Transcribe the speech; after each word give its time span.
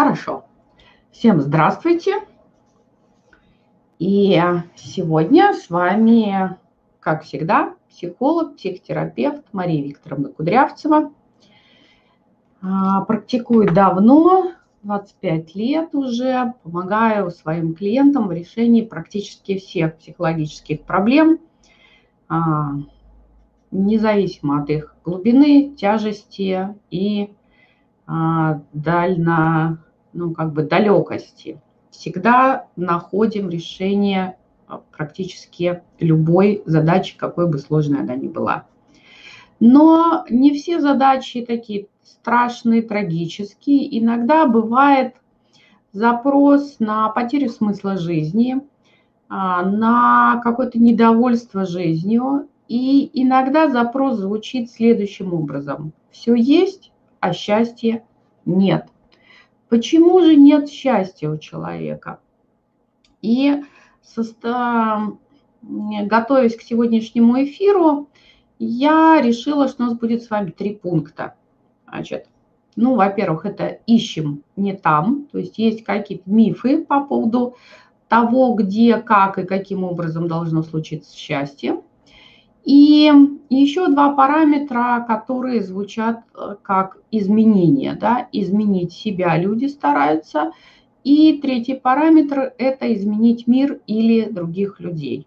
Хорошо. 0.00 0.46
Всем 1.10 1.42
здравствуйте. 1.42 2.20
И 3.98 4.40
сегодня 4.74 5.52
с 5.52 5.68
вами, 5.68 6.56
как 7.00 7.24
всегда, 7.24 7.74
психолог, 7.90 8.56
психотерапевт 8.56 9.44
Мария 9.52 9.84
Викторовна 9.84 10.30
Кудрявцева. 10.30 11.12
А, 12.62 13.02
практикую 13.02 13.74
давно, 13.74 14.52
25 14.84 15.54
лет 15.54 15.94
уже, 15.94 16.54
помогаю 16.62 17.30
своим 17.30 17.74
клиентам 17.74 18.28
в 18.28 18.32
решении 18.32 18.80
практически 18.80 19.58
всех 19.58 19.98
психологических 19.98 20.80
проблем, 20.80 21.40
а, 22.26 22.70
независимо 23.70 24.62
от 24.62 24.70
их 24.70 24.96
глубины, 25.04 25.74
тяжести 25.76 26.74
и 26.90 27.34
а, 28.06 28.62
дально, 28.72 29.84
ну, 30.12 30.32
как 30.32 30.52
бы 30.52 30.62
далекости. 30.62 31.60
Всегда 31.90 32.66
находим 32.76 33.48
решение 33.48 34.36
а, 34.66 34.82
практически 34.96 35.82
любой 35.98 36.62
задачи, 36.66 37.16
какой 37.16 37.48
бы 37.48 37.58
сложной 37.58 38.00
она 38.00 38.14
ни 38.14 38.28
была. 38.28 38.66
Но 39.58 40.24
не 40.30 40.54
все 40.54 40.80
задачи 40.80 41.44
такие 41.44 41.88
страшные, 42.02 42.82
трагические. 42.82 43.98
Иногда 43.98 44.46
бывает 44.46 45.14
запрос 45.92 46.76
на 46.78 47.08
потерю 47.10 47.50
смысла 47.50 47.98
жизни, 47.98 48.60
а, 49.28 49.62
на 49.62 50.40
какое-то 50.42 50.78
недовольство 50.78 51.66
жизнью. 51.66 52.48
И 52.68 53.10
иногда 53.14 53.68
запрос 53.68 54.18
звучит 54.18 54.70
следующим 54.70 55.34
образом. 55.34 55.92
Все 56.10 56.34
есть, 56.34 56.92
а 57.18 57.32
счастья 57.32 58.04
нет. 58.44 58.88
Почему 59.70 60.20
же 60.20 60.36
нет 60.36 60.68
счастья 60.68 61.30
у 61.30 61.38
человека? 61.38 62.18
И 63.22 63.62
готовясь 65.62 66.56
к 66.56 66.62
сегодняшнему 66.62 67.42
эфиру, 67.44 68.08
я 68.58 69.22
решила, 69.22 69.68
что 69.68 69.84
у 69.84 69.86
нас 69.86 69.96
будет 69.96 70.24
с 70.24 70.30
вами 70.30 70.50
три 70.50 70.74
пункта. 70.74 71.36
Значит, 71.88 72.26
ну, 72.74 72.96
во-первых, 72.96 73.46
это 73.46 73.78
ищем 73.86 74.42
не 74.56 74.74
там, 74.74 75.28
то 75.30 75.38
есть 75.38 75.56
есть 75.58 75.84
какие-то 75.84 76.28
мифы 76.28 76.84
по 76.84 77.04
поводу 77.04 77.56
того, 78.08 78.54
где, 78.54 78.96
как 78.98 79.38
и 79.38 79.46
каким 79.46 79.84
образом 79.84 80.26
должно 80.26 80.62
случиться 80.62 81.16
счастье. 81.16 81.80
И 82.64 83.10
еще 83.48 83.88
два 83.88 84.12
параметра, 84.14 85.04
которые 85.06 85.62
звучат 85.62 86.20
э, 86.34 86.56
как 86.62 86.98
изменение. 87.10 87.94
Да? 87.94 88.28
Изменить 88.32 88.92
себя 88.92 89.36
люди 89.36 89.66
стараются. 89.66 90.52
И 91.02 91.38
третий 91.40 91.74
параметр– 91.74 92.52
это 92.58 92.92
изменить 92.94 93.46
мир 93.46 93.80
или 93.86 94.28
других 94.28 94.80
людей. 94.80 95.26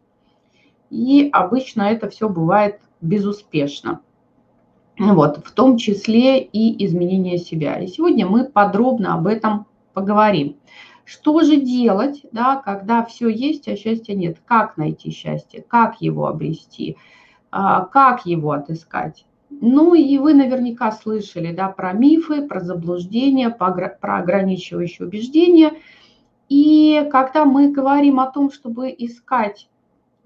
И 0.92 1.30
обычно 1.34 1.84
это 1.84 2.10
все 2.10 2.30
бывает 2.30 2.80
безуспешно. 3.02 4.02
Вот, 5.00 5.44
в 5.44 5.52
том 5.52 5.78
числе 5.78 6.40
и 6.40 6.86
изменение 6.86 7.40
себя. 7.40 7.80
И 7.80 7.88
сегодня 7.88 8.28
мы 8.28 8.46
подробно 8.46 9.16
об 9.16 9.26
этом 9.26 9.66
поговорим. 9.94 10.58
Что 11.04 11.42
же 11.42 11.58
делать, 11.58 12.22
да, 12.32 12.58
когда 12.58 13.04
все 13.04 13.28
есть, 13.28 13.68
а 13.68 13.76
счастья 13.76 14.14
нет? 14.14 14.38
Как 14.46 14.78
найти 14.78 15.12
счастье? 15.12 15.66
Как 15.68 16.00
его 16.00 16.28
обрести? 16.28 16.98
А, 17.56 17.86
как 17.86 18.26
его 18.26 18.54
отыскать? 18.54 19.28
Ну 19.52 19.94
и 19.94 20.18
вы 20.18 20.34
наверняка 20.34 20.92
слышали 20.92 21.54
да, 21.54 21.70
про 21.70 21.94
мифы, 21.94 22.48
про 22.48 22.60
заблуждения, 22.62 23.52
про 23.52 24.18
ограничивающие 24.18 25.08
убеждения. 25.08 25.74
И 26.50 27.08
когда 27.12 27.46
мы 27.46 27.72
говорим 27.72 28.20
о 28.20 28.26
том, 28.26 28.52
чтобы 28.52 28.90
искать 28.98 29.70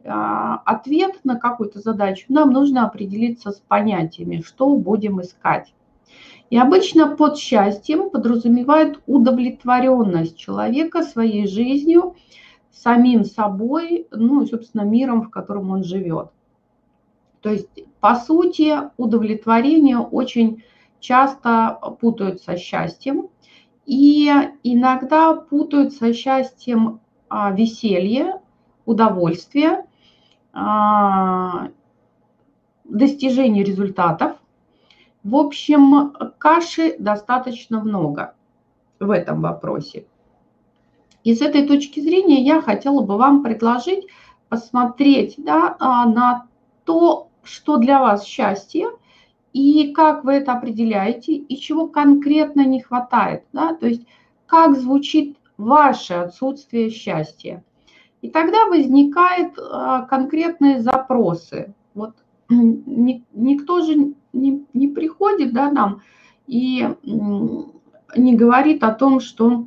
а, 0.06 0.62
ответ 0.64 1.20
на 1.26 1.38
какую-то 1.38 1.82
задачу, 1.82 2.28
нам 2.30 2.52
нужно 2.52 2.86
определиться 2.86 3.52
с 3.52 3.60
понятиями, 3.60 4.40
что 4.40 4.74
будем 4.78 5.20
искать. 5.20 5.74
И 6.50 6.58
обычно 6.58 7.14
под 7.14 7.38
счастьем 7.38 8.10
подразумевает 8.10 9.02
удовлетворенность 9.06 10.38
человека 10.38 11.04
своей 11.04 11.46
жизнью, 11.46 12.16
самим 12.72 13.26
собой, 13.26 14.08
ну 14.12 14.44
и, 14.44 14.48
собственно, 14.48 14.84
миром, 14.84 15.24
в 15.24 15.30
котором 15.30 15.72
он 15.72 15.84
живет. 15.84 16.30
То 17.48 17.54
есть, 17.54 17.86
по 18.02 18.16
сути, 18.16 18.76
удовлетворение 18.98 20.00
очень 20.00 20.66
часто 21.00 21.80
путают 22.02 22.42
со 22.42 22.58
счастьем. 22.58 23.30
И 23.86 24.30
иногда 24.64 25.34
путают 25.34 25.94
со 25.94 26.14
счастьем 26.14 27.00
а, 27.30 27.52
веселье, 27.52 28.42
удовольствие, 28.86 29.86
а, 30.52 31.70
достижение 32.84 33.64
результатов. 33.64 34.36
В 35.24 35.34
общем, 35.34 36.12
каши 36.38 36.98
достаточно 37.00 37.80
много 37.80 38.36
в 39.00 39.10
этом 39.10 39.42
вопросе. 39.42 40.06
И 41.24 41.34
с 41.34 41.40
этой 41.40 41.66
точки 41.66 42.02
зрения 42.02 42.44
я 42.44 42.62
хотела 42.62 43.04
бы 43.04 43.16
вам 43.16 43.42
предложить 43.42 44.06
посмотреть 44.50 45.36
да, 45.38 45.78
а, 45.80 46.06
на 46.10 46.48
то, 46.84 47.27
что 47.48 47.78
для 47.78 48.00
вас 48.00 48.26
счастье, 48.26 48.90
и 49.54 49.92
как 49.94 50.24
вы 50.24 50.34
это 50.34 50.54
определяете, 50.54 51.34
и 51.34 51.58
чего 51.58 51.88
конкретно 51.88 52.66
не 52.66 52.82
хватает. 52.82 53.44
Да? 53.54 53.74
То 53.74 53.88
есть 53.88 54.06
как 54.46 54.78
звучит 54.78 55.38
ваше 55.58 56.14
отсутствие 56.14 56.90
счастья. 56.90 57.64
И 58.22 58.30
тогда 58.30 58.66
возникают 58.68 59.58
а, 59.60 60.04
конкретные 60.04 60.82
запросы. 60.82 61.74
Вот 61.94 62.16
никто 62.50 63.82
же 63.82 64.14
не, 64.34 64.66
не 64.74 64.88
приходит 64.88 65.54
да, 65.54 65.72
нам 65.72 66.02
и 66.46 66.88
не 67.04 68.36
говорит 68.36 68.84
о 68.84 68.94
том, 68.94 69.20
что 69.20 69.66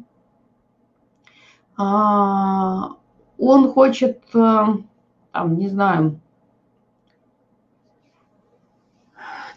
а, 1.77 2.97
он 3.39 3.69
хочет, 3.69 4.23
а, 4.35 4.77
там, 5.33 5.59
не 5.59 5.69
знаю, 5.69 6.21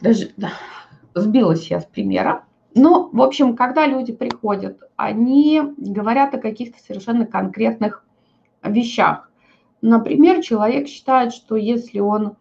даже 0.04 0.32
да, 0.36 0.52
сбилась 1.16 1.72
я 1.72 1.80
с 1.80 1.86
примера. 1.86 2.44
Но, 2.76 3.10
в 3.12 3.22
общем, 3.22 3.56
когда 3.56 3.86
люди 3.88 4.12
приходят, 4.12 4.80
они 4.98 5.62
говорят 5.78 6.34
о 6.34 6.40
каких-то 6.40 6.78
совершенно 6.84 7.26
конкретных 7.26 8.06
вещах. 8.64 9.32
Например, 9.82 10.42
человек 10.42 10.88
считает, 10.88 11.34
что 11.34 11.56
если 11.56 12.00
он 12.00 12.36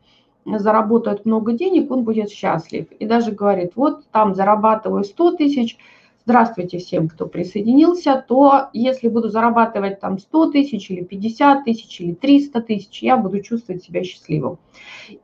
заработает 0.44 1.24
много 1.24 1.52
денег, 1.52 1.90
он 1.90 2.02
будет 2.02 2.30
счастлив. 2.30 2.90
И 2.98 3.06
даже 3.06 3.30
говорит, 3.30 3.72
вот 3.76 4.08
там 4.10 4.34
зарабатываю 4.34 5.04
100 5.04 5.36
тысяч, 5.36 5.78
здравствуйте 6.24 6.78
всем, 6.78 7.08
кто 7.08 7.26
присоединился, 7.26 8.24
то 8.26 8.68
если 8.72 9.08
буду 9.08 9.28
зарабатывать 9.28 10.00
там 10.00 10.18
100 10.18 10.52
тысяч 10.52 10.90
или 10.90 11.02
50 11.02 11.64
тысяч 11.64 12.00
или 12.00 12.12
300 12.12 12.62
тысяч, 12.62 13.02
я 13.02 13.16
буду 13.16 13.40
чувствовать 13.40 13.82
себя 13.82 14.04
счастливым. 14.04 14.58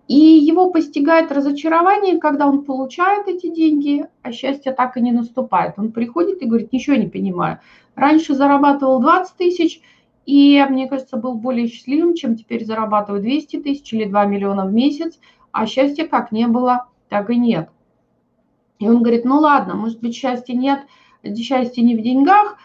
И 0.09 0.15
его 0.15 0.71
постигает 0.71 1.31
разочарование, 1.33 2.19
когда 2.19 2.47
он 2.47 2.65
получает 2.65 3.29
эти 3.29 3.49
деньги, 3.53 4.07
а 4.23 4.33
счастье 4.33 4.73
так 4.73 4.97
и 4.97 5.01
не 5.01 5.13
наступает. 5.13 5.75
Он 5.77 5.93
приходит 5.93 6.43
и 6.43 6.47
говорит, 6.47 6.73
ничего 6.73 6.97
не 6.97 7.07
понимаю. 7.07 7.61
Раньше 7.95 8.35
зарабатывал 8.35 9.01
20 9.01 9.37
тысяч, 9.37 9.81
и, 10.27 10.65
мне 10.69 10.89
кажется, 10.89 11.17
был 11.17 11.35
более 11.35 11.69
счастливым, 11.69 12.15
чем 12.15 12.37
теперь 12.37 12.65
зарабатываю 12.65 13.23
200 13.23 13.62
тысяч 13.62 13.93
или 13.93 14.05
2 14.05 14.27
миллиона 14.27 14.67
в 14.67 14.73
месяц, 14.73 15.19
а 15.53 15.67
счастья 15.67 16.06
как 16.06 16.33
не 16.33 16.47
было, 16.47 16.87
так 17.09 17.31
и 17.31 17.37
нет. 17.37 17.71
И 18.79 18.89
он 18.89 19.03
говорит, 19.03 19.25
ну 19.25 19.39
ладно, 19.39 19.75
может 19.75 20.01
быть, 20.01 20.15
счастья 20.15 20.55
нет, 20.55 20.81
счастье 21.37 21.83
не 21.83 21.97
в 21.97 22.03
деньгах, 22.03 22.59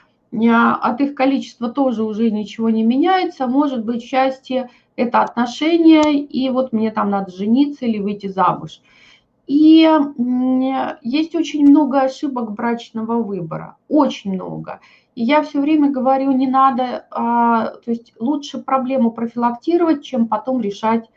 а 0.50 0.76
от 0.76 1.02
их 1.02 1.16
количества 1.16 1.70
тоже 1.70 2.04
уже 2.04 2.32
ничего 2.32 2.70
не 2.70 2.84
меняется. 2.84 3.48
Может 3.48 3.86
быть, 3.86 4.04
счастье– 4.04 4.70
это 4.96 5.22
отношения, 5.22 6.22
и 6.22 6.50
вот 6.50 6.74
мне 6.74 6.92
там 6.92 7.10
надо 7.10 7.32
жениться 7.32 7.86
или 7.86 8.00
выйти 8.00 8.28
замуж. 8.28 8.82
И 9.46 9.90
есть 11.02 11.36
очень 11.36 11.68
много 11.68 12.02
ошибок 12.02 12.54
брачного 12.54 13.22
выбора, 13.22 13.76
очень 13.90 14.34
много. 14.34 14.80
И 15.16 15.24
я 15.24 15.44
все 15.44 15.60
время 15.60 15.92
говорю, 15.92 16.32
не 16.32 16.48
надо, 16.48 17.06
а, 17.12 17.68
то 17.68 17.92
есть 17.92 18.14
лучше 18.20 18.60
проблему 18.60 19.12
профилактировать, 19.12 20.04
чем 20.04 20.28
потом 20.28 20.62
решать 20.62 21.08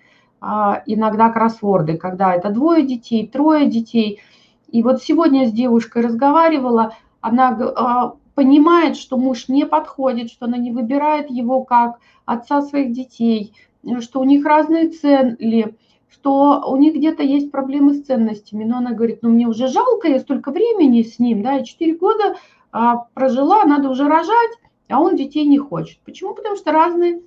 а, 0.40 0.82
иногда 0.86 1.30
кроссворды, 1.30 1.96
когда 1.96 2.34
это 2.34 2.50
двое 2.50 2.82
детей, 2.82 3.26
трое 3.26 3.66
детей– 3.66 4.20
и 4.68 4.82
вот 4.82 5.02
сегодня 5.02 5.46
с 5.46 5.52
девушкой 5.52 6.02
разговаривала, 6.02 6.94
она 7.20 7.48
а, 7.50 8.14
понимает, 8.34 8.96
что 8.96 9.16
муж 9.16 9.48
не 9.48 9.64
подходит, 9.64 10.30
что 10.30 10.46
она 10.46 10.56
не 10.56 10.70
выбирает 10.70 11.30
его 11.30 11.64
как 11.64 11.98
отца 12.24 12.62
своих 12.62 12.92
детей, 12.92 13.54
что 14.00 14.20
у 14.20 14.24
них 14.24 14.44
разные 14.44 14.90
цели, 14.90 15.76
что 16.08 16.62
у 16.68 16.76
них 16.76 16.94
где-то 16.94 17.22
есть 17.22 17.50
проблемы 17.50 17.94
с 17.94 18.04
ценностями. 18.04 18.64
Но 18.64 18.78
она 18.78 18.92
говорит, 18.92 19.20
ну 19.22 19.30
мне 19.30 19.46
уже 19.46 19.68
жалко, 19.68 20.08
я 20.08 20.18
столько 20.18 20.50
времени 20.50 21.02
с 21.02 21.18
ним, 21.18 21.42
да, 21.42 21.58
и 21.58 21.64
4 21.64 21.94
года 21.96 22.36
а, 22.72 23.06
прожила, 23.14 23.64
надо 23.64 23.88
уже 23.88 24.08
рожать, 24.08 24.52
а 24.88 25.00
он 25.00 25.16
детей 25.16 25.46
не 25.46 25.58
хочет. 25.58 25.98
Почему? 26.04 26.34
Потому 26.34 26.56
что 26.56 26.72
разные 26.72 27.22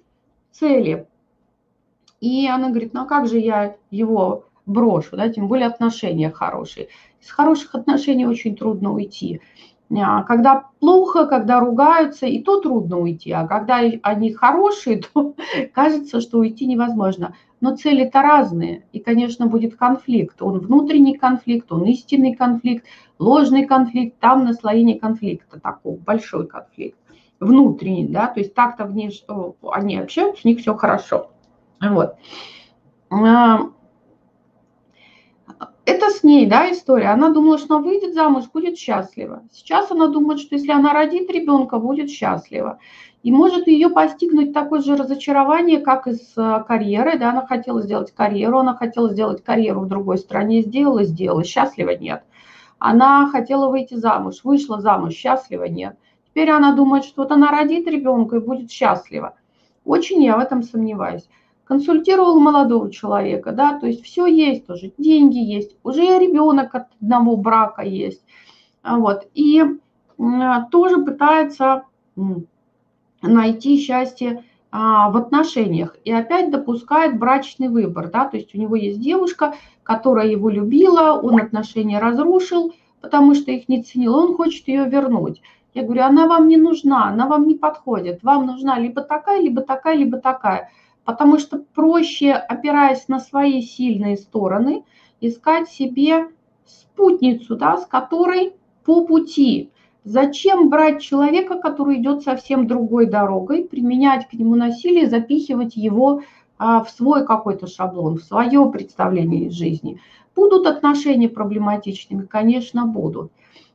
цели. 0.51 1.07
И 2.21 2.47
она 2.47 2.69
говорит, 2.69 2.94
ну 2.94 3.01
а 3.01 3.06
как 3.06 3.27
же 3.27 3.39
я 3.39 3.77
его 3.92 4.45
брошу, 4.69 5.18
да, 5.18 5.30
тем 5.30 5.48
более 5.48 5.68
отношения 5.68 6.31
хорошие. 6.31 6.88
Из 7.21 7.30
хороших 7.30 7.75
отношений 7.75 8.25
очень 8.25 8.56
трудно 8.56 8.94
уйти. 8.94 9.42
А, 9.98 10.24
когда 10.24 10.66
плохо, 10.80 11.25
когда 11.25 11.60
ругаются, 11.60 12.27
и 12.27 12.42
то 12.44 12.62
трудно 12.62 13.00
уйти, 13.00 13.31
а 13.31 13.48
когда 13.48 13.77
они 13.77 14.31
хорошие, 14.33 15.01
то 15.13 15.33
кажется, 15.74 16.21
что 16.21 16.39
уйти 16.39 16.68
невозможно. 16.68 17.36
Но 17.60 17.75
цели-то 17.75 18.21
разные, 18.21 18.86
и, 18.94 19.00
конечно, 19.00 19.48
будет 19.48 19.75
конфликт. 19.75 20.42
Он 20.42 20.60
внутренний 20.60 21.18
конфликт, 21.18 21.71
он 21.71 21.86
истинный 21.86 22.36
конфликт, 22.36 22.86
ложный 23.18 23.66
конфликт, 23.66 24.19
там 24.19 24.45
наслоение 24.45 25.00
конфликта, 25.00 25.60
такой 25.60 25.98
большой 25.98 26.48
конфликт, 26.48 26.98
внутренний, 27.39 28.07
да, 28.07 28.27
то 28.27 28.39
есть 28.39 28.54
так-то 28.54 28.86
внешне, 28.86 29.25
они 29.71 29.98
общаются, 29.98 30.42
у 30.45 30.48
них 30.48 30.60
все 30.60 30.75
хорошо. 30.75 31.31
Вот. 31.81 32.16
Это 35.89 36.12
с 36.12 36.21
ней, 36.21 36.45
да, 36.45 36.71
история. 36.71 37.07
Она 37.07 37.30
думала, 37.30 37.57
что 37.57 37.77
она 37.77 37.83
выйдет 37.83 38.13
замуж, 38.13 38.44
будет 38.53 38.77
счастлива. 38.77 39.41
Сейчас 39.51 39.89
она 39.89 40.06
думает, 40.06 40.39
что 40.39 40.53
если 40.53 40.71
она 40.71 40.94
родит 40.94 41.31
ребенка, 41.31 41.80
будет 41.80 42.12
счастлива. 42.12 42.77
И 43.24 43.31
может 43.31 43.65
ее 43.65 43.89
постигнуть 43.89 44.53
такое 44.53 44.81
же 44.81 44.95
разочарование, 44.95 45.80
как 45.80 46.06
и 46.06 46.13
с 46.13 46.33
э, 46.38 46.63
карьерой. 46.68 47.18
Да, 47.18 47.31
она 47.31 47.44
хотела 47.44 47.81
сделать 47.81 48.13
карьеру, 48.13 48.59
она 48.59 48.75
хотела 48.75 49.09
сделать 49.09 49.44
карьеру 49.44 49.80
в 49.80 49.88
другой 49.88 50.19
стране, 50.19 50.62
сделала, 50.62 51.03
сделала, 51.06 51.44
счастлива 51.44 51.97
нет. 51.97 52.21
Она 52.77 53.27
хотела 53.31 53.68
выйти 53.68 53.95
замуж, 53.95 54.42
вышла 54.44 54.81
замуж, 54.81 55.15
счастлива 55.15 55.63
нет. 55.63 55.97
Теперь 56.27 56.51
она 56.51 56.75
думает, 56.75 57.03
что 57.03 57.24
вот 57.24 57.31
она 57.31 57.50
родит 57.50 57.88
ребенка 57.88 58.35
и 58.35 58.42
будет 58.42 58.69
счастлива. 58.69 59.33
Очень 59.85 60.24
я 60.24 60.38
в 60.38 60.39
этом 60.39 60.62
сомневаюсь 60.62 61.27
консультировал 61.69 62.39
молодого 62.39 62.92
человека, 62.92 63.51
да, 63.51 63.80
то 63.80 63.86
есть 63.86 64.04
все 64.04 64.25
есть 64.25 64.66
тоже, 64.66 64.92
деньги 64.98 65.38
есть, 65.38 65.77
уже 65.83 66.01
ребенок 66.18 66.74
от 66.74 66.88
одного 67.00 67.38
брака 67.38 67.83
есть, 67.83 68.24
а 68.81 68.98
вот, 68.98 69.27
и 69.36 69.63
тоже 70.71 70.98
пытается 71.06 71.83
найти 73.21 73.77
счастье 73.77 74.44
а, 74.71 75.12
в 75.12 75.18
отношениях 75.18 75.95
и 76.04 76.12
опять 76.12 76.50
допускает 76.50 77.19
брачный 77.19 77.69
выбор, 77.69 78.10
да, 78.10 78.25
то 78.25 78.38
есть 78.38 78.56
у 78.56 78.57
него 78.57 78.75
есть 78.75 79.00
девушка, 79.00 79.54
которая 79.83 80.27
его 80.27 80.50
любила, 80.50 81.21
он 81.21 81.39
отношения 81.39 82.00
разрушил, 82.00 82.74
потому 83.00 83.36
что 83.36 83.51
их 83.51 83.69
не 83.69 83.83
ценил, 83.83 84.16
он 84.16 84.36
хочет 84.36 84.68
ее 84.68 84.89
вернуть. 84.89 85.44
Я 85.75 85.83
говорю, 85.83 86.01
она 86.01 86.25
вам 86.25 86.48
не 86.48 86.57
нужна, 86.57 87.10
она 87.10 87.27
вам 87.27 87.48
не 87.48 87.54
подходит, 87.54 88.24
вам 88.24 88.48
нужна 88.48 88.80
либо 88.80 89.01
такая, 89.01 89.39
либо 89.39 89.62
такая, 89.62 89.95
либо 89.95 90.18
такая 90.18 90.71
потому 91.09 91.39
что 91.39 91.57
проще, 91.73 92.33
опираясь 92.33 93.07
на 93.07 93.19
свои 93.19 93.63
сильные 93.63 94.15
стороны, 94.15 94.83
искать 95.21 95.67
себе 95.67 96.27
спутницу, 96.67 97.56
да, 97.56 97.77
с 97.77 97.88
которой 97.88 98.53
по 98.85 99.07
пути. 99.07 99.71
Зачем 100.03 100.69
брать 100.69 101.01
человека, 101.01 101.57
который 101.57 102.00
идет 102.00 102.21
совсем 102.21 102.67
другой 102.67 103.07
дорогой, 103.07 103.63
применять 103.63 104.29
к 104.29 104.33
нему 104.33 104.53
насилие, 104.53 105.09
запихивать 105.09 105.75
его 105.75 106.21
а, 106.59 106.83
в 106.83 106.91
свой 106.91 107.25
какой-то 107.25 107.65
шаблон, 107.65 108.19
в 108.19 108.23
свое 108.23 108.69
представление 108.71 109.47
из 109.47 109.53
жизни? 109.53 110.00
Будут 110.35 110.67
отношения 110.67 111.27
проблематичными? 111.27 112.27
Конечно, 112.27 112.85
будут. 112.85 113.31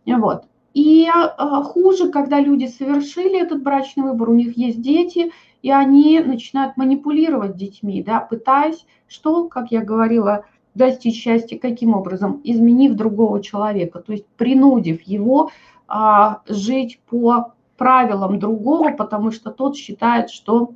Вот. 0.06 0.44
И 0.74 1.08
а, 1.08 1.62
хуже, 1.62 2.10
когда 2.10 2.40
люди 2.40 2.66
совершили 2.66 3.40
этот 3.40 3.62
брачный 3.62 4.02
выбор, 4.02 4.30
у 4.30 4.34
них 4.34 4.58
есть 4.58 4.82
дети, 4.82 5.30
и 5.62 5.70
они 5.70 6.18
начинают 6.20 6.76
манипулировать 6.76 7.56
детьми, 7.56 8.02
да, 8.02 8.20
пытаясь, 8.20 8.84
что, 9.06 9.48
как 9.48 9.70
я 9.70 9.82
говорила, 9.82 10.44
достичь 10.74 11.22
счастья 11.22 11.58
каким 11.58 11.94
образом? 11.94 12.40
Изменив 12.42 12.94
другого 12.94 13.40
человека, 13.40 14.00
то 14.00 14.12
есть 14.12 14.26
принудив 14.36 15.02
его 15.02 15.50
а, 15.86 16.42
жить 16.48 17.00
по 17.08 17.54
правилам 17.76 18.40
другого, 18.40 18.90
потому 18.90 19.30
что 19.30 19.52
тот 19.52 19.76
считает, 19.76 20.30
что 20.30 20.72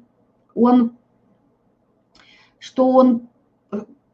он, 0.54 0.92
что 2.60 2.88
он 2.90 3.28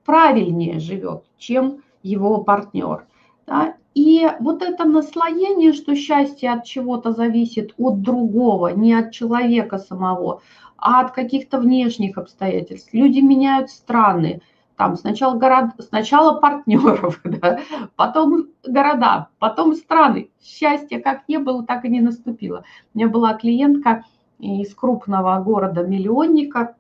правильнее 0.05 0.81
живет, 0.81 1.25
чем 1.37 1.83
его 2.03 2.43
партнер. 2.43 3.07
Да? 3.47 3.77
И 3.95 4.29
вот 4.41 4.63
это 4.63 4.85
наслоение, 4.85 5.73
что 5.73 5.95
счастье 5.95 6.51
от 6.53 6.65
чего-то 6.65 7.13
зависит 7.13 7.75
от 7.79 8.03
другого, 8.03 8.69
не 8.69 8.93
от 8.93 9.13
человека 9.13 9.79
самого, 9.79 10.43
а 10.77 11.01
от 11.01 11.13
каких-то 11.13 11.61
внешних 11.61 12.19
обстоятельств. 12.19 12.93
Люди 12.93 13.21
меняют 13.21 13.71
страны, 13.71 14.43
там 14.77 14.97
сначала, 14.97 15.39
город, 15.39 15.71
сначала 15.79 16.41
партнеров, 16.41 17.21
да, 17.25 17.61
потом 17.95 18.49
города, 18.67 19.29
потом 19.39 19.75
страны. 19.77 20.31
Счастья 20.43 21.01
как 21.01 21.29
не 21.29 21.39
было, 21.39 21.65
так 21.65 21.85
и 21.85 21.89
не 21.89 22.01
наступило. 22.01 22.65
У 22.93 22.99
меня 22.99 23.09
была 23.09 23.35
клиентка 23.35 24.05
из 24.41 24.75
крупного 24.75 25.41
города-миллионника, 25.41 26.75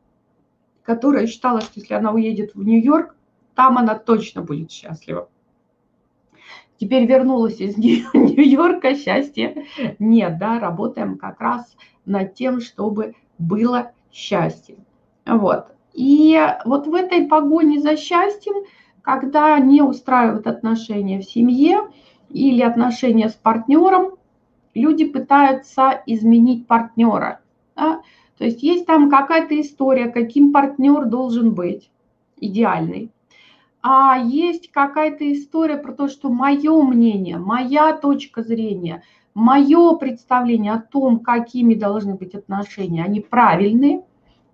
которая 0.82 1.28
считала, 1.28 1.60
что 1.60 1.72
если 1.76 1.94
она 1.94 2.10
уедет 2.10 2.54
в 2.54 2.62
Нью-Йорк, 2.62 3.14
там 3.54 3.78
она 3.78 3.94
точно 3.94 4.42
будет 4.42 4.72
счастлива. 4.72 5.28
Теперь 6.78 7.06
вернулась 7.06 7.60
из 7.60 7.76
Нью-Йорка, 7.78 8.94
счастья 8.94 9.54
нет, 9.98 10.38
да, 10.38 10.58
работаем 10.58 11.16
как 11.16 11.40
раз 11.40 11.76
над 12.04 12.34
тем, 12.34 12.60
чтобы 12.60 13.14
было 13.38 13.92
счастье. 14.12 14.76
Вот. 15.26 15.66
И 15.92 16.38
вот 16.64 16.86
в 16.86 16.94
этой 16.94 17.26
погоне 17.26 17.80
за 17.80 17.96
счастьем, 17.96 18.64
когда 19.02 19.58
не 19.58 19.82
устраивают 19.82 20.46
отношения 20.46 21.20
в 21.20 21.24
семье 21.24 21.88
или 22.30 22.62
отношения 22.62 23.28
с 23.28 23.34
партнером, 23.34 24.16
люди 24.74 25.04
пытаются 25.04 26.02
изменить 26.06 26.66
партнера. 26.66 27.40
Да? 27.76 28.02
То 28.38 28.44
есть 28.44 28.62
есть 28.62 28.86
там 28.86 29.08
какая-то 29.08 29.58
история, 29.60 30.08
каким 30.08 30.52
партнер 30.52 31.04
должен 31.04 31.54
быть 31.54 31.90
идеальный. 32.38 33.10
А 33.86 34.16
есть 34.16 34.72
какая-то 34.72 35.30
история 35.30 35.76
про 35.76 35.92
то, 35.92 36.08
что 36.08 36.30
мое 36.30 36.82
мнение, 36.82 37.36
моя 37.36 37.92
точка 37.92 38.42
зрения– 38.42 39.02
мое 39.34 39.96
представление 39.96 40.72
о 40.72 40.80
том, 40.80 41.18
какими 41.20 41.74
должны 41.74 42.14
быть 42.14 42.34
отношения, 42.34 43.04
они 43.04 43.20
правильные. 43.20 44.02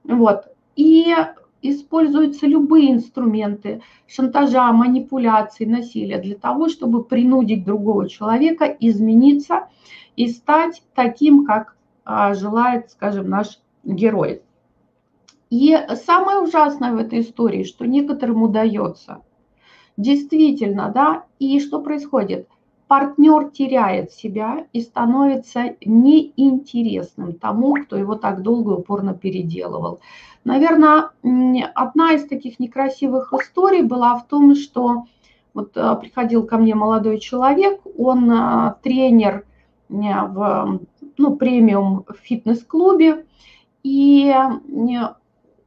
Вот. 0.02 0.48
И 0.74 1.14
используются 1.62 2.46
любые 2.46 2.90
инструменты 2.90 3.82
шантажа, 4.08 4.72
манипуляции, 4.72 5.64
насилия 5.64 6.18
для 6.18 6.34
того, 6.34 6.68
чтобы 6.68 7.04
принудить 7.04 7.64
другого 7.64 8.08
человека 8.08 8.64
измениться 8.80 9.68
и 10.16 10.26
стать 10.26 10.82
таким, 10.94 11.44
как 11.44 11.76
а, 12.04 12.34
желает, 12.34 12.90
скажем, 12.90 13.28
наш 13.28 13.60
герой. 13.84 14.42
И 15.50 15.76
самое 16.06 16.38
ужасное 16.38 16.92
в 16.92 16.98
этой 16.98 17.20
истории, 17.20 17.64
что 17.64 17.84
некоторым 17.86 18.42
удается. 18.42 19.22
Действительно, 19.96 20.90
да, 20.94 21.24
и 21.38 21.60
что 21.60 21.80
происходит– 21.80 22.48
партнер 22.90 23.50
теряет 23.50 24.10
себя 24.10 24.66
и 24.72 24.80
становится 24.80 25.76
неинтересным 25.84 27.34
тому, 27.34 27.74
кто 27.74 27.96
его 27.96 28.16
так 28.16 28.42
долго 28.42 28.72
и 28.72 28.78
упорно 28.78 29.14
переделывал. 29.14 30.00
Наверное, 30.42 31.10
одна 31.76 32.14
из 32.14 32.26
таких 32.26 32.58
некрасивых 32.58 33.32
историй 33.32 33.82
была 33.82 34.16
в 34.16 34.26
том, 34.26 34.56
что 34.56 35.04
вот 35.54 35.76
э, 35.76 35.96
приходил 36.00 36.44
ко 36.44 36.58
мне 36.58 36.74
молодой 36.74 37.20
человек, 37.20 37.80
он 37.96 38.28
э, 38.28 38.74
тренер 38.82 39.44
в 39.88 40.80
ну, 41.16 41.36
премиум 41.36 42.06
фитнес-клубе, 42.22 43.24
и 43.84 44.34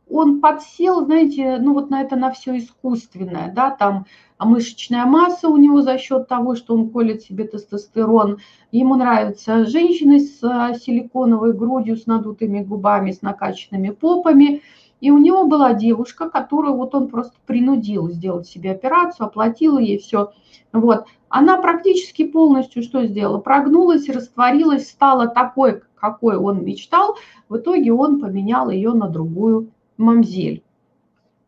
он 0.09 0.41
подсел, 0.41 1.05
знаете, 1.05 1.57
ну 1.59 1.73
вот 1.73 1.89
на 1.89 2.01
это 2.01 2.15
на 2.15 2.31
все 2.31 2.57
искусственное, 2.57 3.51
да, 3.53 3.71
там 3.71 4.05
мышечная 4.39 5.05
масса 5.05 5.47
у 5.47 5.57
него 5.57 5.81
за 5.81 5.97
счет 5.97 6.27
того, 6.27 6.55
что 6.55 6.75
он 6.75 6.89
колет 6.89 7.21
себе 7.21 7.45
тестостерон. 7.45 8.39
Ему 8.71 8.95
нравятся 8.95 9.65
женщины 9.65 10.19
с 10.19 10.43
а, 10.43 10.73
силиконовой 10.73 11.53
грудью, 11.53 11.97
с 11.97 12.05
надутыми 12.05 12.61
губами, 12.61 13.11
с 13.11 13.21
накачанными 13.21 13.89
попами. 13.89 14.61
И 14.99 15.11
у 15.11 15.17
него 15.17 15.47
была 15.47 15.73
девушка, 15.73 16.29
которую 16.29 16.75
вот 16.75 16.95
он 16.95 17.09
просто 17.09 17.33
принудил 17.45 18.09
сделать 18.09 18.47
себе 18.47 18.71
операцию, 18.71 19.27
оплатил 19.27 19.77
ей 19.77 19.99
все. 19.99 20.31
Вот. 20.71 21.05
Она 21.27 21.57
практически 21.57 22.25
полностью 22.25 22.83
что 22.83 23.05
сделала? 23.05 23.39
Прогнулась, 23.39 24.07
растворилась, 24.07 24.89
стала 24.89 25.27
такой, 25.27 25.81
какой 25.95 26.37
он 26.37 26.63
мечтал. 26.63 27.17
В 27.49 27.57
итоге 27.57 27.91
он 27.91 28.21
поменял 28.21 28.69
ее 28.69 28.93
на 28.93 29.09
другую 29.09 29.72
мамзель. 29.97 30.63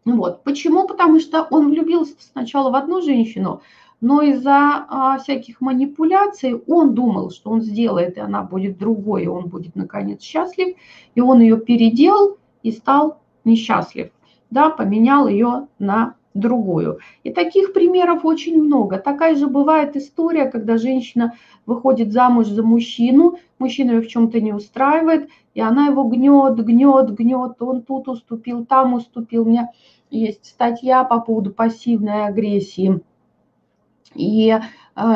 Вот. 0.06 0.44
Почему? 0.44 0.88
Потому 0.88 1.20
что 1.20 1.48
он 1.50 1.70
влюбился 1.70 2.14
сначала 2.20 2.70
в 2.70 2.76
одну 2.76 3.02
женщину, 3.02 3.62
но 4.02 4.22
из-за 4.22 4.86
а, 4.88 5.18
всяких 5.18 5.62
манипуляций 5.62 6.62
он 6.68 6.94
думал, 6.94 7.32
что 7.32 7.50
он 7.50 7.62
сделает, 7.62 8.18
и 8.18 8.20
она 8.20 8.44
будет 8.44 8.78
другой, 8.78 9.24
и 9.24 9.28
он 9.28 9.48
будет, 9.48 9.76
наконец, 9.76 10.22
счастлив, 10.22 10.76
и 11.16 11.22
он 11.22 11.42
ее 11.42 11.58
переделал 11.58 12.38
и 12.62 12.72
стал 12.72 13.20
несчастлив, 13.46 14.12
да, 14.52 14.70
поменял 14.70 15.28
ее 15.28 15.68
на 15.80 16.16
другую. 16.36 17.00
И 17.24 17.32
таких 17.32 17.74
примеров 17.74 18.26
очень 18.26 18.62
много. 18.62 19.00
Такая 19.00 19.36
же 19.36 19.48
бывает 19.48 19.96
история, 19.96 20.46
когда 20.46 20.78
женщина 20.78 21.34
выходит 21.66 22.12
замуж 22.12 22.48
за 22.48 22.62
мужчину, 22.62 23.40
мужчина 23.58 23.92
ее 23.92 24.02
в 24.02 24.08
чем-то 24.08 24.40
не 24.40 24.54
устраивает, 24.54 25.30
и 25.56 25.62
она 25.62 25.88
его 25.88 26.04
гнет, 26.04 26.64
гнет, 26.64 27.12
гнет, 27.12 27.62
он 27.62 27.82
тут 27.82 28.08
уступил, 28.08 28.66
там 28.66 28.94
уступил. 28.94 29.44
У 29.44 29.50
меня 29.50 29.72
есть 30.12 30.46
статья 30.46 31.04
по 31.04 31.20
поводу 31.20 31.52
пассивной 31.52 32.26
агрессии 32.26 33.02
и 34.14 34.50
э, 34.52 34.62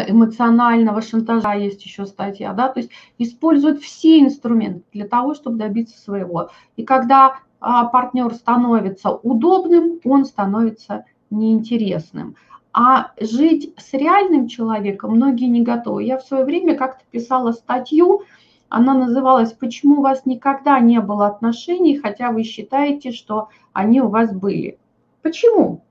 эмоционального 0.08 1.02
шантажа 1.02 1.54
есть 1.54 1.84
еще 1.86 2.06
статья, 2.06 2.54
да, 2.54 2.70
то 2.70 2.80
есть 2.80 2.92
используют 3.18 3.82
все 3.82 4.20
инструменты 4.20 4.84
для 4.92 5.08
того, 5.08 5.34
чтобы 5.34 5.58
добиться 5.58 5.98
своего. 5.98 6.50
И 6.76 6.84
когда 6.84 7.40
партнер 7.60 8.34
становится 8.34 9.12
удобным, 9.12 10.00
он 10.04 10.26
становится 10.26 11.06
неинтересным. 11.30 12.36
А 12.72 13.12
жить 13.20 13.74
с 13.78 13.94
реальным 13.94 14.48
человеком 14.48 15.16
многие 15.16 15.48
не 15.48 15.62
готовы. 15.62 16.04
Я 16.04 16.18
в 16.18 16.24
свое 16.24 16.46
время 16.46 16.76
как-то 16.76 17.04
писала 17.12 17.52
статью, 17.52 18.24
она 18.70 18.94
называлась 18.94 19.52
«Почему 19.52 20.00
у 20.00 20.02
вас 20.02 20.26
никогда 20.26 20.80
не 20.80 21.02
было 21.02 21.28
отношений, 21.28 21.98
хотя 21.98 22.32
вы 22.32 22.44
считаете, 22.44 23.12
что 23.12 23.50
они 23.74 24.02
у 24.02 24.10
вас 24.10 24.32
были?» 24.32 24.78
Почему? 25.22 25.82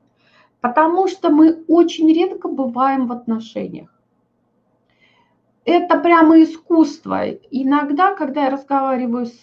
Потому 0.60 1.08
что 1.08 1.30
мы 1.30 1.64
очень 1.68 2.12
редко 2.12 2.48
бываем 2.48 3.06
в 3.06 3.12
отношениях. 3.12 3.92
Это 5.70 5.98
прямо 5.98 6.42
искусство. 6.42 7.28
Иногда, 7.50 8.14
когда 8.14 8.44
я 8.44 8.50
разговариваю 8.50 9.26
с 9.26 9.42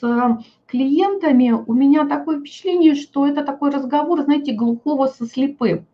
клиентами, 0.66 1.52
у 1.52 1.72
меня 1.72 2.08
такое 2.08 2.40
впечатление, 2.40 2.96
что 2.96 3.28
это 3.28 3.44
такой 3.44 3.70
разговор, 3.70 4.24
знаете, 4.24 4.54
глухого 4.54 5.06
со 5.06 5.28
слепым. 5.28 5.86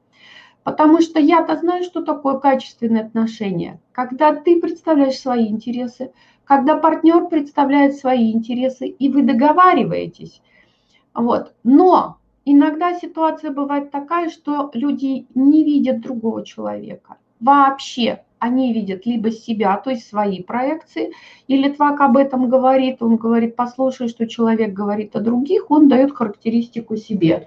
Потому 0.64 1.02
что 1.02 1.20
я-то 1.20 1.58
знаю, 1.58 1.84
что 1.84 2.02
такое 2.02 2.40
качественные 2.40 3.04
отношения. 3.04 3.82
Когда 3.92 4.34
ты 4.34 4.62
представляешь 4.62 5.20
свои 5.20 5.50
интересы, 5.50 6.14
когда 6.46 6.78
партнер 6.78 7.28
представляет 7.28 7.98
свои 7.98 8.32
интересы, 8.32 8.88
и 8.88 9.10
вы 9.10 9.24
договариваетесь. 9.24 10.42
Вот. 11.14 11.54
Но 11.66 12.20
иногда 12.46 12.94
ситуация 12.98 13.52
бывает 13.52 13.92
такая, 13.92 14.30
что 14.30 14.72
люди 14.74 15.28
не 15.36 15.66
видят 15.66 16.00
другого 16.00 16.46
человека. 16.46 17.18
Вообще 17.42 18.24
они 18.42 18.74
видят 18.74 19.06
либо 19.06 19.32
себя, 19.32 19.78
то 19.78 19.92
есть 19.92 20.10
свои 20.10 20.42
проекции, 20.42 21.14
и 21.48 21.56
Литвак 21.56 22.02
об 22.02 22.18
этом 22.18 22.50
говорит, 22.50 22.98
он 23.02 23.18
говорит, 23.18 23.56
послушай, 23.56 24.08
что 24.08 24.28
человек 24.28 24.74
говорит 24.74 25.16
о 25.16 25.22
других, 25.22 25.70
он 25.70 25.88
дает 25.88 26.16
характеристику 26.16 26.98
себе. 26.98 27.46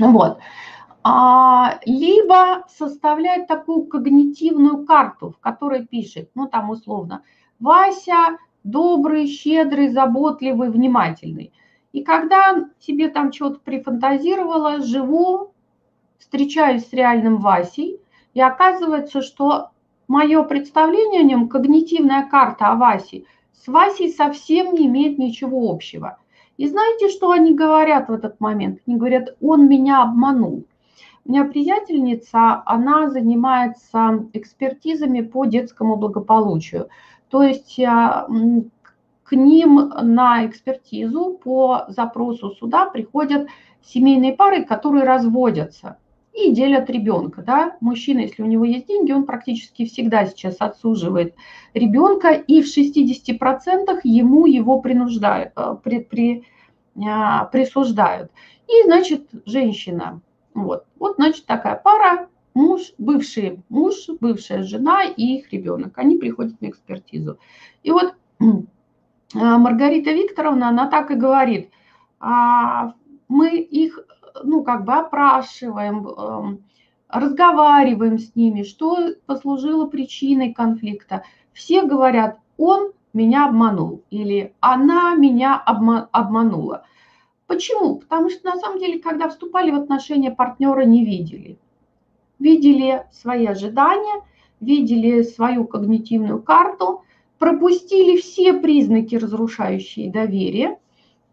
Вот. 0.00 0.38
А, 1.04 1.78
либо 1.86 2.66
составляет 2.68 3.46
такую 3.46 3.86
когнитивную 3.86 4.84
карту, 4.84 5.30
в 5.30 5.38
которой 5.38 5.86
пишет, 5.86 6.28
ну 6.34 6.48
там 6.48 6.70
условно, 6.70 7.22
Вася 7.60 8.38
добрый, 8.64 9.28
щедрый, 9.28 9.90
заботливый, 9.90 10.70
внимательный. 10.70 11.52
И 11.92 12.02
когда 12.02 12.64
тебе 12.80 13.08
там 13.08 13.32
что-то 13.32 13.60
прифантазировало, 13.60 14.82
живу, 14.82 15.52
встречаюсь 16.18 16.88
с 16.88 16.92
реальным 16.92 17.38
Васей, 17.38 18.00
и 18.36 18.40
оказывается, 18.42 19.22
что 19.22 19.70
мое 20.08 20.42
представление 20.42 21.22
о 21.22 21.24
нем, 21.24 21.48
когнитивная 21.48 22.28
карта 22.28 22.66
о 22.66 22.74
Васе, 22.74 23.24
с 23.54 23.66
Васей 23.66 24.10
совсем 24.12 24.74
не 24.74 24.88
имеет 24.88 25.16
ничего 25.16 25.70
общего. 25.70 26.18
И 26.58 26.68
знаете, 26.68 27.08
что 27.08 27.30
они 27.30 27.54
говорят 27.54 28.10
в 28.10 28.12
этот 28.12 28.38
момент? 28.38 28.80
Они 28.86 28.96
говорят, 28.96 29.34
он 29.40 29.66
меня 29.70 30.02
обманул. 30.02 30.66
У 31.24 31.32
меня 31.32 31.44
приятельница, 31.46 32.62
она 32.66 33.08
занимается 33.08 34.26
экспертизами 34.34 35.22
по 35.22 35.46
детскому 35.46 35.96
благополучию. 35.96 36.90
То 37.30 37.42
есть 37.42 37.80
а, 37.80 38.28
к 39.22 39.34
ним 39.34 39.94
на 40.02 40.44
экспертизу 40.44 41.40
по 41.42 41.86
запросу 41.88 42.50
суда 42.50 42.84
приходят 42.84 43.48
семейные 43.82 44.34
пары, 44.34 44.62
которые 44.62 45.04
разводятся 45.04 45.96
и 46.36 46.52
делят 46.52 46.90
ребенка. 46.90 47.42
Да? 47.42 47.76
Мужчина, 47.80 48.20
если 48.20 48.42
у 48.42 48.46
него 48.46 48.64
есть 48.64 48.86
деньги, 48.86 49.12
он 49.12 49.24
практически 49.24 49.86
всегда 49.86 50.26
сейчас 50.26 50.56
отсуживает 50.58 51.34
ребенка, 51.72 52.32
и 52.32 52.62
в 52.62 52.66
60% 52.66 54.00
ему 54.04 54.46
его 54.46 54.80
принуждают, 54.80 55.52
э, 55.56 55.76
при, 55.82 56.00
при, 56.00 56.44
а, 57.04 57.46
присуждают. 57.46 58.30
И, 58.68 58.84
значит, 58.84 59.28
женщина. 59.46 60.20
Вот. 60.54 60.84
вот, 60.98 61.16
значит, 61.16 61.46
такая 61.46 61.76
пара, 61.76 62.28
муж, 62.54 62.92
бывший 62.98 63.62
муж, 63.68 63.94
бывшая 64.20 64.62
жена 64.62 65.04
и 65.04 65.38
их 65.38 65.52
ребенок. 65.52 65.96
Они 65.98 66.16
приходят 66.16 66.60
на 66.60 66.68
экспертизу. 66.68 67.38
И 67.82 67.90
вот 67.90 68.14
а, 68.40 69.58
Маргарита 69.58 70.12
Викторовна, 70.12 70.68
она 70.68 70.88
так 70.88 71.10
и 71.10 71.14
говорит, 71.14 71.70
«А, 72.20 72.94
мы 73.28 73.58
их, 73.58 74.00
ну, 74.44 74.62
как 74.62 74.84
бы 74.84 74.94
опрашиваем, 74.94 76.06
эм, 76.06 76.64
разговариваем 77.08 78.18
с 78.18 78.34
ними, 78.34 78.62
что 78.62 79.14
послужило 79.26 79.86
причиной 79.86 80.52
конфликта. 80.52 81.24
Все 81.52 81.82
говорят, 81.82 82.38
он 82.56 82.92
меня 83.12 83.46
обманул 83.48 84.02
или 84.10 84.54
она 84.60 85.14
меня 85.14 85.56
обманула. 85.56 86.84
Почему? 87.46 87.96
Потому 87.96 88.30
что 88.30 88.48
на 88.48 88.56
самом 88.56 88.78
деле, 88.78 88.98
когда 88.98 89.28
вступали 89.28 89.70
в 89.70 89.76
отношения, 89.76 90.30
партнера 90.30 90.84
не 90.84 91.04
видели 91.04 91.58
видели 92.38 93.04
свои 93.12 93.46
ожидания, 93.46 94.22
видели 94.60 95.22
свою 95.22 95.64
когнитивную 95.66 96.42
карту, 96.42 97.02
пропустили 97.38 98.18
все 98.18 98.54
признаки, 98.54 99.16
разрушающие 99.16 100.10
доверие, 100.10 100.78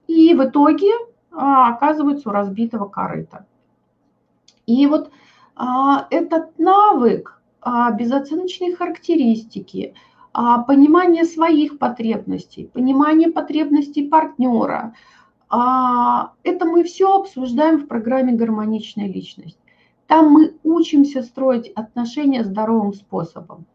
и 0.08 0.34
в 0.34 0.44
итоге 0.44 0.92
оказываются 1.34 2.30
у 2.30 2.32
разбитого 2.32 2.88
корыта. 2.88 3.46
И 4.66 4.88
вот 4.88 5.12
а, 5.56 6.08
этот 6.10 6.58
навык 6.58 7.42
а, 7.62 7.92
безоценочной 7.92 8.74
характеристики, 8.74 9.94
а, 10.34 10.64
понимание 10.64 11.26
своих 11.26 11.78
потребностей, 11.78 12.70
понимание 12.74 13.32
потребностей 13.32 14.08
партнера, 14.08 14.94
а, 15.50 16.32
это 16.44 16.66
мы 16.66 16.84
все 16.84 17.16
обсуждаем 17.16 17.78
в 17.80 17.88
программе 17.88 18.34
«Гармоничная 18.34 19.08
личность». 19.08 19.60
Там 20.08 20.32
мы 20.32 20.56
учимся 20.64 21.22
строить 21.24 21.72
отношения 21.76 22.44
здоровым 22.44 22.94
способом. 22.94 23.66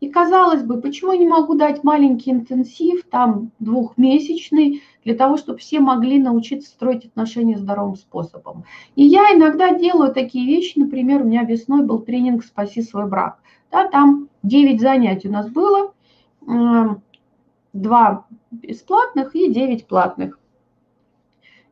И 0.00 0.08
казалось 0.08 0.62
бы, 0.62 0.80
почему 0.80 1.12
я 1.12 1.18
не 1.18 1.26
могу 1.26 1.54
дать 1.54 1.84
маленький 1.84 2.30
интенсив, 2.30 3.04
там 3.10 3.50
двухмесячный, 3.58 4.82
для 5.06 5.14
того, 5.14 5.36
чтобы 5.36 5.58
все 5.58 5.78
могли 5.78 6.18
научиться 6.18 6.68
строить 6.68 7.06
отношения 7.06 7.56
здоровым 7.56 7.94
способом. 7.94 8.64
И 8.96 9.04
я 9.04 9.32
иногда 9.32 9.72
делаю 9.72 10.12
такие 10.12 10.44
вещи, 10.44 10.78
например, 10.78 11.22
у 11.22 11.24
меня 11.24 11.44
весной 11.44 11.84
был 11.84 12.00
тренинг 12.00 12.44
«Спаси 12.44 12.82
свой 12.82 13.06
брак». 13.06 13.38
Да, 13.70 13.88
там 13.88 14.28
9 14.42 14.80
занятий 14.80 15.28
у 15.28 15.32
нас 15.32 15.48
было, 15.48 15.94
2 16.40 18.26
бесплатных 18.50 19.36
и 19.36 19.52
9 19.52 19.86
платных. 19.86 20.40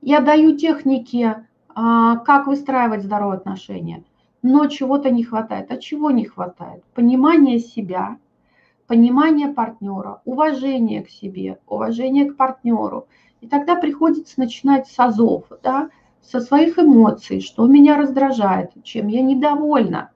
Я 0.01 0.21
даю 0.21 0.57
техники, 0.57 1.35
а, 1.75 2.19
как 2.19 2.47
выстраивать 2.47 3.03
здоровые 3.03 3.39
отношения– 3.39 4.05
но 4.45 4.67
чего-то 4.67 5.09
не 5.11 5.25
хватает. 5.25 5.73
А 5.73 5.79
чего 5.79 6.11
не 6.11 6.27
хватает? 6.27 6.85
Понимание 6.93 7.59
себя, 7.59 8.19
понимание 8.87 9.49
партнера, 9.49 10.21
уважение 10.25 11.03
к 11.03 11.11
себе, 11.11 11.59
уважение 11.67 12.31
к 12.31 12.37
партнеру. 12.37 13.07
И 13.41 13.47
тогда 13.47 13.77
приходится 13.77 14.39
начинать 14.41 14.89
с 14.89 14.99
азов, 14.99 15.45
да, 15.63 15.91
со 16.23 16.41
своих 16.41 16.79
эмоций, 16.79 17.41
что 17.41 17.67
меня 17.67 17.97
раздражает, 17.97 18.71
чем 18.83 19.09
я 19.09 19.23
недовольна, 19.23 20.11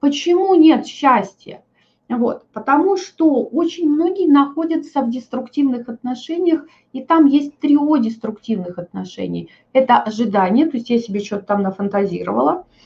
почему 0.00 0.54
нет 0.54 0.86
счастья. 0.86 1.62
Вот, 2.08 2.46
потому 2.52 2.96
что 2.96 3.44
очень 3.44 3.90
многие 3.90 4.26
находятся 4.26 5.02
в 5.02 5.10
деструктивных 5.10 5.88
отношениях, 5.88 6.64
и 6.92 7.02
там 7.02 7.26
есть 7.26 7.58
трио 7.58 7.98
деструктивных 7.98 8.78
отношений. 8.78 9.50
Это 9.74 9.98
ожидание, 9.98 10.66
то 10.66 10.78
есть 10.78 10.88
я 10.88 10.98
себе 10.98 11.20
что-то 11.20 11.44
там 11.44 11.62
нафантазировала– 11.62 12.64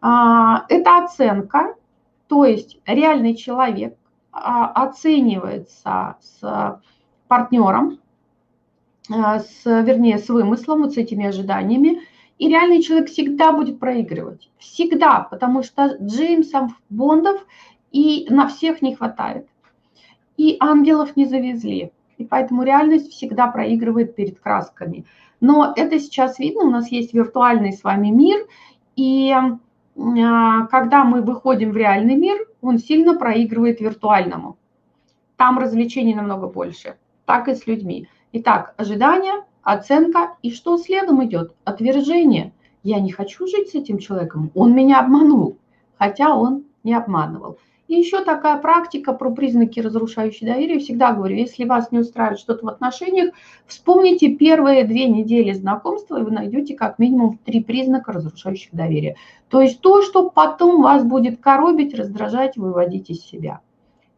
а, 0.00 0.66
это 0.68 0.98
оценка, 1.04 1.74
то 2.28 2.44
есть 2.44 2.78
реальный 2.86 3.34
человек 3.34 3.96
оценивается 4.36 6.16
с 6.20 6.80
партнером, 7.28 7.98
а, 9.12 9.40
с, 9.40 9.64
вернее, 9.64 10.18
с 10.18 10.28
вымыслом, 10.28 10.90
с 10.90 10.96
этими 10.96 11.26
ожиданиями, 11.26 12.00
И 12.38 12.48
реальный 12.48 12.82
человек 12.82 13.08
всегда 13.08 13.52
будет 13.52 13.80
проигрывать. 13.80 14.50
Всегда, 14.58 15.20
потому 15.20 15.62
что 15.62 15.96
Джеймсов, 16.02 16.70
Бондов 16.90 17.46
и 17.92 18.26
на 18.28 18.46
всех 18.48 18.82
не 18.82 18.94
хватает. 18.94 19.48
И 20.36 20.56
ангелов 20.60 21.16
не 21.16 21.24
завезли. 21.24 21.92
И 22.18 22.24
поэтому 22.24 22.62
реальность 22.62 23.10
всегда 23.10 23.46
проигрывает 23.46 24.14
перед 24.14 24.38
красками. 24.38 25.06
Но 25.40 25.72
это 25.76 25.98
сейчас 25.98 26.38
видно, 26.38 26.64
у 26.64 26.70
нас 26.70 26.88
есть 26.88 27.14
виртуальный 27.14 27.72
с 27.72 27.82
вами 27.84 28.08
мир, 28.08 28.46
и 28.96 29.30
а, 29.30 29.58
когда 29.96 31.04
мы 31.04 31.22
выходим 31.22 31.72
в 31.72 31.76
реальный 31.76 32.16
мир, 32.16 32.46
он 32.60 32.78
сильно 32.78 33.16
проигрывает 33.16 33.80
виртуальному. 33.80 34.58
Там 35.36 35.58
развлечений 35.58 36.14
намного 36.14 36.48
больше. 36.48 36.96
Так 37.24 37.48
и 37.48 37.54
с 37.54 37.66
людьми. 37.66 38.08
Итак, 38.32 38.74
ожидание, 38.76 39.44
оценка, 39.62 40.36
и 40.42 40.52
что 40.52 40.76
следом 40.76 41.24
идет? 41.24 41.54
Отвержение. 41.64 42.52
Я 42.82 43.00
не 43.00 43.10
хочу 43.10 43.46
жить 43.46 43.70
с 43.70 43.74
этим 43.74 43.98
человеком, 43.98 44.50
он 44.54 44.74
меня 44.74 45.00
обманул, 45.00 45.58
хотя 45.98 46.36
он 46.36 46.64
не 46.84 46.94
обманывал. 46.94 47.58
И 47.88 47.94
еще 47.94 48.24
такая 48.24 48.58
практика 48.58 49.12
про 49.12 49.30
признаки 49.30 49.78
разрушающей 49.78 50.46
доверия. 50.46 50.80
Всегда 50.80 51.12
говорю, 51.12 51.36
если 51.36 51.64
вас 51.64 51.92
не 51.92 52.00
устраивает 52.00 52.40
что-то 52.40 52.66
в 52.66 52.68
отношениях, 52.68 53.32
вспомните 53.66 54.34
первые 54.34 54.84
две 54.84 55.06
недели 55.06 55.52
знакомства, 55.52 56.18
и 56.18 56.22
вы 56.22 56.32
найдете 56.32 56.74
как 56.74 56.98
минимум 56.98 57.38
три 57.38 57.62
признака 57.62 58.12
разрушающих 58.12 58.72
доверия. 58.72 59.16
То 59.48 59.60
есть 59.60 59.80
то, 59.80 60.02
что 60.02 60.30
потом 60.30 60.82
вас 60.82 61.04
будет 61.04 61.40
коробить, 61.40 61.94
раздражать, 61.94 62.56
выводить 62.56 63.10
из 63.10 63.22
себя. 63.22 63.60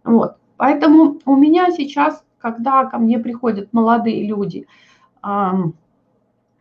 Вот. 0.02 0.36
Поэтому 0.56 1.18
у 1.26 1.36
меня 1.36 1.70
сейчас, 1.70 2.24
когда 2.38 2.86
ко 2.86 2.96
мне 2.98 3.18
приходят 3.18 3.72
молодые 3.72 4.26
люди 4.26 4.66
э, 5.22 5.50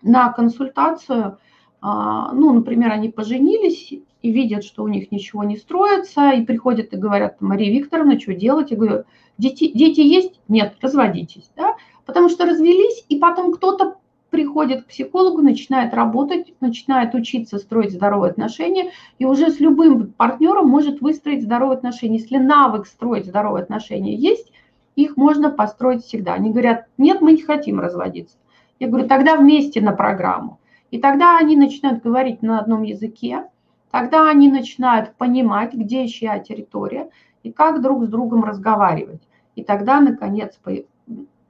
на 0.02 0.32
консультацию, 0.34 1.26
э, 1.26 1.36
ну, 1.82 2.54
например, 2.54 2.92
они 2.92 3.08
поженились, 3.08 3.94
и 4.22 4.32
видят, 4.32 4.64
что 4.64 4.84
у 4.84 4.88
них 4.88 5.12
ничего 5.12 5.44
не 5.44 5.58
строится, 5.58 6.32
и 6.32 6.46
приходят 6.46 6.94
и 6.94 6.98
говорят, 6.98 7.42
Мария 7.42 7.72
Викторовна, 7.72 8.20
что 8.20 8.34
делать? 8.34 8.72
Я 8.72 8.78
говорю, 8.78 9.04
дети, 9.38 9.72
дети 9.72 10.02
есть? 10.02 10.40
Нет, 10.48 10.76
разводитесь. 10.82 11.50
Да? 11.56 11.76
Потому 12.06 12.30
что 12.30 12.46
развелись, 12.46 13.06
и 13.10 13.18
потом 13.18 13.54
кто-то 13.54 13.98
приходит 14.30 14.84
к 14.84 14.88
психологу, 14.88 15.42
начинает 15.42 15.94
работать, 15.94 16.54
начинает 16.60 17.14
учиться 17.16 17.58
строить 17.58 17.94
здоровые 17.94 18.32
отношения, 18.32 18.92
и 19.20 19.26
уже 19.26 19.52
с 19.52 19.60
любым 19.60 20.12
партнером 20.12 20.68
может 20.68 21.02
выстроить 21.02 21.44
здоровые 21.44 21.78
отношения. 21.78 22.18
Если 22.18 22.38
навык 22.38 22.88
строить 22.88 23.26
здоровые 23.26 23.64
отношения 23.64 24.16
есть, 24.16 24.52
их 24.96 25.16
можно 25.16 25.50
построить 25.50 26.04
всегда. 26.04 26.34
Они 26.34 26.52
говорят, 26.52 26.88
нет, 26.98 27.22
мы 27.22 27.34
не 27.34 27.42
хотим 27.42 27.80
разводиться. 27.80 28.36
Я 28.80 28.88
говорю, 28.88 29.08
тогда 29.08 29.36
вместе 29.36 29.80
на 29.80 29.92
программу. 29.92 30.60
И 30.92 31.00
тогда 31.00 31.38
они 31.38 31.56
начинают 31.56 32.02
говорить 32.02 32.42
на 32.42 32.60
одном 32.60 32.84
языке, 32.84 33.46
Тогда 33.91 34.29
они 34.29 34.50
начинают 34.50 35.15
понимать, 35.15 35.74
где 35.74 36.08
чья 36.08 36.39
территория 36.39 37.10
и 37.44 37.51
как 37.51 37.82
друг 37.82 38.03
с 38.03 38.08
другом 38.08 38.44
разговаривать. 38.44 39.22
И 39.56 39.63
тогда, 39.63 40.01
наконец, 40.01 40.60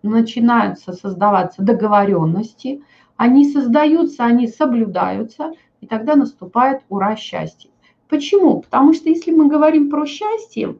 начинаются 0.03 0.93
создаваться 0.93 1.63
договоренности, 1.63 2.83
они 3.15 3.49
создаются, 3.49 4.25
они 4.25 4.47
соблюдаются, 4.47 5.51
и 5.81 5.87
тогда 5.87 6.15
наступает 6.15 6.83
ура 6.89 7.15
счастье. 7.15 7.71
Почему? 8.07 8.61
Потому 8.61 8.93
что 8.93 9.09
если 9.09 9.31
мы 9.31 9.47
говорим 9.47 9.89
про 9.89 10.05
счастье, 10.05 10.77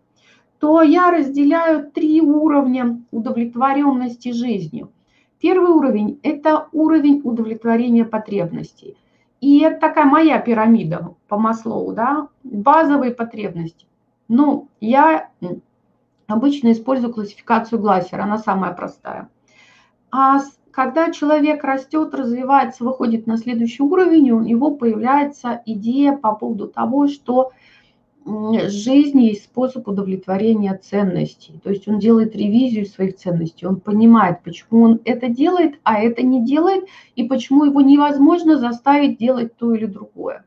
то 0.59 0.81
я 0.81 1.11
разделяю 1.11 1.91
три 1.91 2.21
уровня 2.21 3.01
удовлетворенности 3.11 4.31
жизнью. 4.31 4.91
Первый 5.39 5.71
уровень– 5.71 6.19
это 6.23 6.67
уровень 6.71 7.21
удовлетворения 7.23 8.05
потребностей– 8.05 8.95
и 9.39 9.59
это 9.61 9.79
такая 9.79 10.05
моя 10.05 10.39
пирамида 10.39 11.15
по 11.27 11.37
Маслоу, 11.37 11.93
да, 11.93 12.29
базовые 12.43 13.13
потребности. 13.13 13.85
Ну, 14.27 14.67
я 14.81 15.29
обычно 16.27 16.71
использую 16.71 17.13
классификацию 17.13 17.79
Глассера, 17.79 18.23
она 18.23 18.37
самая 18.37 18.73
простая. 18.73 19.29
А 20.11 20.39
когда 20.71 21.11
человек 21.11 21.63
растет, 21.63 22.13
развивается, 22.13 22.83
выходит 22.83 23.25
на 23.27 23.37
следующий 23.37 23.83
уровень, 23.83 24.31
у 24.31 24.41
него 24.41 24.71
появляется 24.71 25.61
идея 25.65 26.13
по 26.13 26.33
поводу 26.33 26.67
того, 26.67 27.07
что 27.07 27.51
жизни 28.69 29.23
есть 29.23 29.45
способ 29.45 29.87
удовлетворения 29.87 30.79
ценностей. 30.83 31.59
То 31.63 31.69
есть 31.69 31.87
он 31.87 31.99
делает 31.99 32.35
ревизию 32.35 32.85
своих 32.85 33.15
ценностей, 33.15 33.65
он 33.65 33.79
понимает, 33.79 34.43
почему 34.43 34.83
он 34.83 34.99
это 35.05 35.29
делает, 35.29 35.79
а 35.83 35.99
это 35.99 36.21
не 36.21 36.45
делает, 36.45 36.85
и 37.15 37.23
почему 37.23 37.65
его 37.65 37.81
невозможно 37.81 38.57
заставить 38.57 39.17
делать 39.17 39.55
то 39.57 39.73
или 39.73 39.85
другое. 39.85 40.45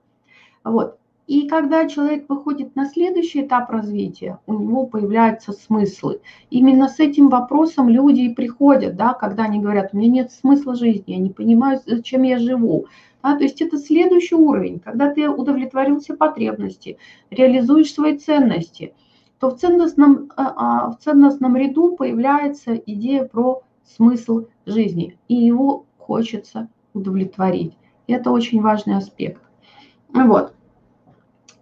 Вот. 0.62 0.99
И 1.30 1.46
когда 1.46 1.86
человек 1.86 2.24
выходит 2.28 2.74
на 2.74 2.86
следующий 2.86 3.42
этап 3.42 3.70
развития, 3.70 4.40
у 4.48 4.54
него 4.54 4.86
появляются 4.86 5.52
смыслы. 5.52 6.20
Именно 6.50 6.88
с 6.88 6.98
этим 6.98 7.28
вопросом 7.28 7.88
люди 7.88 8.22
и 8.22 8.34
приходят, 8.34 8.96
да, 8.96 9.14
когда 9.14 9.44
они 9.44 9.60
говорят, 9.60 9.90
у 9.92 9.96
меня 9.96 10.10
нет 10.10 10.32
смысла 10.32 10.74
жизни, 10.74 11.12
я 11.12 11.18
не 11.18 11.30
понимаю, 11.30 11.78
зачем 11.86 12.24
я 12.24 12.40
живу, 12.40 12.86
да, 13.22 13.36
то 13.36 13.44
есть 13.44 13.62
это 13.62 13.78
следующий 13.78 14.34
уровень, 14.34 14.80
когда 14.80 15.14
ты 15.14 15.30
удовлетворил 15.30 16.00
все 16.00 16.16
потребности, 16.16 16.98
реализуешь 17.30 17.94
свои 17.94 18.18
ценности, 18.18 18.92
то 19.38 19.50
в 19.50 19.56
ценностном, 19.56 20.32
а, 20.34 20.54
а, 20.56 20.90
в 20.90 20.98
ценностном 20.98 21.54
ряду 21.54 21.94
появляется 21.94 22.74
идея 22.74 23.24
про 23.24 23.62
смысл 23.84 24.46
жизни, 24.66 25.16
и 25.28 25.36
его 25.36 25.86
хочется 25.96 26.68
удовлетворить. 26.92 27.74
Это 28.08 28.32
очень 28.32 28.60
важный 28.60 28.96
аспект. 28.96 29.40
Вот. 30.12 30.54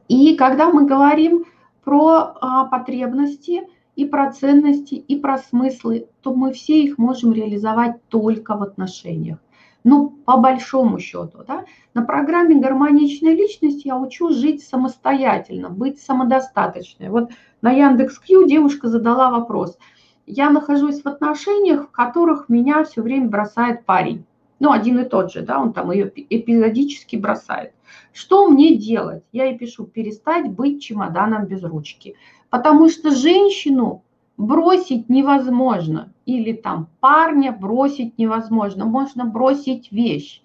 И 0.09 0.37
когда 0.37 0.71
мы 0.71 0.87
говорим 0.87 1.44
про 1.85 2.35
а, 2.40 2.64
потребности 2.64 3.68
и 3.94 4.05
про 4.05 4.33
ценности, 4.33 4.94
и 4.94 5.16
про 5.16 5.38
смыслы, 5.38 6.09
то 6.23 6.35
мы 6.35 6.53
все 6.53 6.83
их 6.83 6.99
можем 6.99 7.33
реализовать 7.33 8.03
только 8.09 8.57
в 8.57 8.62
отношениях. 8.62 9.38
Ну, 9.85 10.11
по 10.11 10.37
большому 10.37 10.99
счету, 10.99 11.44
да, 11.47 11.64
на 11.94 12.03
программе 12.03 12.57
«Гармоничная 12.57 13.33
личность» 13.33 13.85
я 13.85 13.97
учу 13.97 14.31
жить 14.31 14.62
самостоятельно, 14.62 15.71
быть 15.71 16.01
самодостаточной. 16.01 17.11
Вот 17.11 17.31
на 17.62 17.71
Яндекс.Кью 17.71 18.47
девушка 18.47 18.88
задала 18.88 19.31
вопрос. 19.31 19.79
Я 20.27 20.51
нахожусь 20.51 21.03
в 21.03 21.07
отношениях, 21.07 21.88
в 21.88 21.90
которых 21.90 22.49
меня 22.49 22.85
все 22.85 23.03
время 23.03 23.29
бросает 23.29 23.87
парень. 23.87 24.25
Ну, 24.61 24.73
один 24.73 24.99
и 24.99 25.05
тот 25.05 25.33
же, 25.33 25.42
да, 25.42 25.61
он 25.61 25.73
там 25.73 25.92
ее 25.92 26.12
эпизодически 26.14 27.16
бросает. 27.16 27.73
Что 28.12 28.49
мне 28.49 28.77
делать? 28.77 29.23
Я 29.33 29.44
ей 29.44 29.57
пишу, 29.57 29.85
перестать 29.85 30.51
быть 30.51 30.83
чемоданом 30.83 31.47
без 31.47 31.62
ручки. 31.62 32.16
Потому 32.51 32.88
что 32.88 33.11
женщину 33.14 34.03
бросить 34.37 35.09
невозможно. 35.09 36.12
Или 36.27 36.53
там 36.53 36.88
парня 37.01 37.53
бросить 37.53 38.18
невозможно. 38.18 38.85
Можно 38.85 39.25
бросить 39.25 39.92
вещь. 39.92 40.42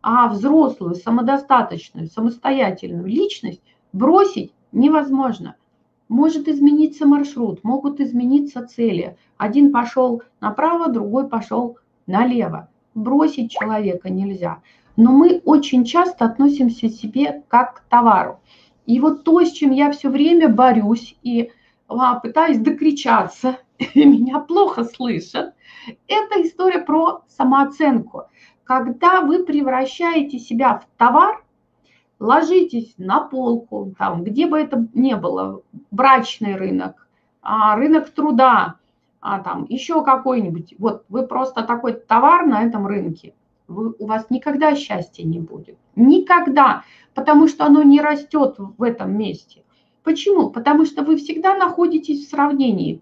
А 0.00 0.28
взрослую, 0.28 0.94
самодостаточную, 0.94 2.08
самостоятельную 2.08 3.06
личность 3.06 3.62
бросить 3.92 4.52
невозможно. 4.72 5.56
Может 6.08 6.48
измениться 6.48 7.06
маршрут, 7.06 7.62
могут 7.62 8.00
измениться 8.00 8.66
цели. 8.66 9.16
Один 9.36 9.72
пошел 9.72 10.22
направо, 10.40 10.90
другой 10.90 11.28
пошел 11.28 11.78
налево. 12.06 12.68
Бросить 12.94 13.50
человека 13.50 14.10
нельзя. 14.10 14.62
Но 14.96 15.12
мы 15.12 15.40
очень 15.44 15.84
часто 15.84 16.26
относимся 16.26 16.88
к 16.88 16.92
себе 16.92 17.42
как 17.48 17.76
к 17.76 17.80
товару. 17.88 18.40
И 18.86 19.00
вот 19.00 19.24
то, 19.24 19.42
с 19.42 19.52
чем 19.52 19.70
я 19.70 19.90
все 19.92 20.10
время 20.10 20.48
борюсь 20.48 21.16
и 21.22 21.50
а, 21.88 22.20
пытаюсь 22.20 22.58
докричаться, 22.58 23.58
и 23.78 24.04
меня 24.04 24.40
плохо 24.40 24.84
слышат, 24.84 25.54
это 26.06 26.42
история 26.42 26.80
про 26.80 27.22
самооценку. 27.28 28.24
Когда 28.64 29.20
вы 29.20 29.44
превращаете 29.44 30.38
себя 30.38 30.78
в 30.78 30.86
товар, 30.96 31.44
ложитесь 32.18 32.94
на 32.98 33.20
полку, 33.20 33.94
там, 33.98 34.22
где 34.22 34.46
бы 34.46 34.58
это 34.58 34.86
ни 34.94 35.14
было, 35.14 35.62
брачный 35.90 36.56
рынок, 36.56 37.08
а, 37.42 37.76
рынок 37.76 38.10
труда, 38.10 38.76
а, 39.22 39.38
там, 39.38 39.66
еще 39.68 40.02
какой-нибудь, 40.04 40.74
вот 40.78 41.04
вы 41.08 41.26
просто 41.26 41.62
такой 41.62 41.92
товар 41.92 42.44
на 42.44 42.64
этом 42.64 42.88
рынке, 42.88 43.34
вы, 43.68 43.94
у 43.98 44.06
вас 44.06 44.26
никогда 44.30 44.74
счастья 44.74 45.22
не 45.22 45.38
будет. 45.38 45.78
Никогда, 45.94 46.82
потому 47.14 47.46
что 47.46 47.64
оно 47.64 47.84
не 47.84 48.00
растет 48.00 48.56
в 48.58 48.82
этом 48.82 49.16
месте. 49.16 49.62
Почему? 50.02 50.50
Потому 50.50 50.84
что 50.84 51.04
вы 51.04 51.16
всегда 51.16 51.54
находитесь 51.54 52.26
в 52.26 52.30
сравнении. 52.30 53.00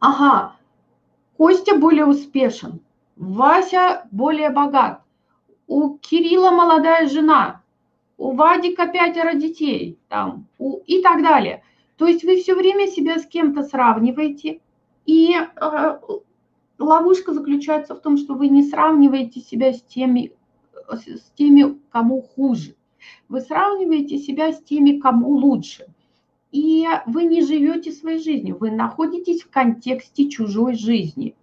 Ага, 0.00 0.56
Костя 1.36 1.76
более 1.76 2.06
успешен, 2.06 2.80
Вася 3.16 4.06
более 4.10 4.48
богат, 4.48 5.02
у 5.66 5.98
Кирилла 5.98 6.50
молодая 6.50 7.08
жена, 7.08 7.60
у 8.16 8.32
Вадика 8.32 8.86
пятеро 8.86 9.34
детей 9.34 9.98
там, 10.08 10.46
у, 10.58 10.78
и 10.86 11.02
так 11.02 11.22
далее. 11.22 11.62
То 11.98 12.06
есть 12.06 12.24
вы 12.24 12.36
все 12.36 12.54
время 12.54 12.86
себя 12.86 13.18
с 13.18 13.26
кем-то 13.26 13.64
сравниваете, 13.64 14.60
и 15.06 15.34
э, 15.34 15.98
ловушка 16.78 17.34
заключается 17.34 17.94
в 17.94 18.00
том, 18.00 18.16
что 18.16 18.34
вы 18.34 18.48
не 18.48 18.62
сравниваете 18.62 19.40
себя 19.40 19.72
с 19.72 19.82
теми, 19.82 20.32
с 20.90 21.30
теми, 21.36 21.78
кому 21.90 22.22
хуже. 22.22 22.74
Вы 23.28 23.40
сравниваете 23.40 24.18
себя 24.18 24.52
с 24.52 24.62
теми, 24.62 24.98
кому 24.98 25.30
лучше. 25.30 25.86
И 26.52 26.86
вы 27.06 27.24
не 27.24 27.42
живете 27.42 27.90
своей 27.90 28.22
жизнью, 28.22 28.56
вы 28.58 28.70
находитесь 28.70 29.42
в 29.42 29.50
контексте 29.50 30.28
чужой 30.28 30.74
жизни. 30.74 31.34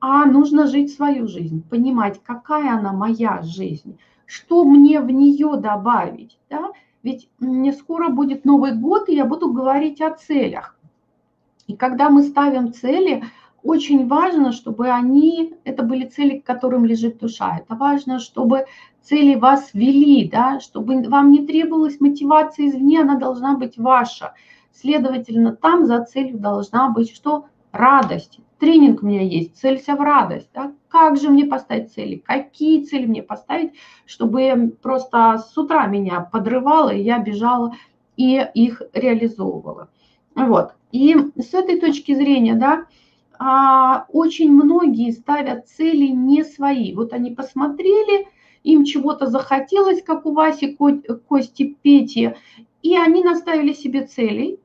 А 0.00 0.24
нужно 0.24 0.66
жить 0.66 0.94
свою 0.94 1.26
жизнь, 1.26 1.62
понимать, 1.68 2.20
какая 2.22 2.78
она 2.78 2.92
моя 2.92 3.42
жизнь, 3.42 3.98
что 4.24 4.64
мне 4.64 5.00
в 5.00 5.10
нее 5.10 5.56
добавить. 5.58 6.38
Да? 6.48 6.72
Ведь 7.02 7.28
мне 7.38 7.72
скоро 7.72 8.08
будет 8.08 8.44
Новый 8.44 8.74
год, 8.74 9.08
и 9.08 9.14
я 9.14 9.24
буду 9.24 9.52
говорить 9.52 10.00
о 10.00 10.14
целях. 10.14 10.77
И 11.68 11.76
когда 11.76 12.08
мы 12.08 12.22
ставим 12.22 12.72
цели, 12.72 13.22
очень 13.62 14.08
важно, 14.08 14.52
чтобы 14.52 14.88
они, 14.88 15.54
это 15.64 15.82
были 15.82 16.06
цели, 16.06 16.38
к 16.38 16.46
которым 16.46 16.86
лежит 16.86 17.18
душа. 17.18 17.58
Это 17.58 17.74
важно, 17.74 18.18
чтобы 18.18 18.64
цели 19.02 19.34
вас 19.34 19.74
вели, 19.74 20.28
да, 20.28 20.60
чтобы 20.60 21.02
вам 21.08 21.30
не 21.30 21.46
требовалась 21.46 22.00
мотивация 22.00 22.68
извне, 22.68 23.02
она 23.02 23.16
должна 23.16 23.56
быть 23.56 23.76
ваша. 23.76 24.32
Следовательно, 24.72 25.54
там 25.54 25.84
за 25.84 26.02
целью 26.04 26.38
должна 26.38 26.88
быть 26.88 27.14
что? 27.14 27.46
Радость. 27.70 28.40
Тренинг 28.58 29.02
у 29.02 29.06
меня 29.06 29.22
есть, 29.22 29.56
целься 29.56 29.94
в 29.94 30.00
радость. 30.00 30.48
Да? 30.54 30.72
Как 30.88 31.18
же 31.18 31.28
мне 31.28 31.44
поставить 31.44 31.92
цели? 31.92 32.16
Какие 32.16 32.84
цели 32.84 33.04
мне 33.04 33.22
поставить, 33.22 33.74
чтобы 34.06 34.74
просто 34.80 35.38
с 35.38 35.56
утра 35.58 35.86
меня 35.86 36.20
подрывало, 36.20 36.90
и 36.90 37.02
я 37.02 37.18
бежала 37.18 37.74
и 38.16 38.44
их 38.54 38.82
реализовывала. 38.94 39.90
Вот. 40.46 40.72
И 40.92 41.16
с 41.36 41.54
этой 41.54 41.80
точки 41.80 42.14
зрения, 42.14 42.54
да, 42.54 42.86
а, 43.38 44.06
очень 44.12 44.52
многие 44.52 45.10
ставят 45.12 45.68
цели 45.68 46.06
не 46.06 46.44
свои. 46.44 46.94
Вот 46.94 47.12
они 47.12 47.30
посмотрели, 47.30 48.28
им 48.64 48.84
чего-то 48.84 49.26
захотелось, 49.26 50.02
как 50.02 50.26
у 50.26 50.32
Васи, 50.32 50.76
Кости, 51.28 51.76
Пети, 51.82 52.34
и 52.82 52.96
они 52.96 53.22
наставили 53.22 53.72
себе 53.72 54.06
целей, 54.06 54.58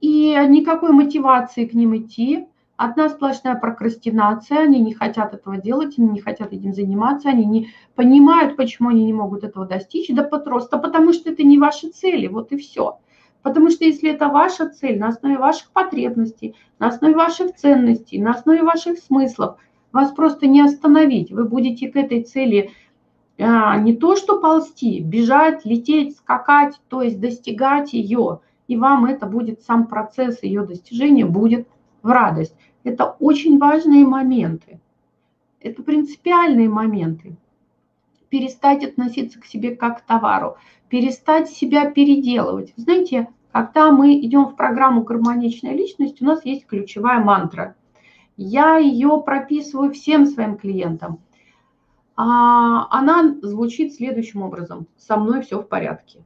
и 0.00 0.36
никакой 0.48 0.92
мотивации 0.92 1.66
к 1.66 1.74
ним 1.74 1.96
идти. 1.96 2.46
Одна 2.76 3.10
сплошная 3.10 3.54
прокрастинация, 3.54 4.60
они 4.60 4.80
не 4.80 4.94
хотят 4.94 5.34
этого 5.34 5.58
делать, 5.58 5.98
они 5.98 6.08
не 6.08 6.20
хотят 6.20 6.52
этим 6.52 6.74
заниматься, 6.74 7.28
они 7.28 7.44
не 7.44 7.68
понимают, 7.94 8.56
почему 8.56 8.88
они 8.88 9.04
не 9.04 9.12
могут 9.12 9.44
этого 9.44 9.66
достичь, 9.66 10.08
да 10.08 10.24
просто 10.24 10.78
потому 10.78 11.12
что 11.12 11.30
это 11.30 11.44
не 11.44 11.58
ваши 11.58 11.90
цели, 11.90 12.26
вот 12.26 12.50
и 12.50 12.56
все. 12.56 12.98
Потому 13.42 13.70
что 13.70 13.84
если 13.84 14.10
это 14.10 14.28
ваша 14.28 14.68
цель 14.68 14.98
на 14.98 15.08
основе 15.08 15.36
ваших 15.36 15.70
потребностей, 15.70 16.54
на 16.78 16.88
основе 16.88 17.14
ваших 17.14 17.54
ценностей, 17.54 18.20
на 18.20 18.32
основе 18.32 18.62
ваших 18.62 18.98
смыслов, 18.98 19.56
вас 19.92 20.12
просто 20.12 20.46
не 20.46 20.60
остановить. 20.60 21.32
Вы 21.32 21.44
будете 21.44 21.88
к 21.88 21.96
этой 21.96 22.22
цели 22.22 22.70
а, 23.38 23.76
не 23.78 23.96
то 23.96 24.16
что 24.16 24.40
ползти, 24.40 25.00
бежать, 25.00 25.64
лететь, 25.64 26.16
скакать, 26.16 26.80
то 26.88 27.02
есть 27.02 27.20
достигать 27.20 27.92
ее. 27.92 28.40
И 28.68 28.76
вам 28.76 29.06
это 29.06 29.26
будет, 29.26 29.62
сам 29.62 29.86
процесс 29.86 30.42
ее 30.42 30.64
достижения 30.64 31.26
будет 31.26 31.66
в 32.02 32.08
радость. 32.08 32.54
Это 32.84 33.16
очень 33.18 33.58
важные 33.58 34.06
моменты. 34.06 34.80
Это 35.60 35.82
принципиальные 35.82 36.68
моменты. 36.68 37.36
Перестать 38.32 38.82
относиться 38.82 39.38
к 39.38 39.44
себе 39.44 39.76
как 39.76 39.98
к 39.98 40.06
товару, 40.06 40.56
перестать 40.88 41.48
себя 41.50 41.88
переделывать. 41.88 42.72
Знаете, 42.76 43.28
когда 43.52 43.92
мы 43.92 44.18
идем 44.20 44.46
в 44.46 44.56
программу 44.56 45.02
«Гармоничная 45.02 45.74
личность», 45.74 46.20
у 46.20 46.24
нас 46.24 46.44
есть 46.44 46.66
ключевая 46.66 47.20
мантра. 47.22 47.76
Я 48.36 48.78
ее 48.78 49.22
прописываю 49.24 49.92
всем 49.92 50.26
своим 50.26 50.56
клиентам– 50.56 51.20
а, 52.16 52.86
она 52.90 53.34
звучит 53.42 53.94
следующим 53.94 54.42
образом. 54.42 54.86
Со 54.96 55.16
мной 55.16 55.42
все 55.42 55.60
в 55.60 55.68
порядке. 55.68 56.24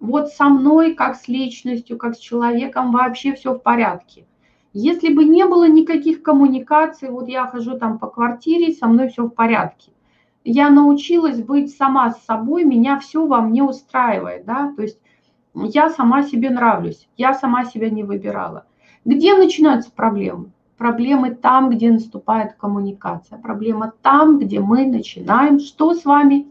Вот 0.00 0.28
со 0.28 0.48
мной, 0.48 0.94
как 0.94 1.16
с 1.16 1.28
личностью, 1.28 1.96
как 1.96 2.16
с 2.16 2.18
человеком, 2.18 2.90
вообще 2.90 3.34
все 3.34 3.54
в 3.54 3.58
порядке. 3.60 4.26
Если 4.72 5.12
бы 5.12 5.24
не 5.24 5.44
было 5.44 5.68
никаких 5.68 6.22
коммуникаций, 6.22 7.10
вот 7.10 7.28
я 7.28 7.46
хожу 7.46 7.78
там 7.78 7.98
по 7.98 8.08
квартире, 8.08 8.72
со 8.72 8.88
мной 8.88 9.08
все 9.08 9.26
в 9.26 9.30
порядке. 9.30 9.92
Я 10.44 10.70
научилась 10.70 11.40
быть 11.40 11.74
сама 11.74 12.10
с 12.10 12.24
собой, 12.24 12.64
меня 12.64 12.98
все 12.98 13.26
во 13.26 13.40
мне 13.40 13.62
устраивает, 13.62 14.44
да, 14.44 14.72
то 14.74 14.82
есть 14.82 14.98
я 15.54 15.90
сама 15.90 16.22
себе 16.22 16.50
нравлюсь, 16.50 17.08
я 17.16 17.34
сама 17.34 17.64
себя 17.64 17.90
не 17.90 18.02
выбирала. 18.02 18.66
Где 19.04 19.36
начинаются 19.36 19.90
проблемы? 19.90 20.52
Проблемы 20.76 21.34
там, 21.34 21.70
где 21.70 21.92
наступает 21.92 22.54
коммуникация. 22.54 23.38
Проблема 23.38 23.92
там, 24.02 24.38
где 24.38 24.58
мы 24.58 24.86
начинаем 24.86 25.60
что 25.60 25.94
с 25.94 26.04
вами? 26.04 26.48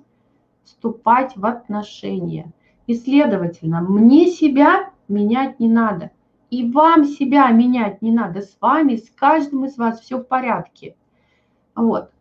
Вступать 0.63 1.35
в 1.35 1.45
отношения. 1.45 2.53
И, 2.87 2.95
следовательно, 2.95 3.81
мне 3.81 4.27
себя 4.27 4.89
менять 5.09 5.59
не 5.59 5.67
надо. 5.67 6.11
И 6.49 6.69
вам 6.69 7.05
себя 7.05 7.49
менять 7.49 8.01
не 8.01 8.11
надо. 8.11 8.41
С 8.41 8.55
вами, 8.61 8.95
с 8.95 9.09
каждым 9.09 9.65
из 9.65 9.77
вас 9.77 9.99
все 9.99 10.17
в 10.17 10.23
порядке. 10.23 10.95
Вот. 11.75 12.11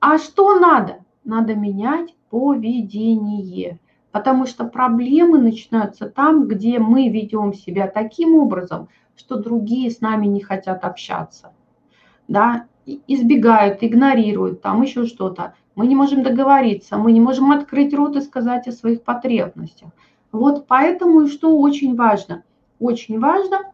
А 0.00 0.18
что 0.18 0.58
надо? 0.58 1.04
Надо 1.24 1.54
менять 1.54 2.14
поведение. 2.30 3.78
Потому 4.12 4.46
что 4.46 4.64
проблемы 4.64 5.38
начинаются 5.38 6.08
там, 6.08 6.46
где 6.46 6.78
мы 6.78 7.08
ведем 7.08 7.52
себя 7.52 7.88
таким 7.88 8.36
образом, 8.36 8.88
что 9.16 9.36
другие 9.36 9.90
с 9.90 10.00
нами 10.00 10.26
не 10.26 10.40
хотят 10.40 10.84
общаться, 10.84 11.52
да, 12.28 12.66
избегают, 12.86 13.78
игнорируют, 13.82 14.62
там 14.62 14.82
еще 14.82 15.06
что-то. 15.06 15.54
Мы 15.74 15.86
не 15.86 15.96
можем 15.96 16.22
договориться, 16.22 16.96
мы 16.96 17.10
не 17.12 17.20
можем 17.20 17.50
открыть 17.50 17.94
рот 17.94 18.16
и 18.16 18.20
сказать 18.20 18.68
о 18.68 18.72
своих 18.72 19.02
потребностях. 19.02 19.90
Вот 20.30 20.66
поэтому 20.66 21.22
и 21.22 21.28
что 21.28 21.56
очень 21.58 21.96
важно. 21.96 22.44
Очень 22.78 23.18
важно 23.18 23.72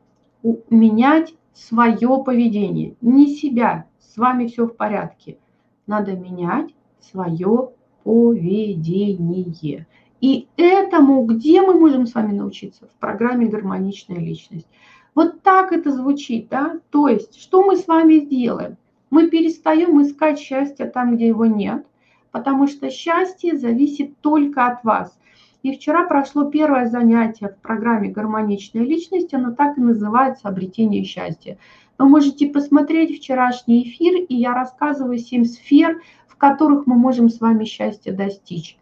менять 0.71 1.35
свое 1.53 2.23
поведение, 2.25 2.97
не 3.01 3.27
себя. 3.29 3.87
С 3.99 4.17
вами 4.17 4.47
все 4.47 4.67
в 4.67 4.77
порядке. 4.77 5.39
Надо 5.87 6.13
менять 6.13 6.75
свое 7.05 7.71
поведение. 8.05 9.87
И 10.21 10.49
этому 10.57 11.25
где 11.25 11.63
мы 11.63 11.75
можем 11.75 12.07
с 12.07 12.15
вами 12.15 12.33
научиться? 12.33 12.87
В 12.87 12.99
программе 13.01 13.47
«Гармоничная 13.47 14.19
личность». 14.19 14.67
Вот 15.15 15.43
так 15.43 15.73
это 15.73 15.91
звучит, 15.93 16.49
да? 16.49 16.79
То 16.91 17.09
есть, 17.09 17.41
что 17.41 17.65
мы 17.65 17.77
с 17.77 17.87
вами 17.89 18.19
сделаем? 18.19 18.77
Мы 19.11 19.29
перестаем 19.29 20.01
искать 20.03 20.39
счастье 20.39 20.87
там, 20.87 21.17
где 21.17 21.29
его 21.29 21.47
нет, 21.47 21.85
потому 22.31 22.69
что 22.69 22.91
счастье 22.91 23.59
зависит 23.59 24.17
только 24.21 24.67
от 24.67 24.85
вас. 24.85 25.19
И 25.63 25.75
вчера 25.75 26.07
прошло 26.07 26.45
первое 26.45 26.87
занятие 26.87 27.49
в 27.49 27.61
программе 27.61 28.09
«Гармоничная 28.09 28.85
личность», 28.85 29.35
оно 29.35 29.53
так 29.53 29.77
и 29.77 29.81
называется 29.81 30.49
«Обретение 30.49 31.05
счастья». 31.05 31.59
Вы 31.99 32.09
можете 32.09 32.47
посмотреть 32.47 33.19
вчерашний 33.19 33.83
эфир, 33.83 34.25
и 34.27 34.35
я 34.35 34.55
рассказываю 34.55 35.19
семь 35.19 35.45
сфер, 35.45 36.01
в 36.20 36.20
которых 36.41 36.87
мы 36.87 36.97
можем 36.97 37.29
с 37.29 37.41
вами 37.41 37.65
счастье 37.65 38.13
достичь. 38.13 38.77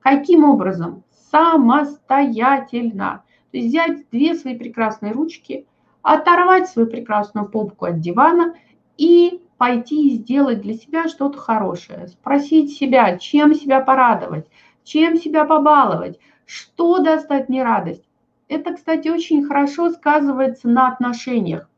Каким 0.00 0.44
образом? 0.44 1.04
Самостоятельно. 1.30 3.22
То 3.52 3.58
есть 3.58 3.68
взять 3.68 4.10
две 4.10 4.34
свои 4.34 4.58
прекрасные 4.58 5.12
ручки– 5.12 5.66
оторвать 6.02 6.68
свою 6.68 6.88
прекрасную 6.88 7.46
попку 7.46 7.86
от 7.86 8.00
дивана 8.00 8.54
и 8.96 9.40
пойти 9.56 10.08
и 10.08 10.16
сделать 10.16 10.60
для 10.60 10.74
себя 10.74 11.08
что-то 11.08 11.38
хорошее. 11.38 12.08
Спросить 12.08 12.72
себя, 12.72 13.16
чем 13.18 13.54
себя 13.54 13.80
порадовать, 13.80 14.46
чем 14.82 15.16
себя 15.16 15.44
побаловать, 15.44 16.18
что 16.44 16.98
даст 16.98 17.30
мне 17.48 17.62
радость. 17.62 18.04
Это, 18.48 18.74
кстати, 18.74 19.08
очень 19.08 19.44
хорошо 19.44 19.90
сказывается 19.90 20.68
на 20.68 20.88
отношениях. 20.88 21.68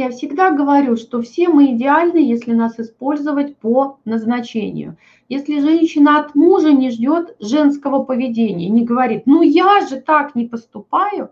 Я 0.00 0.10
всегда 0.10 0.52
говорю, 0.52 0.96
что 0.96 1.22
все 1.22 1.48
мы 1.48 1.74
идеальны, 1.74 2.18
если 2.18 2.52
нас 2.52 2.78
использовать 2.78 3.56
по 3.56 3.98
назначению. 4.04 4.96
Если 5.28 5.58
женщина 5.58 6.20
от 6.20 6.36
мужа 6.36 6.70
не 6.70 6.92
ждет 6.92 7.34
женского 7.40 8.04
поведения, 8.04 8.68
не 8.68 8.84
говорит, 8.84 9.24
ну 9.26 9.42
я 9.42 9.84
же 9.88 10.00
так 10.00 10.36
не 10.36 10.46
поступаю, 10.46 11.30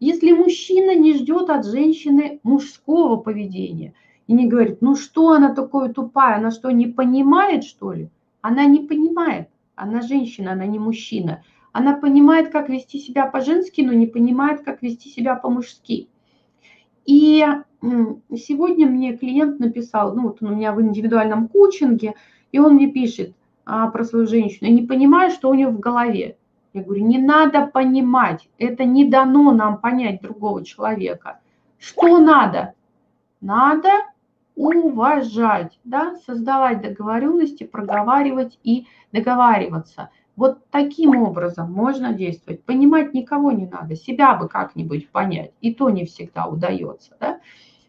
если 0.00 0.32
мужчина 0.32 0.94
не 0.94 1.14
ждет 1.14 1.48
от 1.48 1.64
женщины 1.64 2.40
мужского 2.42 3.16
поведения 3.16 3.94
и 4.26 4.34
не 4.34 4.48
говорит, 4.48 4.82
ну 4.82 4.96
что 4.96 5.30
она 5.30 5.54
такое 5.54 5.88
тупая, 5.90 6.36
она 6.36 6.50
что, 6.50 6.70
не 6.72 6.88
понимает, 6.88 7.64
что 7.64 7.94
ли? 7.94 8.10
Она 8.42 8.66
не 8.66 8.80
понимает, 8.80 9.48
она 9.76 10.02
женщина, 10.02 10.52
она 10.52 10.66
не 10.66 10.78
мужчина. 10.78 11.42
Она 11.72 11.96
понимает, 11.96 12.50
как 12.50 12.68
вести 12.68 12.98
себя 12.98 13.24
по-женски, 13.24 13.80
но 13.80 13.94
не 13.94 14.06
понимает, 14.06 14.60
как 14.60 14.82
вести 14.82 15.08
себя 15.08 15.36
по-мужски. 15.36 16.08
И 17.06 17.44
сегодня 18.36 18.86
мне 18.86 19.16
клиент 19.16 19.60
написал, 19.60 20.14
ну 20.14 20.22
вот 20.24 20.42
он 20.42 20.52
у 20.52 20.54
меня 20.56 20.72
в 20.72 20.80
индивидуальном 20.80 21.48
коучинге, 21.48 22.14
и 22.52 22.58
он 22.58 22.74
мне 22.74 22.88
пишет 22.88 23.34
а, 23.66 23.88
про 23.88 24.04
свою 24.04 24.26
женщину, 24.26 24.68
я 24.68 24.74
не 24.74 24.86
понимаю, 24.86 25.30
что 25.30 25.50
у 25.50 25.54
нее 25.54 25.68
в 25.68 25.78
голове. 25.78 26.36
Я 26.72 26.82
говорю, 26.82 27.04
не 27.04 27.18
надо 27.18 27.66
понимать, 27.66 28.48
это 28.58 28.84
не 28.84 29.04
дано 29.04 29.52
нам 29.52 29.78
понять 29.78 30.20
другого 30.20 30.64
человека. 30.64 31.38
Что 31.78 32.18
надо? 32.18 32.74
Надо 33.40 33.90
уважать, 34.56 35.78
да, 35.84 36.16
создавать 36.26 36.80
договоренности, 36.80 37.64
проговаривать 37.64 38.58
и 38.62 38.86
договариваться. 39.12 40.10
Вот 40.36 40.68
таким 40.70 41.16
образом 41.16 41.72
можно 41.72 42.12
действовать. 42.12 42.64
Понимать 42.64 43.14
никого 43.14 43.52
не 43.52 43.66
надо, 43.66 43.94
себя 43.94 44.34
бы 44.34 44.48
как-нибудь 44.48 45.10
понять, 45.10 45.52
и 45.60 45.72
то 45.72 45.90
не 45.90 46.04
всегда 46.06 46.46
удается. 46.46 47.16
Да? 47.20 47.40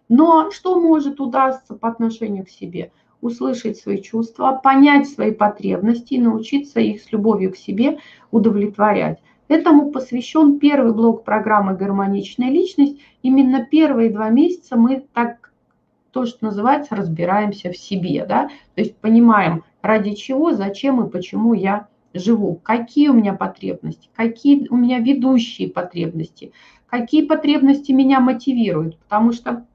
Но 0.10 0.52
что 0.52 0.80
может 0.80 1.20
удастся 1.20 1.74
по 1.74 1.88
отношению 1.90 2.46
к 2.46 2.50
себе? 2.50 2.92
Услышать 3.22 3.78
свои 3.78 4.02
чувства, 4.02 4.60
понять 4.64 5.10
свои 5.10 5.32
потребности 5.32 6.14
и 6.14 6.22
научиться 6.22 6.80
их 6.80 7.02
с 7.02 7.12
любовью 7.12 7.52
к 7.52 7.58
себе 7.58 7.98
удовлетворять. 8.30 9.20
Этому 9.48 9.92
посвящен 9.92 10.60
первый 10.60 10.94
блок 10.94 11.24
программы 11.24 11.76
«Гармоничная 11.76 12.50
личность». 12.50 13.00
Именно 13.22 13.66
первые 13.66 14.10
два 14.10 14.30
месяца 14.30 14.76
мы 14.76 15.06
так, 15.14 15.52
то, 16.12 16.26
что 16.26 16.46
называется, 16.46 16.96
разбираемся 16.96 17.72
в 17.72 17.78
себе. 17.78 18.26
Да? 18.28 18.50
То 18.76 18.82
есть 18.82 18.96
понимаем, 18.98 19.64
ради 19.82 20.14
чего, 20.14 20.52
зачем 20.52 21.04
и 21.04 21.10
почему 21.10 21.54
я 21.54 21.88
живу, 22.14 22.56
какие 22.56 23.10
у 23.10 23.14
меня 23.14 23.34
потребности, 23.34 24.10
какие 24.16 24.68
у 24.70 24.78
меня 24.78 25.00
ведущие 25.00 25.70
потребности, 25.70 26.52
какие 26.88 27.26
потребности 27.26 27.92
меня 27.92 28.20
мотивируют. 28.20 28.98
Потому 29.00 29.32
что 29.32 29.66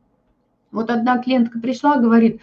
вот 0.73 0.91
одна 0.91 1.19
клиентка 1.19 1.59
пришла, 1.59 1.97
говорит, 1.97 2.41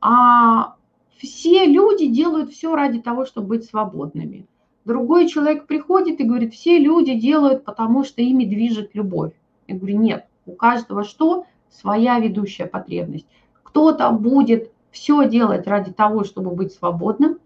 а 0.00 0.74
все 1.18 1.66
люди 1.66 2.06
делают 2.06 2.50
все 2.50 2.74
ради 2.74 3.00
того, 3.00 3.24
чтобы 3.24 3.48
быть 3.48 3.64
свободными. 3.64 4.46
Другой 4.84 5.28
человек 5.28 5.66
приходит 5.66 6.20
и 6.20 6.24
говорит, 6.24 6.52
все 6.54 6.78
люди 6.78 7.14
делают, 7.14 7.64
потому 7.64 8.04
что 8.04 8.20
ими 8.20 8.44
движет 8.44 8.90
любовь. 8.94 9.32
Я 9.68 9.76
говорю, 9.76 9.98
нет, 9.98 10.26
у 10.44 10.52
каждого 10.52 11.04
что? 11.04 11.46
Своя 11.70 12.18
ведущая 12.18 12.66
потребность. 12.66 13.26
Кто-то 13.62 14.10
будет 14.10 14.70
все 14.90 15.28
делать 15.28 15.66
ради 15.66 15.92
того, 15.92 16.24
чтобы 16.24 16.50
быть 16.50 16.72
свободным, 16.72 17.38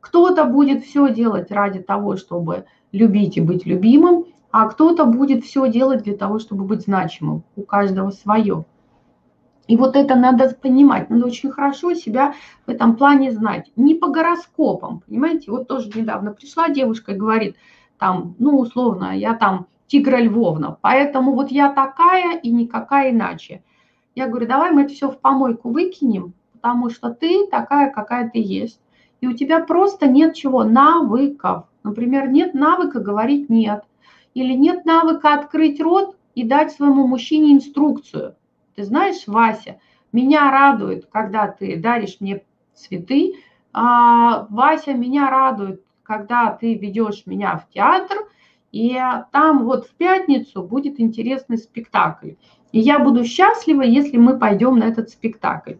кто-то 0.00 0.44
будет 0.44 0.84
все 0.84 1.12
делать 1.12 1.50
ради 1.50 1.80
того, 1.80 2.16
чтобы 2.16 2.66
любить 2.92 3.36
и 3.36 3.40
быть 3.40 3.64
любимым, 3.64 4.26
а 4.50 4.68
кто-то 4.68 5.04
будет 5.04 5.44
все 5.44 5.70
делать 5.70 6.02
для 6.02 6.16
того, 6.16 6.38
чтобы 6.38 6.64
быть 6.64 6.82
значимым. 6.82 7.42
У 7.56 7.62
каждого 7.62 8.10
свое. 8.10 8.64
И 9.66 9.76
вот 9.76 9.96
это 9.96 10.14
надо 10.14 10.54
понимать, 10.54 11.10
надо 11.10 11.26
очень 11.26 11.50
хорошо 11.50 11.94
себя 11.94 12.34
в 12.66 12.70
этом 12.70 12.96
плане 12.96 13.32
знать. 13.32 13.72
Не 13.74 13.94
по 13.94 14.08
гороскопам, 14.08 15.02
понимаете? 15.06 15.50
Вот 15.50 15.66
тоже 15.66 15.90
недавно 15.94 16.32
пришла 16.32 16.68
девушка 16.68 17.12
и 17.12 17.16
говорит, 17.16 17.56
там, 17.98 18.36
ну, 18.38 18.58
условно, 18.58 19.16
я 19.16 19.34
там 19.34 19.66
тигра 19.88 20.18
Львовна, 20.18 20.76
поэтому 20.80 21.32
вот 21.32 21.50
я 21.50 21.72
такая 21.72 22.38
и 22.38 22.50
никакая 22.50 23.10
иначе. 23.10 23.62
Я 24.14 24.28
говорю, 24.28 24.46
давай 24.46 24.70
мы 24.70 24.82
это 24.82 24.94
все 24.94 25.10
в 25.10 25.18
помойку 25.18 25.70
выкинем, 25.70 26.32
потому 26.52 26.90
что 26.90 27.10
ты 27.10 27.46
такая, 27.48 27.90
какая 27.90 28.30
ты 28.30 28.38
есть. 28.40 28.80
И 29.20 29.26
у 29.26 29.32
тебя 29.32 29.60
просто 29.60 30.06
нет 30.06 30.34
чего, 30.34 30.62
навыков. 30.62 31.64
Например, 31.82 32.28
нет 32.28 32.54
навыка 32.54 33.00
говорить 33.00 33.48
«нет». 33.48 33.84
Или 34.34 34.52
нет 34.52 34.84
навыка 34.84 35.32
открыть 35.34 35.80
рот 35.80 36.16
и 36.34 36.44
дать 36.44 36.72
своему 36.72 37.06
мужчине 37.06 37.54
инструкцию– 37.54 38.34
ты 38.76 38.84
знаешь, 38.84 39.24
Вася, 39.26 39.80
меня 40.12 40.50
радует, 40.50 41.06
когда 41.06 41.48
ты 41.48 41.76
даришь 41.76 42.18
мне 42.20 42.42
цветы. 42.74 43.34
А, 43.72 44.46
Вася, 44.50 44.92
меня 44.92 45.28
радует, 45.30 45.82
когда 46.02 46.52
ты 46.52 46.74
ведешь 46.74 47.24
меня 47.26 47.56
в 47.56 47.68
театр, 47.72 48.18
и 48.70 49.00
там 49.32 49.64
вот 49.64 49.86
в 49.86 49.94
пятницу 49.94 50.62
будет 50.62 51.00
интересный 51.00 51.58
спектакль. 51.58 52.32
И 52.72 52.78
я 52.78 52.98
буду 52.98 53.24
счастлива, 53.24 53.82
если 53.82 54.18
мы 54.18 54.38
пойдем 54.38 54.78
на 54.78 54.84
этот 54.84 55.10
спектакль. 55.10 55.74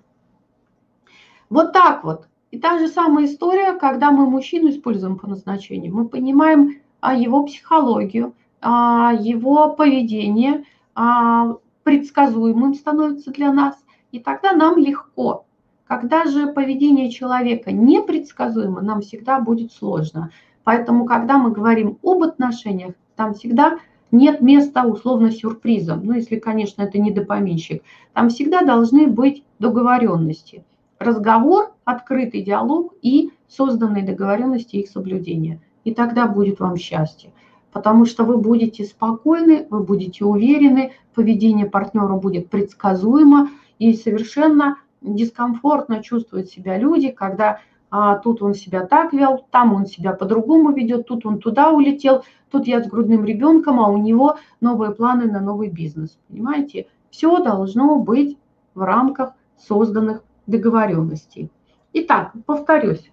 Вот 1.51 1.73
так 1.73 2.03
вот. 2.05 2.29
И 2.51 2.59
та 2.59 2.79
же 2.79 2.89
самая 2.89 3.27
история, 3.27 3.75
когда 3.75 4.11
мы 4.11 4.29
мужчину 4.29 4.71
используем 4.71 5.19
по 5.19 5.27
назначению. 5.27 5.95
Мы 5.95 6.09
понимаем 6.09 6.81
а, 7.01 7.15
его 7.15 7.45
психологию, 7.45 8.35
а, 8.61 9.13
его 9.19 9.75
поведение, 9.75 10.65
а, 10.95 11.57
предсказуемым 11.87 12.75
становится 12.75 13.31
для 13.31 13.53
нас, 13.53 13.77
и 14.11 14.19
тогда 14.19 14.53
нам 14.53 14.77
легко. 14.77 15.47
Когда 15.87 16.25
же 16.25 16.49
поведение 16.49 17.13
человека 17.13 17.71
непредсказуемо, 17.71 18.81
нам 18.81 19.03
всегда 19.03 19.39
будет 19.39 19.71
сложно. 19.71 20.33
Поэтому, 20.65 21.05
когда 21.05 21.39
мы 21.39 21.53
говорим 21.53 21.99
об 22.03 22.25
отношениях, 22.25 22.95
там 23.15 23.35
всегда 23.35 23.79
нет 24.11 24.41
места 24.41 24.85
условно 24.85 25.31
сюрпризам. 25.31 26.05
Ну, 26.05 26.15
если, 26.15 26.41
конечно, 26.41 26.83
это 26.83 26.99
не 26.99 27.13
допоминщик. 27.13 27.85
Там 28.15 28.31
всегда 28.31 28.63
должны 28.63 29.07
быть 29.07 29.45
договоренности. 29.61 30.65
Разговор, 30.99 31.73
открытый 31.85 32.43
диалог 32.43 32.95
и 33.01 33.31
созданные 33.47 34.03
договоренности 34.03 34.75
их 34.75 34.89
соблюдения. 34.89 35.61
И 35.85 35.95
тогда 35.95 36.27
будет 36.27 36.59
вам 36.59 36.77
счастье 36.77 37.31
потому 37.77 38.07
что 38.07 38.25
вы 38.25 38.39
будете 38.39 38.85
спокойны, 38.85 39.67
вы 39.69 39.81
будете 39.81 40.25
уверены, 40.25 40.95
поведение 41.15 41.67
партнера 41.67 42.17
будет 42.17 42.49
предсказуемо 42.49 43.51
и 43.79 43.93
совершенно 43.93 44.79
дискомфортно 45.03 46.03
чувствуют 46.03 46.49
себя 46.49 46.79
люди, 46.79 47.11
когда 47.11 47.61
а, 47.91 48.17
тут 48.17 48.41
он 48.41 48.55
себя 48.55 48.87
так 48.87 49.13
вел, 49.13 49.45
там 49.51 49.75
он 49.75 49.85
себя 49.85 50.15
по-другому 50.15 50.73
ведет, 50.73 51.07
тут 51.07 51.27
он 51.27 51.39
туда 51.39 51.71
улетел, 51.71 52.25
тут 52.51 52.67
я 52.67 52.83
с 52.83 52.89
грудным 52.89 53.27
ребенком, 53.27 53.79
а 53.79 53.91
у 53.91 53.99
него 53.99 54.39
новые 54.63 54.93
планы 54.93 55.31
на 55.31 55.41
новый 55.41 55.69
бизнес. 55.69 56.19
Понимаете? 56.29 56.87
Все 57.11 57.45
должно 57.45 57.99
быть 57.99 58.39
в 58.75 58.81
рамках 58.81 59.35
созданных 59.59 60.25
договоренностей. 60.47 61.51
Итак, 61.93 62.33
повторюсь. 62.47 63.13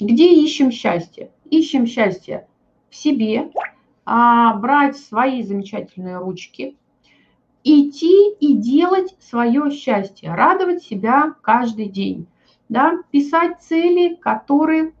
Где 0.00 0.42
ищем 0.42 0.70
счастье? 0.70 1.30
Ищем 1.50 1.84
счастье 1.84 2.46
в 2.90 2.96
себе, 2.96 3.50
а, 4.04 4.54
брать 4.54 4.96
свои 4.96 5.42
замечательные 5.42 6.18
ручки, 6.18 6.76
идти 7.64 8.32
и 8.40 8.54
делать 8.54 9.16
свое 9.20 9.70
счастье, 9.70 10.34
радовать 10.34 10.82
себя 10.82 11.34
каждый 11.42 11.88
день, 11.88 12.26
да, 12.68 12.98
писать 13.10 13.60
цели, 13.62 14.14
которые 14.14 14.92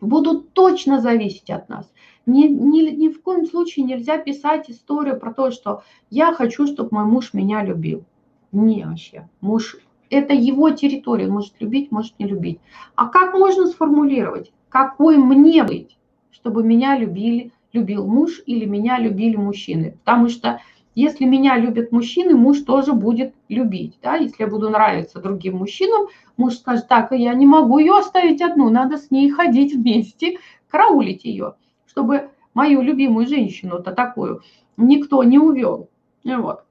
будут 0.00 0.52
точно 0.52 1.00
зависеть 1.00 1.50
от 1.50 1.68
нас. 1.68 1.90
Ни, 2.26 2.46
ни, 2.46 2.82
ни 2.90 3.08
в 3.08 3.22
коем 3.22 3.46
случае 3.46 3.84
нельзя 3.84 4.18
писать 4.18 4.70
историю 4.70 5.18
про 5.18 5.32
то, 5.32 5.50
что 5.50 5.82
я 6.10 6.32
хочу, 6.32 6.66
чтобы 6.66 6.90
мой 6.92 7.04
муж 7.04 7.32
меня 7.32 7.64
любил. 7.64 8.04
Не 8.52 8.84
вообще. 8.84 9.28
Муж– 9.40 9.76
это 10.10 10.34
его 10.34 10.70
территория, 10.70 11.26
он 11.26 11.32
может 11.32 11.54
любить, 11.60 11.90
может 11.90 12.18
не 12.18 12.26
любить. 12.26 12.60
А 12.94 13.08
как 13.08 13.34
можно 13.34 13.66
сформулировать, 13.66 14.52
какой 14.68 15.16
мне 15.16 15.64
быть? 15.64 15.96
Чтобы 16.30 16.62
меня 16.62 16.96
любили, 16.96 17.52
любил 17.72 18.06
муж 18.06 18.42
или 18.46 18.64
меня 18.64 18.98
любили 18.98 19.36
мужчины. 19.36 19.96
Потому 20.04 20.28
что 20.28 20.60
если 20.94 21.24
меня 21.24 21.56
любят 21.56 21.92
мужчины, 21.92 22.34
муж 22.36 22.60
тоже 22.60 22.92
будет 22.92 23.34
любить. 23.48 23.98
Да? 24.02 24.16
Если 24.16 24.42
я 24.42 24.48
буду 24.48 24.70
нравиться 24.70 25.20
другим 25.20 25.58
мужчинам, 25.58 26.08
муж 26.36 26.56
скажет, 26.56 26.88
так, 26.88 27.12
я 27.12 27.32
не 27.34 27.46
могу 27.46 27.78
ее 27.78 27.96
оставить 27.96 28.42
одну, 28.42 28.70
надо 28.70 28.96
с 28.96 29.10
ней 29.10 29.30
ходить 29.30 29.74
вместе, 29.74 30.38
караулить 30.68 31.24
ее, 31.24 31.54
чтобы 31.86 32.30
мою 32.54 32.82
любимую 32.82 33.26
женщину-то 33.26 33.92
такую 33.92 34.42
никто 34.76 35.22
не 35.22 35.38
увел. 35.38 35.88
Вот. 36.24 36.64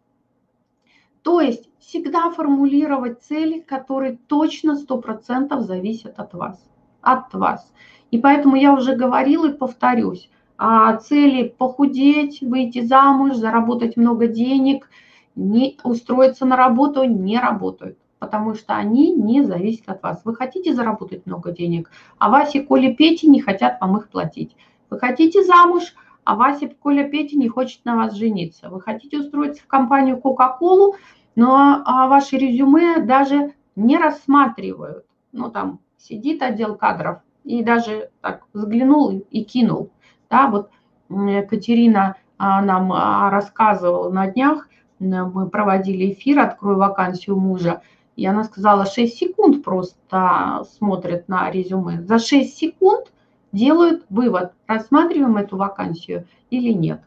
То 1.21 1.41
есть 1.41 1.69
всегда 1.79 2.29
формулировать 2.31 3.21
цели, 3.21 3.59
которые 3.59 4.17
точно 4.27 4.77
100% 4.77 5.59
зависят 5.61 6.19
от 6.19 6.33
вас. 6.33 6.63
От 7.01 7.33
вас. 7.33 7.71
И 8.11 8.17
поэтому 8.17 8.55
я 8.55 8.73
уже 8.73 8.95
говорила 8.95 9.49
и 9.49 9.57
повторюсь, 9.57 10.29
а 10.57 10.95
цели 10.97 11.55
похудеть, 11.57 12.41
выйти 12.41 12.81
замуж, 12.81 13.35
заработать 13.35 13.95
много 13.97 14.27
денег, 14.27 14.89
не, 15.35 15.77
устроиться 15.83 16.45
на 16.45 16.57
работу 16.57 17.03
не 17.05 17.39
работают, 17.39 17.97
потому 18.19 18.55
что 18.55 18.75
они 18.75 19.13
не 19.13 19.43
зависят 19.43 19.87
от 19.87 20.03
вас. 20.03 20.21
Вы 20.25 20.35
хотите 20.35 20.73
заработать 20.73 21.25
много 21.25 21.51
денег, 21.51 21.89
а 22.17 22.29
Вася, 22.29 22.61
Коля, 22.61 22.93
Петя 22.93 23.29
не 23.29 23.41
хотят 23.41 23.79
вам 23.79 23.97
их 23.97 24.09
платить. 24.09 24.55
Вы 24.89 24.99
хотите 24.99 25.43
замуж, 25.43 25.93
а 26.25 26.35
Вася, 26.35 26.69
Коля, 26.81 27.07
Петя 27.07 27.37
не 27.37 27.47
хочет 27.47 27.85
на 27.85 27.95
вас 27.95 28.15
жениться. 28.15 28.69
Вы 28.69 28.81
хотите 28.81 29.19
устроиться 29.19 29.63
в 29.63 29.67
компанию 29.67 30.19
Coca-Cola, 30.21 30.93
но 31.35 31.81
а 31.85 32.07
ваше 32.07 32.37
резюме 32.37 32.99
даже 32.99 33.53
не 33.75 33.97
рассматривают. 33.97 35.05
Ну, 35.31 35.49
там 35.49 35.79
сидит 35.99 36.41
отдел 36.41 36.75
кадров, 36.75 37.19
и 37.43 37.63
даже 37.63 38.09
так 38.21 38.45
взглянул 38.53 39.09
и 39.29 39.43
кинул. 39.43 39.91
Да, 40.29 40.47
вот 40.47 40.69
Катерина 41.09 42.15
а, 42.37 42.61
нам 42.61 42.91
а, 42.93 43.29
рассказывала 43.29 44.11
на 44.11 44.27
днях, 44.27 44.67
мы 44.99 45.49
проводили 45.49 46.11
эфир 46.11 46.39
«Открой 46.39 46.75
вакансию 46.75 47.37
мужа», 47.37 47.81
и 48.15 48.25
она 48.25 48.43
сказала, 48.43 48.85
6 48.85 49.17
секунд 49.17 49.63
просто 49.63 50.65
смотрят 50.77 51.29
на 51.29 51.49
резюме. 51.49 52.01
За 52.01 52.19
6 52.19 52.53
секунд 52.53 53.11
делают 53.53 54.05
вывод, 54.09 54.51
рассматриваем 54.67 55.37
эту 55.37 55.57
вакансию 55.57 56.27
или 56.49 56.73
нет. 56.73 57.01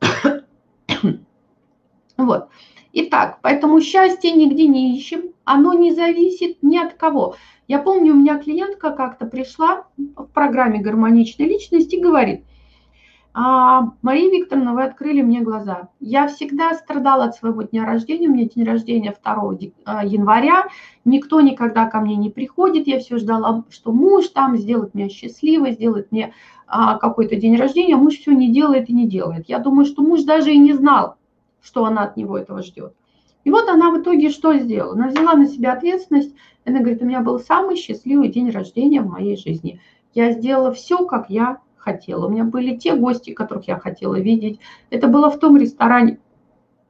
Вот. 2.18 2.50
Итак, 2.92 3.38
поэтому 3.42 3.80
счастье 3.80 4.32
нигде 4.32 4.66
не 4.66 4.96
ищем, 4.96 5.32
оно 5.44 5.72
не 5.72 5.92
зависит 5.92 6.58
ни 6.62 6.76
от 6.76 6.94
кого. 6.94 7.36
Я 7.66 7.78
помню, 7.78 8.12
у 8.12 8.16
меня 8.16 8.38
клиентка 8.38 8.90
как-то 8.90 9.24
пришла 9.26 9.84
в 9.96 10.26
программе 10.26 10.80
гармоничной 10.80 11.46
личности 11.46 11.94
и 11.96 12.02
говорит, 12.02 12.44
а, 13.34 13.92
Мария 14.02 14.30
Викторовна, 14.30 14.74
вы 14.74 14.84
открыли 14.84 15.22
мне 15.22 15.40
глаза. 15.40 15.88
Я 16.00 16.28
всегда 16.28 16.74
страдала 16.74 17.24
от 17.24 17.34
своего 17.34 17.62
дня 17.62 17.86
рождения. 17.86 18.28
У 18.28 18.32
меня 18.32 18.44
день 18.44 18.64
рождения 18.64 19.16
2 19.22 19.58
а, 19.86 20.04
января. 20.04 20.66
Никто 21.06 21.40
никогда 21.40 21.86
ко 21.86 22.00
мне 22.00 22.16
не 22.16 22.28
приходит. 22.28 22.86
Я 22.86 22.98
все 22.98 23.16
ждала, 23.16 23.64
что 23.70 23.92
муж 23.92 24.28
там 24.28 24.58
сделает 24.58 24.92
меня 24.92 25.08
счастливой, 25.08 25.72
сделает 25.72 26.12
мне 26.12 26.34
а, 26.66 26.98
какой-то 26.98 27.36
день 27.36 27.56
рождения. 27.56 27.96
Муж 27.96 28.18
все 28.18 28.32
не 28.32 28.52
делает 28.52 28.90
и 28.90 28.92
не 28.92 29.08
делает. 29.08 29.48
Я 29.48 29.60
думаю, 29.60 29.86
что 29.86 30.02
муж 30.02 30.24
даже 30.24 30.52
и 30.52 30.58
не 30.58 30.74
знал, 30.74 31.16
что 31.62 31.84
она 31.84 32.04
от 32.04 32.16
него 32.16 32.36
этого 32.36 32.62
ждет. 32.62 32.94
И 33.44 33.50
вот 33.50 33.68
она 33.68 33.90
в 33.90 34.00
итоге 34.00 34.30
что 34.30 34.56
сделала? 34.56 34.92
Она 34.92 35.08
взяла 35.08 35.34
на 35.34 35.46
себя 35.46 35.72
ответственность. 35.72 36.34
Она 36.64 36.78
говорит, 36.78 37.02
у 37.02 37.06
меня 37.06 37.20
был 37.20 37.40
самый 37.40 37.76
счастливый 37.76 38.28
день 38.28 38.50
рождения 38.50 39.00
в 39.00 39.08
моей 39.08 39.36
жизни. 39.36 39.80
Я 40.14 40.32
сделала 40.32 40.72
все, 40.72 41.04
как 41.06 41.28
я 41.28 41.58
хотела. 41.76 42.26
У 42.26 42.30
меня 42.30 42.44
были 42.44 42.76
те 42.76 42.94
гости, 42.94 43.32
которых 43.32 43.66
я 43.66 43.78
хотела 43.78 44.18
видеть. 44.20 44.60
Это 44.90 45.08
было 45.08 45.30
в 45.30 45.38
том 45.40 45.56
ресторане, 45.56 46.20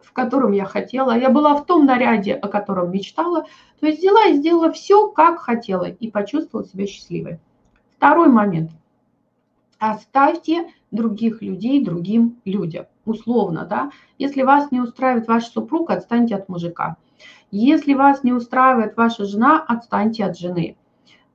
в 0.01 0.13
котором 0.13 0.53
я 0.53 0.67
хотела. 0.67 1.19
Я 1.19 1.31
была 1.31 1.55
в 1.55 1.65
том 1.65 1.87
наряде, 1.87 2.35
о 2.35 2.49
котором 2.49 2.93
мечтала. 2.93 3.47
То 3.81 3.87
есть 3.87 4.01
взяла 4.01 4.27
и 4.27 4.35
сделала 4.35 4.71
все, 4.73 5.09
как 5.09 5.39
хотела, 5.39 5.85
и 5.85 6.11
почувствовала 6.11 6.69
себя 6.69 6.87
счастливой. 6.87 7.39
Второй 7.97 8.29
момент. 8.29 8.73
Оставьте 9.79 10.69
других 10.91 11.41
людей 11.41 11.83
другим 11.83 12.41
людям. 12.45 12.87
Условно, 13.05 13.67
да. 13.69 13.91
Если 14.19 14.43
вас 14.43 14.71
не 14.71 14.81
устраивает 14.81 15.29
ваш 15.29 15.47
супруг, 15.47 15.91
отстаньте 15.91 16.37
от 16.37 16.49
мужика. 16.49 16.97
Если 17.51 17.95
вас 17.95 18.25
не 18.25 18.33
устраивает 18.33 18.97
ваша 18.97 19.25
жена, 19.25 19.63
отстаньте 19.67 20.25
от 20.25 20.39
жены. 20.39 20.77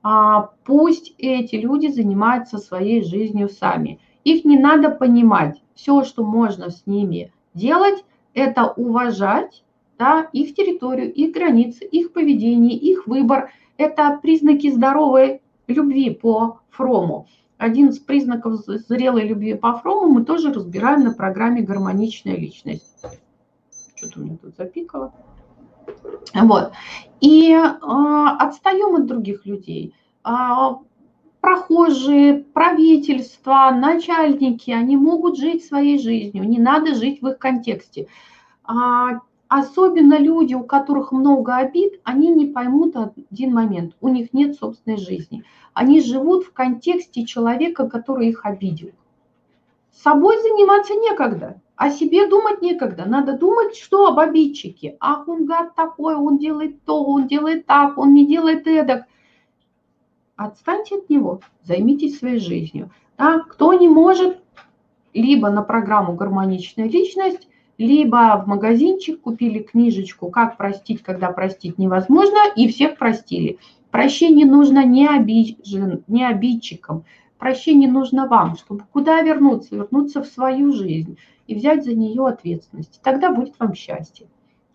А, 0.02 0.50
пусть 0.64 1.14
эти 1.18 1.56
люди 1.56 1.88
занимаются 1.88 2.58
своей 2.58 3.02
жизнью 3.02 3.48
сами. 3.48 4.00
Их 4.24 4.44
не 4.44 4.58
надо 4.58 4.90
понимать. 4.90 5.62
Все, 5.74 6.04
что 6.04 6.24
можно 6.24 6.70
с 6.70 6.86
ними 6.86 7.32
делать, 7.54 8.04
это 8.34 8.66
уважать 8.66 9.62
да, 9.98 10.28
их 10.32 10.54
территорию, 10.54 11.12
их 11.12 11.32
границы, 11.32 11.84
их 11.84 12.12
поведение, 12.12 12.76
их 12.76 13.06
выбор. 13.06 13.50
Это 13.76 14.18
признаки 14.22 14.70
здоровой 14.70 15.40
любви 15.66 16.10
по 16.10 16.60
Фрому. 16.70 17.26
Один 17.58 17.88
из 17.88 17.98
признаков 17.98 18.60
зрелой 18.66 19.26
любви 19.26 19.54
по 19.54 19.76
Фрому 19.78 20.12
мы 20.12 20.24
тоже 20.24 20.52
разбираем 20.52 21.02
на 21.02 21.12
программе 21.12 21.62
«Гармоничная 21.62 22.36
личность». 22.36 23.04
Что-то 23.96 24.20
у 24.20 24.22
меня 24.22 24.36
тут 24.40 24.56
запикало. 24.56 25.12
Вот. 26.34 26.72
И 27.20 27.52
э, 27.52 27.66
отстаем 27.80 28.94
от 28.94 29.06
других 29.06 29.44
людей. 29.44 29.92
Э, 30.24 30.76
прохожие, 31.40 32.44
правительства, 32.44 33.70
начальники, 33.74 34.70
они 34.70 34.96
могут 34.96 35.36
жить 35.36 35.64
своей 35.64 35.98
жизнью, 35.98 36.48
не 36.48 36.58
надо 36.58 36.94
жить 36.94 37.22
в 37.22 37.28
их 37.28 37.38
контексте. 37.38 38.06
А, 38.64 39.20
особенно 39.48 40.18
люди, 40.18 40.54
у 40.54 40.62
которых 40.62 41.10
много 41.10 41.56
обид, 41.56 42.00
они 42.04 42.28
не 42.28 42.46
поймут 42.46 42.94
один 42.96 43.54
момент, 43.54 43.94
у 44.00 44.08
них 44.08 44.32
нет 44.32 44.56
собственной 44.56 44.98
жизни. 44.98 45.44
Они 45.72 46.00
живут 46.00 46.44
в 46.44 46.52
контексте 46.52 47.24
человека, 47.24 47.88
который 47.88 48.28
их 48.28 48.44
обидел. 48.44 48.90
Собой 49.92 50.36
заниматься 50.42 50.94
некогда. 50.94 51.60
О 51.76 51.90
себе 51.90 52.28
думать 52.28 52.60
некогда. 52.60 53.04
Надо 53.04 53.34
думать, 53.34 53.76
что 53.76 54.06
об 54.06 54.18
обидчике. 54.18 54.96
Ах, 55.00 55.28
он 55.28 55.46
гад 55.46 55.74
такой, 55.74 56.16
он 56.16 56.38
делает 56.38 56.82
то, 56.84 57.04
он 57.04 57.26
делает 57.28 57.66
так, 57.66 57.98
он 57.98 58.14
не 58.14 58.26
делает 58.26 58.66
эдак. 58.66 59.04
Отстаньте 60.36 60.96
от 60.96 61.08
него, 61.08 61.40
займитесь 61.62 62.18
своей 62.18 62.38
жизнью. 62.38 62.90
Да? 63.16 63.40
Кто 63.40 63.72
не 63.74 63.88
может, 63.88 64.40
либо 65.12 65.50
на 65.50 65.62
программу 65.62 66.14
«Гармоничная 66.14 66.88
личность», 66.88 67.48
либо 67.78 68.42
в 68.44 68.48
магазинчик 68.48 69.20
купили 69.20 69.60
книжечку 69.60 70.30
«Как 70.30 70.56
простить, 70.56 71.02
когда 71.02 71.30
простить 71.30 71.78
невозможно» 71.78 72.38
и 72.56 72.68
всех 72.68 72.98
простили. 72.98 73.58
Прощение 73.90 74.44
нужно 74.44 74.84
не, 74.84 75.08
обижен, 75.08 76.02
не 76.08 76.26
обидчикам, 76.26 77.04
прощение 77.38 77.90
нужно 77.90 78.26
вам, 78.26 78.56
чтобы 78.56 78.84
куда 78.92 79.22
вернуться, 79.22 79.76
вернуться 79.76 80.22
в 80.22 80.26
свою 80.26 80.72
жизнь 80.72 81.16
и 81.46 81.54
взять 81.54 81.84
за 81.84 81.94
нее 81.94 82.26
ответственность. 82.26 83.00
Тогда 83.02 83.32
будет 83.32 83.54
вам 83.58 83.74
счастье. 83.74 84.26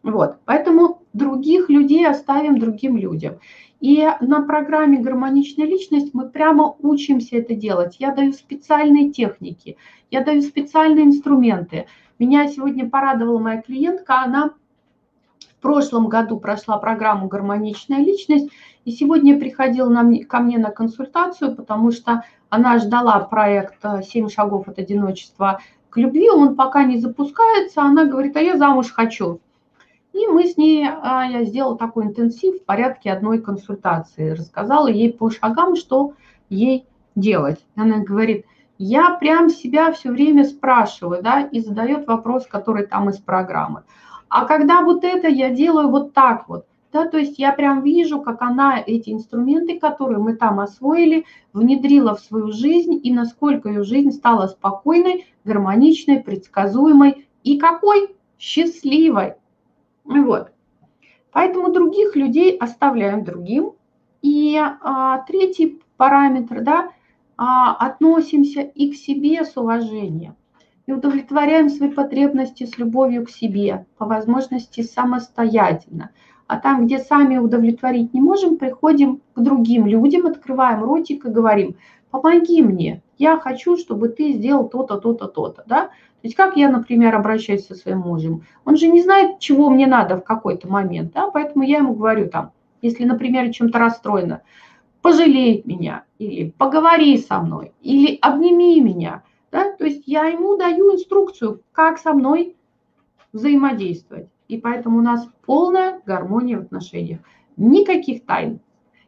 Вот, 0.02 0.38
поэтому 0.46 1.02
других 1.14 1.70
людей 1.70 2.08
оставим 2.08 2.58
другим 2.58 2.98
людям. 2.98 3.36
И 3.80 4.08
на 4.22 4.42
программе 4.42 5.00
«Гармоничная 5.00 5.68
личность» 5.68 6.14
мы 6.14 6.30
прямо 6.30 6.76
учимся 6.80 7.38
это 7.38 7.54
делать. 7.54 7.98
Я 8.00 8.14
даю 8.14 8.32
специальные 8.32 9.12
техники, 9.12 9.78
я 10.10 10.24
даю 10.24 10.42
специальные 10.42 11.06
инструменты. 11.06 11.86
Меня 12.20 12.48
сегодня 12.48 12.90
порадовала 12.90 13.40
моя 13.40 13.62
клиентка, 13.62 14.22
она 14.22 14.52
в 15.40 15.62
прошлом 15.62 16.08
году 16.08 16.40
прошла 16.40 16.78
программу 16.78 17.28
«Гармоничная 17.28 18.00
личность», 18.00 18.50
и 18.86 18.92
сегодня 18.92 19.40
приходила 19.40 19.94
ко 20.28 20.40
мне 20.40 20.58
на 20.58 20.72
консультацию, 20.72 21.56
потому 21.56 21.92
что 21.92 22.24
она 22.50 22.80
ждала 22.80 23.20
проект 23.22 23.84
«Семь 24.04 24.30
шагов 24.30 24.68
от 24.68 24.78
одиночества 24.78 25.60
к 25.90 25.98
любви, 25.98 26.30
он 26.30 26.56
пока 26.56 26.84
не 26.84 26.98
запускается, 26.98 27.82
она 27.82 28.06
говорит, 28.06 28.36
а 28.36 28.42
я 28.42 28.58
замуж 28.58 28.92
хочу. 28.92 29.40
И 30.12 30.28
мы 30.28 30.48
с 30.48 30.58
ней, 30.58 30.88
а, 30.88 31.24
я 31.26 31.44
сделала 31.44 31.78
такой 31.78 32.06
интенсив 32.06 32.62
в 32.62 32.66
порядке 32.66 33.12
одной 33.12 33.40
консультации, 33.40 34.32
рассказала 34.32 34.88
ей 34.88 35.14
по 35.14 35.30
шагам, 35.30 35.76
что 35.76 36.14
ей 36.50 36.86
делать. 37.16 37.64
Она 37.76 38.00
говорит, 38.00 38.46
я 38.78 39.12
прям 39.12 39.50
себя 39.50 39.92
все 39.92 40.10
время 40.10 40.44
спрашиваю, 40.44 41.22
да, 41.22 41.42
и 41.42 41.60
задает 41.60 42.08
вопрос, 42.08 42.48
который 42.48 42.88
там 42.88 43.10
из 43.10 43.18
программы. 43.18 43.84
А 44.30 44.46
когда 44.46 44.82
вот 44.82 45.04
это 45.04 45.28
я 45.28 45.50
делаю 45.50 45.90
вот 45.90 46.14
так 46.14 46.50
вот, 46.50 46.66
да, 46.92 47.08
то 47.08 47.18
есть 47.18 47.40
я 47.40 47.52
прям 47.54 47.82
вижу, 47.82 48.22
как 48.22 48.42
она 48.42 48.80
эти 48.80 49.10
инструменты, 49.10 49.80
которые 49.80 50.20
мы 50.20 50.36
там 50.36 50.60
освоили, 50.60 51.26
внедрила 51.52 52.16
в 52.16 52.20
свою 52.20 52.52
жизнь 52.52 53.00
и 53.04 53.12
насколько 53.12 53.68
ее 53.68 53.84
жизнь 53.84 54.12
стала 54.12 54.48
спокойной, 54.48 55.26
гармоничной, 55.44 56.22
предсказуемой 56.22 57.28
и 57.44 57.58
какой 57.58 58.16
счастливой. 58.38 59.34
Вот. 60.04 60.52
Поэтому 61.32 61.72
других 61.72 62.16
людей 62.16 62.56
оставляем 62.58 63.24
другим. 63.24 63.74
И 64.22 64.58
а, 64.58 65.20
третий 65.28 65.82
параметр, 65.98 66.62
да, 66.62 66.92
а, 67.38 67.74
относимся 67.76 68.62
и 68.62 68.92
к 68.92 68.96
себе 68.96 69.44
с 69.44 69.58
уважением. 69.58 70.36
И 70.86 70.92
удовлетворяем 70.92 71.70
свои 71.70 71.90
потребности 71.90 72.66
с 72.66 72.78
любовью 72.78 73.26
к 73.26 73.30
себе, 73.30 73.86
по 73.98 74.06
возможности 74.06 74.82
самостоятельно– 74.82 76.12
а 76.48 76.58
там, 76.58 76.86
где 76.86 77.00
сами 77.00 77.38
удовлетворить 77.38 78.14
не 78.14 78.22
можем, 78.22 78.58
приходим 78.58 79.22
к 79.34 79.40
другим 79.40 79.86
людям, 79.86 80.28
открываем 80.28 80.84
ротик 80.84 81.26
и 81.26 81.30
говорим, 81.30 81.78
помоги 82.12 82.62
мне, 82.62 83.02
я 83.18 83.40
хочу, 83.40 83.78
чтобы 83.78 84.10
ты 84.10 84.34
сделал 84.34 84.68
то-то, 84.68 84.98
то-то, 84.98 85.28
то-то, 85.28 85.64
да? 85.66 85.86
То 85.86 86.28
есть 86.28 86.36
как 86.36 86.56
я, 86.56 86.70
например, 86.70 87.16
обращаюсь 87.16 87.66
со 87.66 87.76
своим 87.76 88.00
мужем? 88.00 88.44
Он 88.66 88.78
же 88.78 88.88
не 88.88 89.02
знает, 89.02 89.40
чего 89.40 89.70
мне 89.70 89.88
надо 89.88 90.18
в 90.18 90.24
какой-то 90.24 90.68
момент, 90.68 91.14
да? 91.14 91.30
Поэтому 91.32 91.64
я 91.64 91.78
ему 91.78 91.94
говорю 91.94 92.30
там, 92.30 92.52
если, 92.82 93.04
например, 93.04 93.52
чем-то 93.52 93.80
расстроена, 93.80 94.42
пожалей 95.04 95.62
меня, 95.66 96.06
или 96.18 96.50
поговори 96.58 97.18
со 97.18 97.42
мной, 97.42 97.74
или 97.82 98.18
обними 98.22 98.80
меня, 98.80 99.24
да? 99.52 99.72
То 99.74 99.86
есть 99.86 100.04
я 100.08 100.26
ему 100.26 100.58
даю 100.58 100.96
инструкцию, 100.96 101.62
как 101.74 102.00
со 102.00 102.14
мной 102.14 102.56
взаимодействовать. 103.34 104.30
И 104.48 104.58
поэтому 104.58 105.00
у 105.00 105.02
нас 105.02 105.28
полная 105.46 106.02
гармония 106.06 106.58
в 106.58 106.62
отношениях. 106.62 107.20
Никаких 107.58 108.26
тайн, 108.26 108.62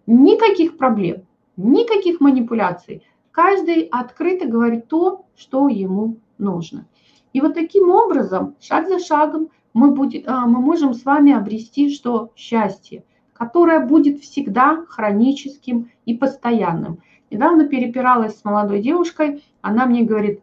никаких 0.05 0.77
проблем, 0.77 1.23
никаких 1.55 2.19
манипуляций. 2.19 3.01
Каждый 3.31 3.83
открыто 3.83 4.47
говорит 4.47 4.87
то, 4.87 5.25
что 5.35 5.69
ему 5.69 6.17
нужно. 6.37 6.87
И 7.31 7.39
вот 7.39 7.53
таким 7.53 7.89
образом, 7.89 8.55
шаг 8.59 8.87
за 8.87 8.99
шагом, 8.99 9.49
мы, 9.73 9.91
будем, 9.91 10.23
а, 10.25 10.45
мы 10.45 10.59
можем 10.59 10.93
с 10.93 11.05
вами 11.05 11.31
обрести 11.31 11.89
что? 11.89 12.31
Счастье, 12.35 13.03
которое 13.37 13.81
будет 13.81 14.21
всегда 14.21 14.85
хроническим 14.87 15.91
и 16.05 16.15
постоянным. 16.15 16.99
Недавно 17.29 17.67
перепиралась 17.67 18.39
с 18.39 18.45
молодой 18.45 18.81
девушкой, 18.81 19.43
она 19.61 19.85
мне 19.85 20.03
говорит, 20.03 20.41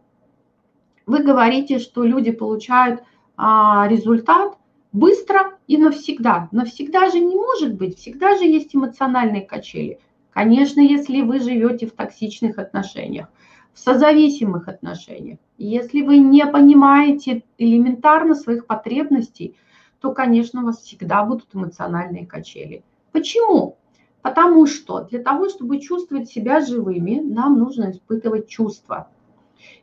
вы 1.05 1.23
говорите, 1.23 1.79
что 1.79 2.03
люди 2.03 2.31
получают 2.31 3.03
а, 3.35 3.87
результат 3.89 4.57
быстро 4.91 5.57
и 5.67 5.77
навсегда. 5.77 6.49
Навсегда 6.51 7.09
же 7.09 7.19
не 7.19 7.35
может 7.35 7.73
быть, 7.73 7.97
всегда 7.97 8.37
же 8.37 8.45
есть 8.45 8.75
эмоциональные 8.75 9.41
качели. 9.41 9.99
Конечно, 10.31 10.79
если 10.79 11.21
вы 11.21 11.39
живете 11.39 11.87
в 11.87 11.91
токсичных 11.91 12.57
отношениях, 12.57 13.27
в 13.73 13.79
созависимых 13.79 14.67
отношениях, 14.67 15.39
если 15.57 16.01
вы 16.01 16.17
не 16.17 16.45
понимаете 16.45 17.43
элементарно 17.57 18.35
своих 18.35 18.67
потребностей, 18.67 19.55
то, 20.03 20.11
конечно, 20.11 20.61
у 20.61 20.65
вас 20.65 20.81
всегда 20.81 21.23
будут 21.23 21.47
эмоциональные 21.53 22.27
качели. 22.27 22.83
Почему? 23.13 23.77
Потому 24.21 24.67
что 24.67 25.05
для 25.05 25.23
того, 25.23 25.47
чтобы 25.47 25.79
чувствовать 25.79 26.29
себя 26.29 26.59
живыми, 26.59 27.21
нам 27.23 27.57
нужно 27.57 27.91
испытывать 27.91 28.49
чувства. 28.49 29.07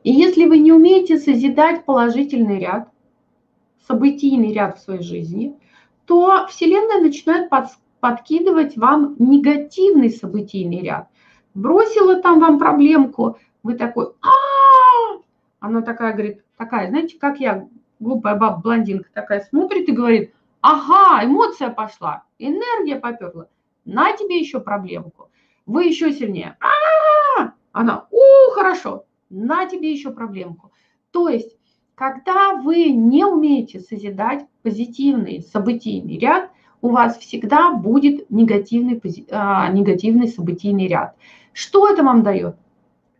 И 0.04 0.12
если 0.12 0.44
вы 0.44 0.58
не 0.58 0.72
умеете 0.72 1.16
созидать 1.16 1.86
положительный 1.86 2.58
ряд, 2.58 2.90
событийный 3.88 4.52
ряд 4.52 4.76
в 4.76 4.82
своей 4.82 5.02
жизни, 5.02 5.58
то 6.04 6.46
Вселенная 6.50 7.00
начинает 7.00 7.48
под, 7.48 7.68
подкидывать 8.00 8.76
вам 8.76 9.16
негативный 9.18 10.10
событийный 10.10 10.82
ряд. 10.82 11.08
Бросила 11.54 12.20
там 12.20 12.40
вам 12.40 12.58
проблемку, 12.58 13.38
вы 13.62 13.72
такой, 13.72 14.08
а 14.20 15.18
Она 15.60 15.80
такая 15.80 16.12
говорит, 16.12 16.42
такая, 16.58 16.90
знаете, 16.90 17.16
как 17.18 17.40
я, 17.40 17.66
глупая 18.00 18.36
баба-блондинка 18.36 19.08
такая 19.14 19.40
смотрит 19.40 19.88
и 19.88 19.92
говорит, 19.92 20.34
ага, 20.60 21.24
эмоция 21.24 21.70
пошла, 21.70 22.24
энергия 22.38 22.96
поперла 22.96 23.46
на 23.84 24.12
тебе 24.16 24.38
еще 24.38 24.60
проблемку. 24.60 25.30
Вы 25.66 25.84
еще 25.84 26.12
сильнее. 26.12 26.56
А-а-а! 26.60 27.52
Она, 27.72 28.06
у, 28.10 28.52
хорошо, 28.52 29.04
на 29.28 29.66
тебе 29.66 29.92
еще 29.92 30.10
проблемку. 30.10 30.72
То 31.12 31.28
есть, 31.28 31.56
когда 31.94 32.54
вы 32.54 32.90
не 32.90 33.24
умеете 33.24 33.80
созидать 33.80 34.46
позитивный 34.62 35.42
событийный 35.42 36.18
ряд, 36.18 36.50
у 36.82 36.88
вас 36.88 37.18
всегда 37.18 37.72
будет 37.72 38.30
негативный, 38.30 39.00
а, 39.30 39.68
негативный 39.68 40.28
событийный 40.28 40.86
ряд. 40.86 41.14
Что 41.52 41.88
это 41.92 42.02
вам 42.02 42.22
дает? 42.22 42.56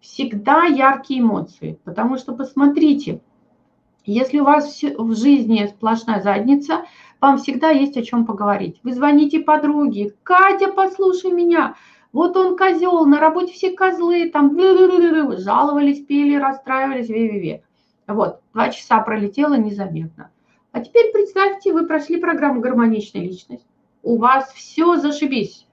Всегда 0.00 0.64
яркие 0.64 1.20
эмоции. 1.20 1.78
Потому 1.84 2.16
что, 2.16 2.34
посмотрите, 2.34 3.20
если 4.04 4.40
у 4.40 4.44
вас 4.44 4.82
в 4.82 5.14
жизни 5.14 5.66
сплошная 5.66 6.20
задница, 6.20 6.84
вам 7.20 7.38
всегда 7.38 7.70
есть 7.70 7.96
о 7.96 8.02
чем 8.02 8.24
поговорить. 8.26 8.80
Вы 8.82 8.94
звоните 8.94 9.40
подруге, 9.40 10.14
Катя, 10.22 10.72
послушай 10.72 11.32
меня, 11.32 11.76
вот 12.12 12.36
он 12.36 12.56
козел, 12.56 13.04
на 13.06 13.20
работе 13.20 13.52
все 13.52 13.70
козлы, 13.70 14.30
там 14.30 14.58
жаловались, 15.38 16.04
пели, 16.04 16.34
расстраивались, 16.34 17.08
ве-ве-ве. 17.08 17.62
Вот, 18.06 18.40
два 18.52 18.70
часа 18.70 18.98
пролетело 19.00 19.54
незаметно. 19.54 20.30
А 20.72 20.80
теперь 20.80 21.12
представьте, 21.12 21.72
вы 21.72 21.86
прошли 21.86 22.16
программу 22.16 22.60
«Гармоничная 22.60 23.22
личность». 23.22 23.66
У 24.02 24.18
вас 24.18 24.52
все 24.52 24.96
зашибись. 24.96 25.66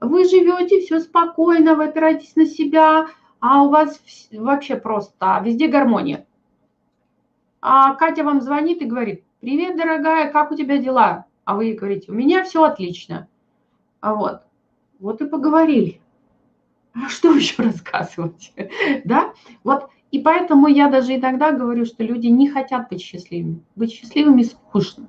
Вы 0.00 0.24
живете, 0.24 0.80
все 0.80 1.00
спокойно, 1.00 1.74
вы 1.74 1.84
опираетесь 1.86 2.36
на 2.36 2.46
себя, 2.46 3.06
а 3.40 3.62
у 3.62 3.70
вас 3.70 4.00
вообще 4.32 4.76
просто 4.76 5.42
везде 5.44 5.68
гармония. 5.68 6.26
А 7.64 7.94
Катя 7.94 8.24
вам 8.24 8.40
звонит 8.40 8.82
и 8.82 8.86
говорит, 8.86 9.22
привет, 9.40 9.76
дорогая, 9.76 10.32
как 10.32 10.50
у 10.50 10.56
тебя 10.56 10.78
дела? 10.78 11.26
А 11.44 11.54
вы 11.54 11.74
говорите, 11.74 12.10
у 12.10 12.14
меня 12.14 12.42
все 12.42 12.64
отлично. 12.64 13.28
А 14.00 14.14
вот, 14.14 14.42
вот 14.98 15.20
и 15.22 15.28
поговорили. 15.28 16.00
А 16.92 17.08
что 17.08 17.32
еще 17.32 17.62
рассказывать? 17.62 18.52
да? 19.04 19.32
Вот, 19.62 19.88
и 20.10 20.18
поэтому 20.18 20.66
я 20.66 20.88
даже 20.88 21.14
иногда 21.14 21.52
говорю, 21.52 21.86
что 21.86 22.02
люди 22.02 22.26
не 22.26 22.48
хотят 22.48 22.88
быть 22.90 23.00
счастливыми. 23.00 23.62
Быть 23.76 23.92
счастливыми 23.92 24.42
скучно. 24.42 25.08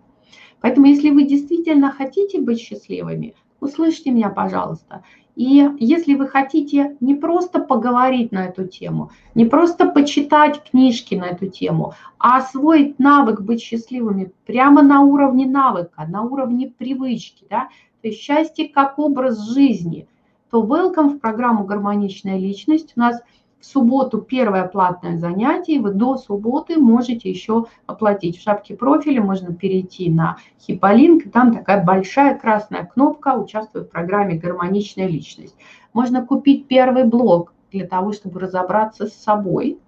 Поэтому, 0.61 0.85
если 0.85 1.09
вы 1.09 1.23
действительно 1.23 1.91
хотите 1.91 2.39
быть 2.39 2.59
счастливыми, 2.59 3.33
услышьте 3.59 4.11
меня, 4.11 4.29
пожалуйста. 4.29 5.03
И 5.36 5.67
если 5.79 6.13
вы 6.13 6.27
хотите 6.27 6.95
не 6.99 7.15
просто 7.15 7.59
поговорить 7.59 8.31
на 8.31 8.45
эту 8.45 8.67
тему, 8.67 9.11
не 9.34 9.45
просто 9.45 9.88
почитать 9.88 10.63
книжки 10.63 11.15
на 11.15 11.25
эту 11.25 11.47
тему, 11.47 11.93
а 12.19 12.38
освоить 12.38 12.99
навык 12.99 13.41
быть 13.41 13.61
счастливыми 13.61 14.31
прямо 14.45 14.84
на 14.84 15.01
уровне 15.01 15.47
навыка, 15.47 16.05
на 16.07 16.21
уровне 16.21 16.71
привычки, 16.77 17.45
да, 17.49 17.69
то 18.01 18.09
есть 18.09 18.21
счастье 18.21 18.69
как 18.69 18.99
образ 18.99 19.39
жизни, 19.53 20.07
то 20.51 20.63
welcome 20.63 21.15
в 21.15 21.19
программу 21.19 21.63
«Гармоничная 21.63 22.38
личность». 22.38 22.93
У 22.95 22.99
нас 22.99 23.19
в 23.64 23.66
субботу 23.66 24.18
первое 24.18 24.68
платное 24.68 25.18
занятие, 25.18 25.80
вы 25.80 25.93
до 25.93 26.18
субботы 26.18 26.76
можете 26.76 27.30
еще 27.30 27.68
оплатить. 27.86 28.38
В 28.38 28.41
шапке 28.41 28.76
профиля 28.76 29.22
можно 29.22 29.53
перейти 29.53 30.09
на 30.09 30.36
Хиполинк, 30.59 31.32
там 31.32 31.53
такая 31.53 31.82
большая 31.82 32.38
красная 32.38 32.84
кнопка 32.84 33.38
«Участвую 33.38 33.86
в 33.86 33.89
программе 33.89 34.36
«Гармоничная 34.36 35.07
личность». 35.07 35.55
Можно 35.93 36.26
купить 36.26 36.68
первый 36.68 37.05
блок 37.05 37.53
для 37.72 37.88
того, 37.88 38.11
чтобы 38.11 38.41
разобраться 38.41 39.07
с 39.07 39.14
собой, 39.14 39.80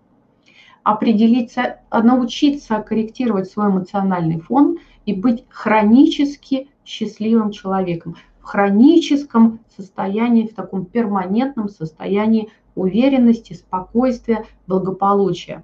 определиться, 0.83 1.79
научиться 1.91 2.79
корректировать 2.79 3.49
свой 3.49 3.67
эмоциональный 3.67 4.39
фон 4.39 4.77
и 5.05 5.13
быть 5.13 5.43
хронически 5.49 6.69
счастливым 6.85 7.51
человеком, 7.51 8.15
в 8.39 8.45
хроническом 8.45 9.59
состоянии, 9.75 10.47
в 10.47 10.55
таком 10.55 10.85
перманентном 10.85 11.67
состоянии 11.67 12.49
уверенности, 12.75 13.53
спокойствия, 13.53 14.45
благополучия. 14.67 15.63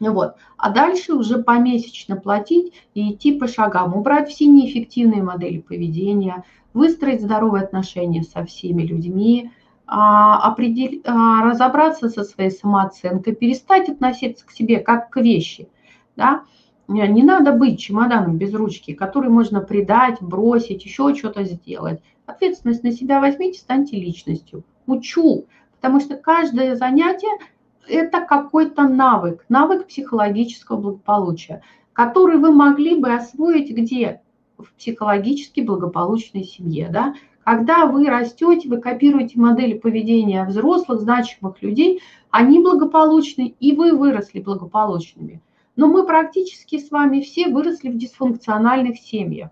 Вот. 0.00 0.36
А 0.56 0.70
дальше 0.70 1.14
уже 1.14 1.38
помесячно 1.38 2.16
платить 2.16 2.72
и 2.94 3.12
идти 3.12 3.38
по 3.38 3.48
шагам, 3.48 3.96
убрать 3.96 4.28
все 4.28 4.46
неэффективные 4.46 5.22
модели 5.22 5.58
поведения, 5.58 6.44
выстроить 6.72 7.22
здоровые 7.22 7.64
отношения 7.64 8.22
со 8.22 8.44
всеми 8.44 8.82
людьми, 8.82 9.50
а. 9.86 10.54
А, 10.54 11.44
разобраться 11.44 12.10
со 12.10 12.22
своей 12.22 12.50
самооценкой, 12.50 13.34
перестать 13.34 13.88
относиться 13.88 14.46
к 14.46 14.50
себе 14.50 14.80
как 14.80 15.08
к 15.08 15.16
вещи. 15.20 15.68
Да? 16.14 16.42
Не 16.88 17.22
надо 17.22 17.52
быть 17.52 17.80
чемоданом 17.80 18.36
без 18.36 18.52
ручки, 18.54 18.94
который 18.94 19.30
можно 19.30 19.60
предать, 19.60 20.20
бросить, 20.20 20.84
еще 20.84 21.14
что-то 21.14 21.44
сделать. 21.44 22.02
Ответственность 22.26 22.82
на 22.82 22.92
себя 22.92 23.20
возьмите, 23.20 23.60
станьте 23.60 23.96
личностью. 23.96 24.62
Учу, 24.86 25.46
Потому 25.80 26.00
что 26.00 26.16
каждое 26.16 26.74
занятие– 26.74 27.38
это 27.88 28.20
какой-то 28.20 28.88
навык, 28.88 29.44
навык 29.48 29.86
психологического 29.86 30.76
благополучия, 30.76 31.62
который 31.92 32.38
вы 32.38 32.52
могли 32.52 32.96
бы 32.96 33.12
освоить 33.12 33.70
где? 33.70 34.20
В 34.56 34.72
психологически 34.74 35.60
благополучной 35.60 36.42
семье. 36.42 36.88
Да? 36.90 37.14
Когда 37.44 37.86
вы 37.86 38.06
растете, 38.06 38.68
вы 38.68 38.78
копируете 38.78 39.38
модели 39.38 39.78
поведения 39.78 40.44
взрослых, 40.44 41.00
значимых 41.00 41.62
людей, 41.62 42.02
они 42.30 42.58
благополучны, 42.58 43.54
и 43.60 43.72
вы 43.72 43.96
выросли 43.96 44.40
благополучными. 44.40 45.40
Но 45.76 45.86
мы 45.86 46.04
практически 46.04 46.78
с 46.78 46.90
вами 46.90 47.20
все 47.20 47.48
выросли 47.48 47.88
в 47.88 47.96
дисфункциональных 47.96 48.98
семьях, 48.98 49.50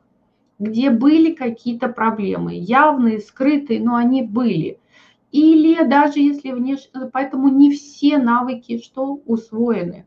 где 0.58 0.90
были 0.90 1.32
какие-то 1.32 1.88
проблемы, 1.88 2.54
явные, 2.54 3.20
скрытые, 3.20 3.80
но 3.80 3.94
они 3.94 4.22
были– 4.22 4.80
или 5.32 5.84
даже 5.84 6.20
если 6.20 6.52
внешне, 6.52 7.10
поэтому 7.12 7.48
не 7.48 7.70
все 7.72 8.18
навыки, 8.18 8.82
что 8.82 9.20
усвоены. 9.26 10.06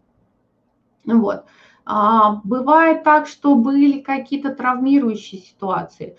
Вот. 1.06 1.46
А, 1.86 2.42
бывает 2.44 3.04
так, 3.04 3.28
что 3.28 3.56
были 3.56 4.00
какие-то 4.00 4.54
травмирующие 4.54 5.42
ситуации, 5.42 6.16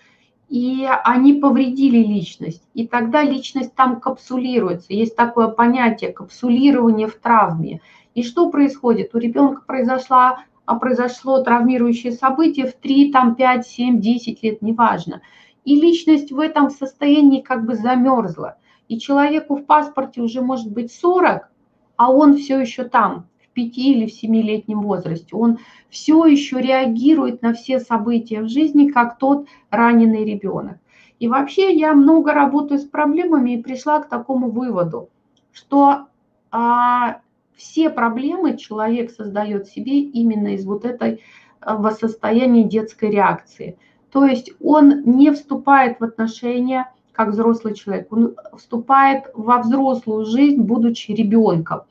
и 0.49 0.85
они 1.05 1.35
повредили 1.35 1.99
личность, 1.99 2.63
и 2.73 2.85
тогда 2.85 3.23
личность 3.23 3.73
там 3.73 4.01
капсулируется. 4.01 4.93
Есть 4.93 5.15
такое 5.15 5.47
понятие 5.47 6.11
капсулирование 6.11 7.07
в 7.07 7.15
травме. 7.15 7.79
И 8.15 8.23
что 8.23 8.49
происходит? 8.49 9.15
У 9.15 9.17
ребенка 9.17 9.61
произошла, 9.65 10.43
а 10.65 10.75
произошло 10.75 11.41
травмирующее 11.41 12.11
событие 12.11 12.67
в 12.67 12.73
3, 12.73 13.11
там, 13.13 13.35
5, 13.35 13.65
7, 13.65 14.01
10 14.01 14.43
лет, 14.43 14.61
неважно. 14.61 15.21
И 15.63 15.79
личность 15.79 16.31
в 16.31 16.39
этом 16.39 16.69
состоянии 16.69 17.41
как 17.41 17.65
бы 17.65 17.75
замерзла 17.75 18.57
и 18.91 18.99
человеку 18.99 19.55
в 19.55 19.63
паспорте 19.63 20.19
уже 20.19 20.41
может 20.41 20.69
быть 20.69 20.91
40, 20.91 21.49
а 21.95 22.11
он 22.11 22.35
все 22.35 22.59
еще 22.59 22.83
там, 22.83 23.29
в 23.41 23.47
5 23.53 23.77
или 23.77 24.05
в 24.05 24.09
7-летнем 24.09 24.81
возрасте. 24.81 25.33
Он 25.33 25.59
все 25.89 26.25
еще 26.25 26.59
реагирует 26.59 27.41
на 27.41 27.53
все 27.53 27.79
события 27.79 28.41
в 28.41 28.49
жизни, 28.49 28.89
как 28.89 29.17
тот 29.17 29.47
раненый 29.69 30.25
ребенок. 30.25 30.77
И 31.19 31.29
вообще 31.29 31.73
я 31.73 31.93
много 31.93 32.33
работаю 32.33 32.81
с 32.81 32.83
проблемами 32.83 33.51
и 33.51 33.63
пришла 33.63 34.01
к 34.01 34.09
такому 34.09 34.51
выводу, 34.51 35.07
что 35.53 36.07
а, 36.51 37.21
все 37.55 37.91
проблемы 37.91 38.57
человек 38.57 39.11
создает 39.11 39.67
себе 39.67 40.01
именно 40.01 40.49
из 40.49 40.65
вот 40.65 40.83
этой 40.83 41.21
а, 41.61 41.91
состояния 41.91 42.65
детской 42.65 43.09
реакции. 43.09 43.77
То 44.11 44.25
есть 44.25 44.51
он 44.61 45.03
не 45.05 45.31
вступает 45.31 46.01
в 46.01 46.03
отношения 46.03 46.91
как 47.21 47.33
взрослый 47.33 47.75
человек. 47.75 48.11
Он 48.11 48.35
вступает 48.57 49.25
во 49.35 49.59
взрослую 49.59 50.25
жизнь, 50.25 50.61
будучи 50.61 51.11
ребенком. 51.11 51.81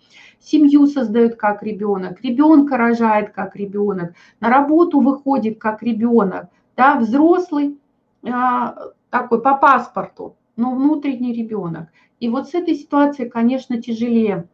Семью 0.40 0.86
создает 0.86 1.36
как 1.36 1.62
ребенок, 1.62 2.20
ребенка 2.22 2.76
рожает 2.76 3.30
как 3.30 3.54
ребенок, 3.54 4.14
на 4.40 4.48
работу 4.48 5.00
выходит 5.00 5.60
как 5.60 5.82
ребенок. 5.82 6.46
Да, 6.76 6.98
взрослый 6.98 7.78
а, 8.24 8.74
такой 9.10 9.40
по 9.40 9.56
паспорту, 9.56 10.34
но 10.56 10.74
внутренний 10.74 11.32
ребенок. 11.32 11.90
И 12.18 12.28
вот 12.28 12.48
с 12.48 12.54
этой 12.54 12.74
ситуацией, 12.74 13.28
конечно, 13.28 13.80
тяжелее 13.80 14.48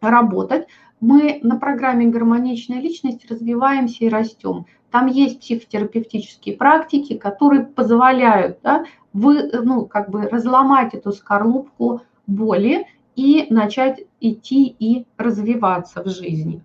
работать, 0.00 0.66
мы 1.02 1.40
на 1.42 1.56
программе 1.56 2.06
«Гармоничная 2.06 2.80
личность» 2.80 3.28
развиваемся 3.28 4.04
и 4.04 4.08
растем. 4.08 4.66
Там 4.92 5.08
есть 5.08 5.40
психотерапевтические 5.40 6.56
практики, 6.56 7.18
которые 7.18 7.64
позволяют 7.64 8.58
да, 8.62 8.84
вы, 9.12 9.50
ну, 9.52 9.84
как 9.84 10.10
бы 10.10 10.22
разломать 10.22 10.94
эту 10.94 11.10
скорлупку 11.12 12.02
боли 12.28 12.86
и 13.16 13.48
начать 13.50 14.02
идти 14.20 14.76
и 14.78 15.04
развиваться 15.18 16.04
в 16.04 16.08
жизни. 16.08 16.62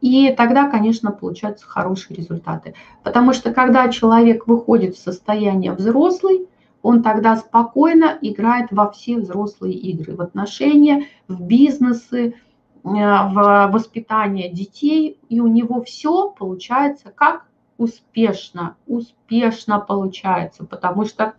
И 0.00 0.32
тогда, 0.36 0.70
конечно, 0.70 1.10
получаются 1.10 1.66
хорошие 1.66 2.16
результаты. 2.16 2.74
Потому 3.02 3.32
что 3.32 3.52
когда 3.52 3.88
человек 3.88 4.46
выходит 4.46 4.94
в 4.94 5.02
состояние 5.02 5.72
взрослый, 5.72 6.46
он 6.82 7.02
тогда 7.02 7.36
спокойно 7.36 8.16
играет 8.22 8.68
во 8.70 8.88
все 8.90 9.18
взрослые 9.18 9.74
игры, 9.74 10.14
в 10.14 10.22
отношения, 10.22 11.06
в 11.26 11.42
бизнесы, 11.42 12.36
в 12.82 13.70
воспитание 13.72 14.50
детей, 14.50 15.18
и 15.28 15.40
у 15.40 15.46
него 15.46 15.82
все 15.82 16.30
получается 16.30 17.10
как 17.14 17.46
успешно, 17.78 18.76
успешно 18.86 19.80
получается, 19.80 20.64
потому 20.64 21.04
что 21.04 21.34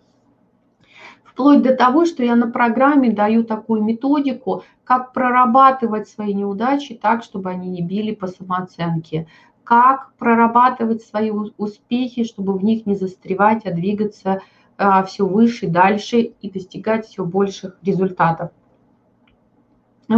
вплоть 1.24 1.62
до 1.62 1.76
того, 1.76 2.06
что 2.06 2.24
я 2.24 2.36
на 2.36 2.50
программе 2.50 3.12
даю 3.12 3.44
такую 3.44 3.84
методику, 3.84 4.64
как 4.84 5.14
прорабатывать 5.14 6.10
свои 6.10 6.34
неудачи 6.34 6.96
так, 6.96 7.24
чтобы 7.24 7.50
они 7.52 7.70
не 7.70 7.82
били 7.82 8.14
по 8.14 8.28
самооценке, 8.28 9.28
как 9.64 10.14
прорабатывать 10.18 11.04
свои 11.04 11.30
успехи, 11.30 12.24
чтобы 12.24 12.58
в 12.58 12.64
них 12.64 12.86
не 12.86 12.96
застревать, 12.96 13.66
а 13.66 13.72
двигаться 13.72 14.42
а, 14.78 15.04
все 15.04 15.26
выше, 15.26 15.68
дальше 15.68 16.18
и 16.20 16.50
достигать 16.50 17.08
все 17.08 17.24
больших 17.24 17.78
результатов. 17.84 18.52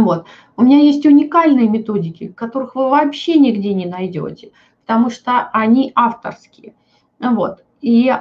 Вот. 0.02 0.26
У 0.56 0.62
меня 0.62 0.78
есть 0.78 1.06
уникальные 1.06 1.68
методики, 1.68 2.28
которых 2.28 2.74
вы 2.74 2.88
вообще 2.90 3.38
нигде 3.38 3.74
не 3.74 3.86
найдете, 3.86 4.50
потому 4.82 5.10
что 5.10 5.48
они 5.52 5.92
авторские. 5.94 6.74
Вот. 7.20 7.64
И 7.80 8.12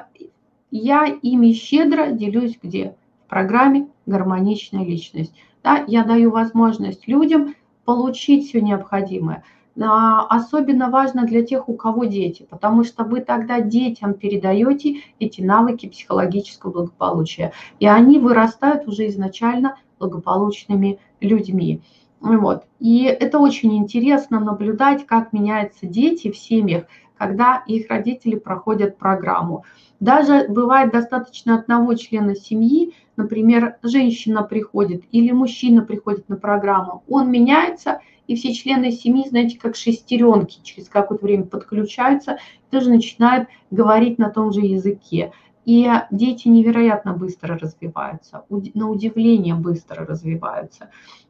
я 0.71 1.05
ими 1.05 1.53
щедро 1.53 2.07
делюсь 2.07 2.57
где? 2.61 2.95
В 3.26 3.30
программе 3.30 3.88
«Гармоничная 4.05 4.86
личность». 4.86 5.34
Да, 5.63 5.84
я 5.88 6.03
даю 6.03 6.32
возможность 6.32 7.07
людям 7.07 7.55
получить 7.86 8.49
все 8.49 8.61
необходимое. 8.61 9.43
А, 9.82 10.28
особенно 10.28 10.89
важно 10.89 11.26
для 11.26 11.43
тех, 11.43 11.67
у 11.67 11.74
кого 11.74 12.05
дети, 12.05 12.45
потому 12.49 12.84
что 12.84 13.03
вы 13.03 13.21
тогда 13.21 13.59
детям 13.59 14.13
передаете 14.13 15.01
эти 15.19 15.41
навыки 15.41 15.88
психологического 15.88 16.71
благополучия, 16.71 17.53
и 17.80 17.88
они 17.88 18.19
вырастают 18.19 18.88
уже 18.88 19.07
изначально 19.07 19.78
благополучными 20.04 20.99
людьми. 21.22 21.82
Вот. 22.20 22.64
И 22.80 23.04
это 23.04 23.39
очень 23.39 23.78
интересно 23.78 24.39
наблюдать, 24.39 25.06
как 25.06 25.34
меняются 25.34 25.86
дети 25.86 26.32
в 26.32 26.38
семьях, 26.38 26.86
когда 27.18 27.64
их 27.68 27.89
родители 27.89 28.36
проходят 28.36 28.97
программу. 28.97 29.64
Даже 29.99 30.47
бывает 30.49 30.91
достаточно 30.91 31.56
одного 31.56 31.95
члена 31.95 32.36
семьи, 32.36 32.93
например, 33.16 33.78
женщина 33.84 34.43
приходит 34.43 35.04
или 35.12 35.32
мужчина 35.32 35.84
приходит 35.84 36.28
на 36.28 36.36
программу, 36.36 37.04
он 37.08 37.32
меняется, 37.32 37.99
и 38.28 38.36
все 38.36 38.54
члены 38.54 38.91
семьи, 38.91 39.28
знаете, 39.28 39.60
как 39.60 39.76
шестеренки, 39.76 40.60
через 40.64 40.89
какое-то 40.89 41.26
время 41.26 41.43
подключаются, 41.43 42.38
тоже 42.72 42.89
начинают 42.89 43.49
говорить 43.70 44.18
на 44.18 44.30
том 44.30 44.51
же 44.51 44.62
языке. 44.62 45.32
И 45.66 45.89
дети 46.11 46.47
невероятно 46.49 47.14
быстро 47.14 47.57
развиваются, 47.57 48.43
на 48.49 48.89
удивление 48.89 49.55
быстро 49.55 50.05
развиваются. 50.05 50.89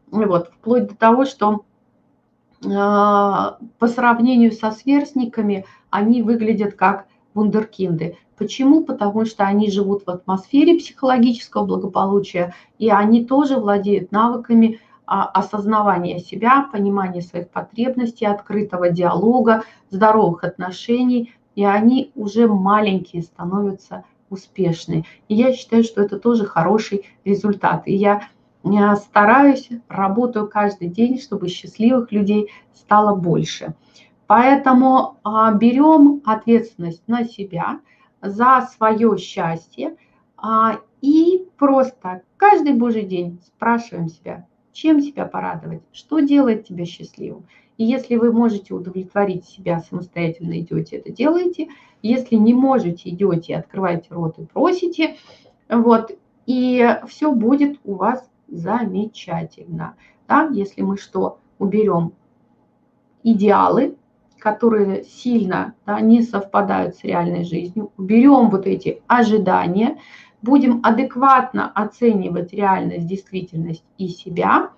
Вот, 0.09 0.49
вплоть 0.49 0.87
до 0.87 0.95
того, 0.95 1.25
что 1.25 1.63
а, 2.65 3.57
по 3.79 3.87
сравнению 3.87 4.51
со 4.51 4.71
сверстниками 4.71 5.65
они 5.89 6.23
выглядят 6.23 6.75
как 6.75 7.07
вундеркинды. 7.33 8.17
Почему? 8.37 8.83
Потому 8.83 9.25
что 9.25 9.43
они 9.43 9.69
живут 9.69 10.03
в 10.05 10.09
атмосфере 10.09 10.77
психологического 10.77 11.65
благополучия, 11.65 12.53
и 12.79 12.89
они 12.89 13.25
тоже 13.25 13.57
владеют 13.57 14.11
навыками 14.11 14.79
а, 15.05 15.25
осознавания 15.25 16.19
себя, 16.19 16.67
понимания 16.71 17.21
своих 17.21 17.49
потребностей, 17.49 18.25
открытого 18.25 18.89
диалога, 18.89 19.63
здоровых 19.89 20.43
отношений, 20.43 21.33
и 21.55 21.63
они 21.63 22.11
уже 22.15 22.47
маленькие 22.47 23.21
становятся 23.21 24.03
успешны. 24.33 25.05
И 25.27 25.35
я 25.35 25.53
считаю, 25.53 25.83
что 25.83 26.01
это 26.01 26.19
тоже 26.19 26.45
хороший 26.45 27.05
результат. 27.23 27.83
И 27.87 27.93
я 27.93 28.27
стараюсь, 28.95 29.69
работаю 29.87 30.47
каждый 30.47 30.87
день, 30.87 31.19
чтобы 31.19 31.47
счастливых 31.47 32.11
людей 32.11 32.49
стало 32.73 33.15
больше. 33.15 33.73
Поэтому 34.27 35.17
а, 35.23 35.53
берем 35.53 36.21
ответственность 36.25 37.03
на 37.07 37.25
себя 37.25 37.79
за 38.21 38.67
свое 38.75 39.17
счастье 39.17 39.95
а, 40.37 40.79
и 41.01 41.45
просто 41.57 42.23
каждый 42.37 42.73
божий 42.73 43.03
день 43.03 43.39
спрашиваем 43.45 44.07
себя, 44.07 44.47
чем 44.71 45.01
себя 45.01 45.25
порадовать, 45.25 45.83
что 45.91 46.19
делает 46.19 46.65
тебя 46.67 46.85
счастливым. 46.85 47.45
И 47.77 47.85
если 47.85 48.15
вы 48.15 48.31
можете 48.31 48.73
удовлетворить 48.73 49.45
себя 49.45 49.79
самостоятельно, 49.79 50.59
идете, 50.59 50.97
это 50.97 51.11
делаете. 51.11 51.69
Если 52.01 52.35
не 52.35 52.53
можете, 52.53 53.09
идете, 53.09 53.55
открываете 53.55 54.07
рот 54.11 54.37
и 54.37 54.45
просите. 54.45 55.15
Вот, 55.69 56.11
и 56.45 56.97
все 57.07 57.31
будет 57.31 57.79
у 57.83 57.95
вас 57.95 58.29
замечательно. 58.47 59.95
Да? 60.27 60.49
Если 60.51 60.81
мы 60.81 60.97
что, 60.97 61.39
уберем 61.59 62.13
идеалы, 63.23 63.95
которые 64.39 65.05
сильно 65.05 65.73
да, 65.85 66.01
не 66.01 66.21
совпадают 66.21 66.95
с 66.95 67.03
реальной 67.03 67.45
жизнью, 67.45 67.91
уберем 67.97 68.49
вот 68.49 68.67
эти 68.67 69.01
ожидания, 69.07 69.97
будем 70.41 70.81
адекватно 70.83 71.71
оценивать 71.71 72.51
реальность, 72.51 73.07
действительность 73.07 73.85
и 73.97 74.09
себя, 74.09 74.71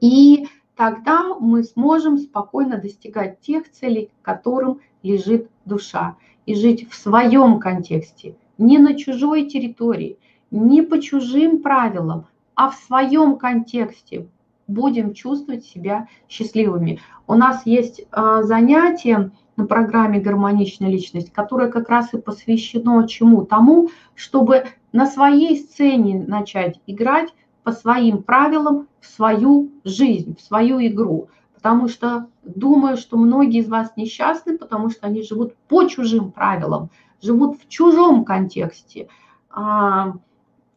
и 0.00 0.48
тогда 0.76 1.34
мы 1.38 1.64
сможем 1.64 2.18
спокойно 2.18 2.78
достигать 2.78 3.40
тех 3.40 3.70
целей, 3.70 4.10
которым 4.22 4.80
лежит 5.02 5.50
душа, 5.64 6.16
и 6.46 6.54
жить 6.54 6.88
в 6.90 6.94
своем 6.94 7.58
контексте, 7.58 8.36
не 8.58 8.78
на 8.78 8.94
чужой 8.94 9.46
территории, 9.46 10.18
не 10.50 10.82
по 10.82 11.00
чужим 11.00 11.62
правилам, 11.62 12.26
а 12.54 12.70
в 12.70 12.76
своем 12.76 13.36
контексте 13.36 14.28
будем 14.66 15.14
чувствовать 15.14 15.64
себя 15.64 16.08
счастливыми. 16.28 17.00
У 17.26 17.34
нас 17.34 17.66
есть 17.66 18.06
а, 18.10 18.42
занятие 18.42 19.30
на 19.56 19.66
программе 19.66 20.20
«Гармоничная 20.20 20.90
личность», 20.90 21.32
которое 21.32 21.70
как 21.70 21.88
раз 21.88 22.12
и 22.12 22.18
посвящено 22.18 23.06
чему? 23.06 23.44
Тому, 23.44 23.90
чтобы 24.14 24.64
на 24.92 25.06
своей 25.06 25.56
сцене 25.56 26.24
начать 26.26 26.80
играть 26.86 27.34
по 27.64 27.72
своим 27.72 28.22
правилам 28.22 28.88
в 29.00 29.06
свою 29.06 29.72
жизнь, 29.84 30.36
в 30.36 30.40
свою 30.40 30.78
игру. 30.86 31.28
Потому 31.54 31.88
что 31.88 32.28
думаю, 32.42 32.96
что 32.98 33.16
многие 33.16 33.60
из 33.60 33.68
вас 33.68 33.92
несчастны, 33.96 34.58
потому 34.58 34.90
что 34.90 35.06
они 35.06 35.22
живут 35.22 35.56
по 35.68 35.84
чужим 35.86 36.30
правилам, 36.30 36.90
живут 37.22 37.58
в 37.58 37.68
чужом 37.68 38.24
контексте 38.24 39.08
а, 39.50 40.12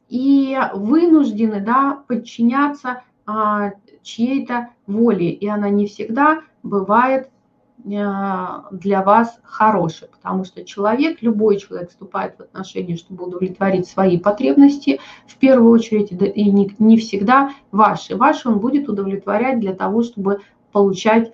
и 0.07 0.57
вынуждены 0.73 1.59
да, 1.59 2.03
подчиняться 2.07 3.03
а, 3.25 3.73
чьей-то 4.01 4.69
воле. 4.87 5.29
И 5.29 5.45
она 5.45 5.69
не 5.69 5.87
всегда 5.87 6.41
бывает 6.63 7.29
для 7.77 9.03
вас 9.03 9.39
хорошей, 9.43 10.09
потому 10.09 10.43
что 10.43 10.65
человек, 10.65 11.21
любой 11.21 11.57
человек 11.57 11.89
вступает 11.89 12.35
в 12.37 12.41
отношения, 12.41 12.97
чтобы 12.97 13.25
удовлетворить 13.25 13.87
свои 13.87 14.17
потребности, 14.17 14.99
в 15.27 15.37
первую 15.37 15.71
очередь, 15.71 16.11
и 16.11 16.51
не, 16.51 16.75
не 16.79 16.97
всегда 16.97 17.51
ваши. 17.71 18.15
Ваши 18.15 18.49
он 18.49 18.59
будет 18.59 18.89
удовлетворять 18.89 19.59
для 19.59 19.73
того, 19.73 20.01
чтобы 20.01 20.41
получать 20.71 21.33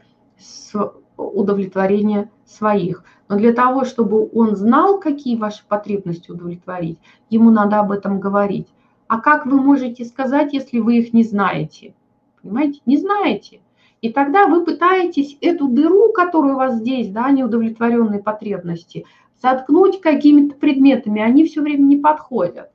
удовлетворение 1.18 2.30
своих. 2.46 3.04
Но 3.30 3.38
для 3.38 3.54
того, 3.54 3.86
чтобы 3.86 4.30
он 4.34 4.56
знал, 4.56 5.00
какие 5.00 5.38
ваши 5.38 5.64
потребности 5.68 6.30
удовлетворить, 6.30 7.00
ему 7.30 7.52
надо 7.52 7.80
об 7.80 7.92
этом 7.92 8.20
говорить. 8.20 8.68
А 9.08 9.20
как 9.20 9.46
вы 9.46 9.62
можете 9.62 10.06
сказать, 10.06 10.54
если 10.54 10.80
вы 10.80 10.98
их 10.98 11.14
не 11.14 11.24
знаете? 11.24 11.96
Понимаете? 12.42 12.82
Не 12.86 12.98
знаете. 12.98 13.62
И 14.04 14.12
тогда 14.12 14.46
вы 14.46 14.64
пытаетесь 14.64 15.38
эту 15.42 15.68
дыру, 15.68 16.12
которая 16.14 16.54
у 16.54 16.58
вас 16.58 16.76
здесь, 16.76 17.10
да, 17.10 17.32
неудовлетворенные 17.32 18.22
потребности, 18.22 19.06
заткнуть 19.42 20.02
какими-то 20.02 20.56
предметами. 20.56 21.22
Они 21.22 21.46
все 21.46 21.62
время 21.62 21.84
не 21.84 21.98
подходят. 21.98 22.70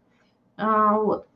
А, 0.56 0.98
вот. 0.98 1.26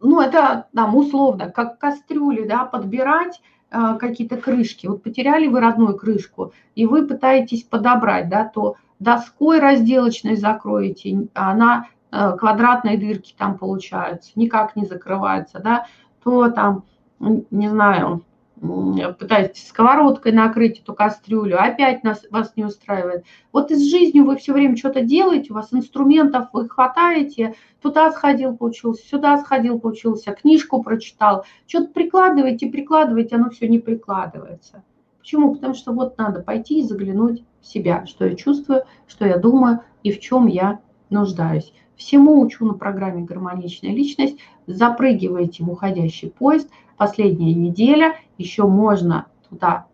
Ну, 0.00 0.20
это 0.20 0.68
там 0.74 0.96
условно, 0.96 1.50
как 1.50 1.78
кастрюли, 1.78 2.46
да, 2.46 2.64
подбирать 2.64 3.42
а, 3.70 3.96
какие-то 3.96 4.36
крышки. 4.38 4.86
Вот 4.86 5.02
потеряли 5.02 5.46
вы 5.46 5.60
родную 5.60 5.96
крышку, 5.96 6.52
и 6.74 6.86
вы 6.86 7.06
пытаетесь 7.06 7.64
подобрать, 7.64 8.28
да, 8.28 8.44
то 8.44 8.76
доской 8.98 9.58
разделочной 9.58 10.36
закроете, 10.36 11.28
она 11.34 11.88
Э, 12.12 12.36
квадратные 12.36 12.98
дырки 12.98 13.34
там 13.38 13.56
получаются, 13.56 14.32
никак 14.34 14.74
не 14.74 14.84
закрываются, 14.84 15.60
да, 15.60 15.86
то 16.24 16.50
там, 16.50 16.84
не 17.20 17.68
знаю, 17.68 18.24
пытаетесь 18.60 19.68
сковородкой 19.68 20.32
накрыть 20.32 20.80
эту 20.80 20.94
кастрюлю, 20.94 21.58
опять 21.58 22.04
нас, 22.04 22.26
вас 22.30 22.52
не 22.56 22.64
устраивает. 22.64 23.24
Вот 23.52 23.70
и 23.70 23.74
с 23.74 23.90
жизнью 23.90 24.24
вы 24.24 24.36
все 24.36 24.52
время 24.52 24.76
что-то 24.76 25.02
делаете, 25.02 25.52
у 25.52 25.54
вас 25.54 25.72
инструментов 25.72 26.48
вы 26.52 26.68
хватаете, 26.68 27.54
туда 27.80 28.10
сходил, 28.12 28.56
поучился, 28.56 29.06
сюда 29.06 29.38
сходил, 29.38 29.78
поучился, 29.78 30.32
книжку 30.32 30.82
прочитал, 30.82 31.44
что-то 31.66 31.92
прикладываете, 31.92 32.68
прикладываете, 32.68 33.36
оно 33.36 33.50
все 33.50 33.68
не 33.68 33.78
прикладывается. 33.78 34.82
Почему? 35.18 35.54
Потому 35.54 35.74
что 35.74 35.92
вот 35.92 36.18
надо 36.18 36.42
пойти 36.42 36.80
и 36.80 36.82
заглянуть 36.82 37.44
в 37.60 37.66
себя, 37.66 38.06
что 38.06 38.26
я 38.26 38.34
чувствую, 38.34 38.82
что 39.06 39.26
я 39.26 39.38
думаю 39.38 39.80
и 40.02 40.12
в 40.12 40.20
чем 40.20 40.46
я 40.46 40.80
нуждаюсь. 41.08 41.72
Всему 42.00 42.40
учу 42.40 42.64
на 42.64 42.72
программе 42.72 43.24
«Гармоничная 43.24 43.90
личность». 43.90 44.38
Запрыгивайте 44.66 45.62
в 45.62 45.70
уходящий 45.70 46.30
поезд. 46.30 46.70
Последняя 46.96 47.52
неделя. 47.52 48.16
Еще 48.38 48.66
можно 48.66 49.26
туда 49.50 49.86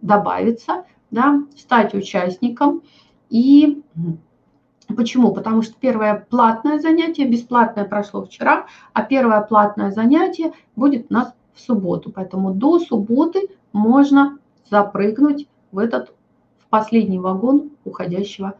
добавиться, 0.00 0.84
да, 1.10 1.42
стать 1.56 1.92
участником. 1.92 2.82
И 3.30 3.82
почему? 4.86 5.34
Потому 5.34 5.62
что 5.62 5.74
первое 5.74 6.24
платное 6.30 6.78
занятие, 6.78 7.26
бесплатное 7.26 7.84
прошло 7.84 8.24
вчера, 8.24 8.66
а 8.92 9.02
первое 9.02 9.40
платное 9.40 9.90
занятие 9.90 10.52
будет 10.76 11.10
у 11.10 11.14
нас 11.14 11.34
в 11.52 11.60
субботу. 11.60 12.12
Поэтому 12.12 12.54
до 12.54 12.78
субботы 12.78 13.48
можно 13.72 14.38
запрыгнуть 14.70 15.48
в 15.72 15.78
этот 15.78 16.14
в 16.60 16.68
последний 16.68 17.18
вагон 17.18 17.72
уходящего 17.84 18.54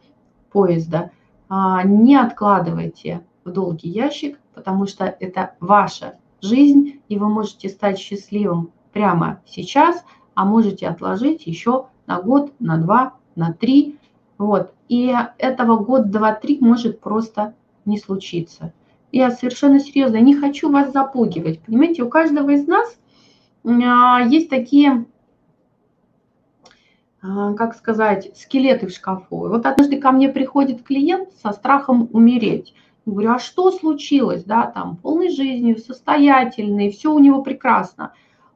поезда. 0.51 1.11
А, 1.53 1.83
не 1.83 2.15
откладывайте 2.15 3.25
в 3.43 3.51
долгий 3.51 3.89
ящик, 3.89 4.39
потому 4.53 4.87
что 4.87 5.03
это 5.19 5.55
ваша 5.59 6.15
жизнь, 6.39 7.01
и 7.09 7.17
вы 7.17 7.27
можете 7.27 7.67
стать 7.67 7.99
счастливым 7.99 8.71
прямо 8.93 9.41
сейчас, 9.45 10.01
а 10.33 10.45
можете 10.45 10.87
отложить 10.87 11.45
еще 11.45 11.87
на 12.07 12.21
год, 12.21 12.53
на 12.59 12.77
два, 12.77 13.15
на 13.35 13.51
три. 13.51 13.99
Вот. 14.37 14.73
И 14.87 15.13
этого 15.37 15.75
год, 15.75 16.09
два, 16.09 16.33
три 16.33 16.57
может 16.61 17.01
просто 17.01 17.53
не 17.83 17.99
случиться. 17.99 18.71
Я 19.11 19.29
совершенно 19.29 19.81
серьезно 19.81 20.21
не 20.21 20.35
хочу 20.37 20.71
вас 20.71 20.93
запугивать. 20.93 21.59
Понимаете, 21.63 22.03
у 22.03 22.09
каждого 22.09 22.51
из 22.51 22.65
нас 22.65 22.97
а, 23.65 24.21
есть 24.21 24.49
такие 24.49 25.05
как 27.21 27.75
сказать, 27.75 28.31
скелеты 28.35 28.87
в 28.87 28.91
шкафу. 28.91 29.45
И 29.45 29.49
вот 29.49 29.65
однажды 29.65 29.99
ко 29.99 30.11
мне 30.11 30.29
приходит 30.29 30.83
клиент 30.83 31.29
со 31.43 31.51
страхом 31.51 32.09
умереть. 32.13 32.73
Я 33.05 33.13
говорю, 33.13 33.31
а 33.31 33.39
что 33.39 33.71
случилось, 33.71 34.43
да, 34.43 34.67
там, 34.67 34.97
полной 34.97 35.29
жизнью, 35.29 35.77
состоятельный, 35.77 36.91
все 36.91 37.13
у 37.13 37.19
него 37.19 37.43
прекрасно. 37.43 38.13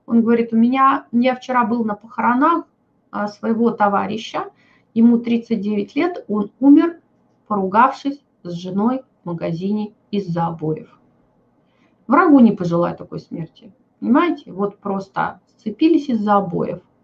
Он 0.08 0.22
говорит, 0.22 0.52
у 0.52 0.56
меня, 0.56 1.06
я 1.12 1.36
вчера 1.36 1.64
был 1.66 1.84
на 1.84 1.96
похоронах 1.96 2.66
а, 3.12 3.28
своего 3.28 3.72
товарища, 3.72 4.46
ему 4.94 5.18
39 5.20 5.96
лет, 5.96 6.26
он 6.28 6.52
умер, 6.60 7.00
поругавшись 7.48 8.20
с 8.44 8.52
женой 8.54 9.02
в 9.24 9.28
магазине 9.28 9.94
из-за 10.12 10.48
обоев. 10.48 10.90
Врагу 12.08 12.40
не 12.40 12.52
пожелаю 12.52 12.96
такой 12.96 13.20
смерти, 13.20 13.72
понимаете? 14.00 14.52
Вот 14.52 14.78
просто 14.78 15.40
сцепились 15.58 16.10
из-за 16.10 16.38
обоев– 16.38 16.82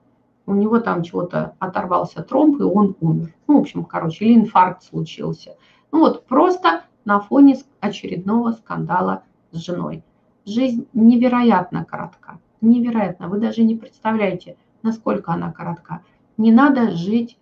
у 0.46 0.54
него 0.54 0.80
там 0.80 1.04
чего-то 1.04 1.56
оторвался 1.60 2.24
тромб, 2.24 2.60
и 2.60 2.64
он 2.64 2.96
умер. 3.00 3.34
Ну, 3.48 3.58
в 3.58 3.62
общем, 3.62 3.86
короче, 3.86 4.26
или 4.26 4.36
инфаркт 4.36 4.84
случился. 4.84 5.56
Ну 5.92 6.00
вот, 6.00 6.26
просто 6.26 6.84
на 7.06 7.20
фоне 7.20 7.58
очередного 7.80 8.52
скандала 8.52 9.24
с 9.52 9.58
женой. 9.58 10.04
Жизнь 10.46 10.88
невероятно 10.94 11.86
коротка, 11.86 12.39
невероятно. 12.62 13.28
Вы 13.28 13.39
даже 13.39 13.64
не 13.64 13.76
представляете, 13.76 14.58
насколько 14.84 15.32
она 15.32 15.52
коротка. 15.52 16.02
Не 16.38 16.52
надо 16.52 16.92
жить, 16.92 17.38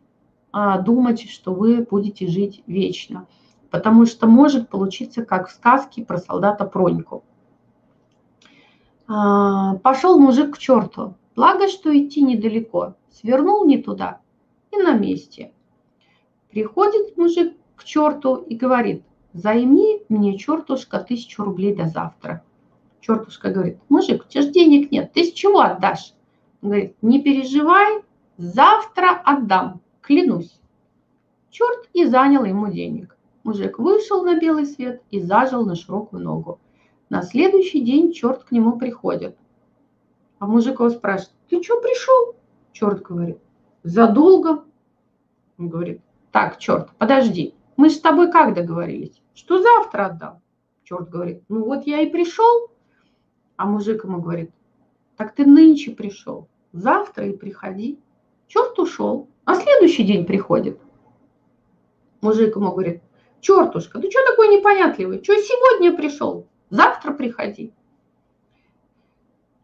а, 0.52 0.80
думать, 0.80 1.30
что 1.30 1.54
вы 1.54 1.86
будете 1.90 2.28
жить 2.28 2.64
вечно. 2.68 3.28
Потому 3.70 4.06
что 4.06 4.28
может 4.28 4.70
получиться, 4.70 5.24
как 5.24 5.48
в 5.48 5.52
сказке 5.52 6.04
про 6.04 6.18
солдата 6.18 6.66
Проньку. 6.66 7.24
А, 9.08 9.76
Пошел 9.78 10.20
мужик 10.20 10.56
к 10.56 10.58
черту, 10.58 11.16
Благо, 11.40 11.70
что 11.70 11.98
идти 11.98 12.22
недалеко. 12.22 12.96
Свернул 13.12 13.66
не 13.66 13.78
туда 13.78 14.20
и 14.74 14.76
на 14.78 14.92
месте. 14.92 15.54
Приходит 16.52 17.16
мужик 17.16 17.54
к 17.78 17.86
черту 17.86 18.36
и 18.36 18.56
говорит, 18.56 19.04
займи 19.32 20.02
мне, 20.10 20.38
чертушка, 20.38 21.00
тысячу 21.00 21.46
рублей 21.46 21.74
до 21.74 21.86
завтра. 21.86 22.44
Чертушка 23.00 23.52
говорит, 23.52 23.78
мужик, 23.88 24.26
у 24.26 24.28
тебя 24.28 24.42
же 24.42 24.52
денег 24.52 24.92
нет, 24.92 25.14
ты 25.14 25.24
с 25.24 25.32
чего 25.32 25.62
отдашь? 25.62 26.14
Он 26.62 26.72
говорит, 26.72 26.96
не 27.02 27.22
переживай, 27.22 28.04
завтра 28.36 29.12
отдам, 29.24 29.80
клянусь. 30.02 30.60
Черт 31.52 31.88
и 31.94 32.04
занял 32.04 32.44
ему 32.44 32.68
денег. 32.68 33.18
Мужик 33.46 33.80
вышел 33.80 34.26
на 34.26 34.38
белый 34.38 34.66
свет 34.66 35.02
и 35.10 35.22
зажил 35.22 35.66
на 35.66 35.76
широкую 35.76 36.22
ногу. 36.22 36.60
На 37.08 37.22
следующий 37.22 37.80
день 37.80 38.12
черт 38.12 38.44
к 38.44 38.52
нему 38.52 38.78
приходит. 38.78 39.38
А 40.40 40.48
мужик 40.48 40.80
его 40.80 40.90
спрашивает, 40.90 41.36
ты 41.50 41.62
что 41.62 41.80
пришел? 41.82 42.36
Черт 42.72 43.02
говорит, 43.02 43.38
задолго. 43.84 44.64
Он 45.58 45.68
говорит, 45.68 46.02
так, 46.32 46.58
черт, 46.58 46.90
подожди, 46.98 47.54
мы 47.76 47.90
с 47.90 48.00
тобой 48.00 48.32
как 48.32 48.54
договорились? 48.54 49.22
Что 49.34 49.62
завтра 49.62 50.06
отдам? 50.06 50.42
Черт 50.84 51.10
говорит, 51.10 51.44
ну 51.50 51.66
вот 51.66 51.86
я 51.86 52.02
и 52.02 52.10
пришел. 52.10 52.72
А 53.58 53.66
мужик 53.66 54.06
ему 54.06 54.22
говорит, 54.22 54.52
так 55.18 55.36
ты 55.36 55.46
нынче 55.46 55.92
пришел, 55.92 56.48
завтра 56.72 57.28
и 57.28 57.36
приходи. 57.36 58.00
Черт 58.48 58.80
ушел, 58.80 59.28
а 59.44 59.56
следующий 59.56 60.04
день 60.04 60.26
приходит. 60.26 60.80
Мужик 62.22 62.56
ему 62.56 62.72
говорит, 62.72 63.02
чертушка, 63.42 64.00
ты 64.00 64.10
что 64.10 64.26
такой 64.26 64.48
непонятливый? 64.58 65.22
Что 65.22 65.36
сегодня 65.36 65.96
пришел? 65.96 66.48
Завтра 66.70 67.14
приходи. 67.14 67.74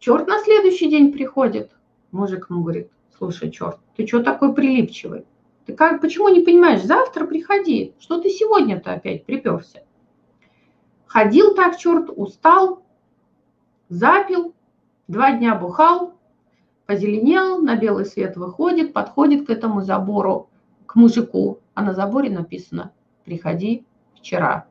Черт 0.06 0.28
на 0.28 0.38
следующий 0.38 0.88
день 0.88 1.12
приходит. 1.12 1.72
Мужик 2.12 2.51
ему 2.51 2.62
говорит, 2.62 2.91
слушай, 3.18 3.49
черт, 3.49 3.80
ты 3.95 4.06
что 4.06 4.22
такой 4.22 4.53
прилипчивый? 4.53 5.26
Ты 5.66 5.74
как, 5.74 5.99
почему 5.99 6.30
не 6.30 6.41
понимаешь, 6.41 6.84
завтра 6.84 7.26
приходи, 7.26 7.95
что 7.97 8.22
ты 8.22 8.30
сегодня-то 8.30 8.93
опять 8.93 9.26
приперся? 9.26 9.80
Ходил 11.08 11.56
так, 11.56 11.80
черт, 11.80 12.12
устал, 12.16 12.84
запил, 13.89 14.53
два 15.08 15.32
дня 15.32 15.56
бухал, 15.56 16.14
позеленел, 16.86 17.64
на 17.64 17.76
белый 17.76 18.06
свет 18.06 18.38
выходит, 18.38 18.93
подходит 18.93 19.47
к 19.47 19.49
этому 19.49 19.82
забору, 19.82 20.51
к 20.86 20.93
мужику, 20.93 21.62
а 21.74 21.82
на 21.82 21.95
заборе 21.95 22.30
написано 22.30 22.91
«Приходи 23.24 23.88
вчера». 24.14 24.68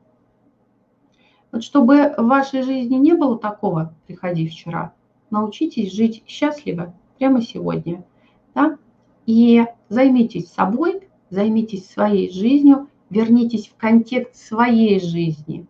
Вот 1.51 1.61
чтобы 1.61 2.13
в 2.17 2.25
вашей 2.25 2.61
жизни 2.61 2.95
не 2.95 3.11
было 3.11 3.37
такого 3.37 3.93
«Приходи 4.07 4.47
вчера», 4.47 4.93
научитесь 5.35 5.91
жить 5.91 6.23
счастливо 6.27 6.93
прямо 7.17 7.41
сегодня. 7.41 8.03
Да? 8.53 8.77
И 9.25 9.65
займитесь 9.89 10.51
собой, 10.51 11.01
займитесь 11.29 11.89
своей 11.89 12.31
жизнью, 12.31 12.87
вернитесь 13.09 13.67
в 13.67 13.75
контекст 13.75 14.35
своей 14.35 14.99
жизни. 14.99 15.65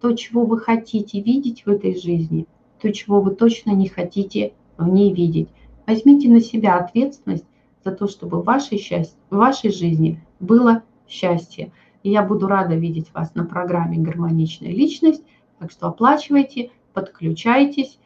То, 0.00 0.12
чего 0.12 0.44
вы 0.44 0.58
хотите 0.58 1.20
видеть 1.20 1.66
в 1.66 1.68
этой 1.68 2.00
жизни, 2.00 2.46
то, 2.80 2.92
чего 2.92 3.20
вы 3.20 3.34
точно 3.34 3.72
не 3.72 3.88
хотите 3.88 4.54
в 4.78 4.88
ней 4.88 5.12
видеть. 5.12 5.48
Возьмите 5.86 6.28
на 6.28 6.40
себя 6.40 6.78
ответственность 6.78 7.44
за 7.84 7.92
то, 7.92 8.06
чтобы 8.06 8.40
в 8.40 8.44
вашей, 8.44 8.78
счастье, 8.78 9.18
в 9.28 9.36
вашей 9.36 9.72
жизни 9.72 10.20
было 10.38 10.82
счастье. 11.08 11.72
И 12.02 12.10
я 12.10 12.22
буду 12.22 12.46
рада 12.46 12.76
видеть 12.76 13.12
вас 13.12 13.34
на 13.34 13.44
программе 13.44 13.98
«Гармоничная 13.98 14.70
личность». 14.70 15.22
Так 15.58 15.70
что 15.70 15.88
оплачивайте, 15.88 16.70
подключайтесь 16.94 17.98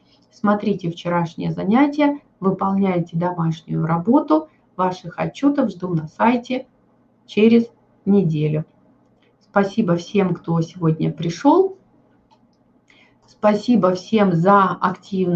Смотрите 0.44 0.90
вчерашнее 0.90 1.52
занятие, 1.52 2.20
выполняйте 2.38 3.16
домашнюю 3.16 3.86
работу. 3.86 4.50
Ваших 4.76 5.18
отчетов 5.18 5.70
жду 5.70 5.94
на 5.94 6.06
сайте 6.06 6.66
через 7.24 7.70
неделю. 8.04 8.66
Спасибо 9.40 9.96
всем, 9.96 10.34
кто 10.34 10.60
сегодня 10.60 11.10
пришел. 11.10 11.78
Спасибо 13.26 13.94
всем 13.94 14.34
за 14.34 14.72
активное 14.72 15.32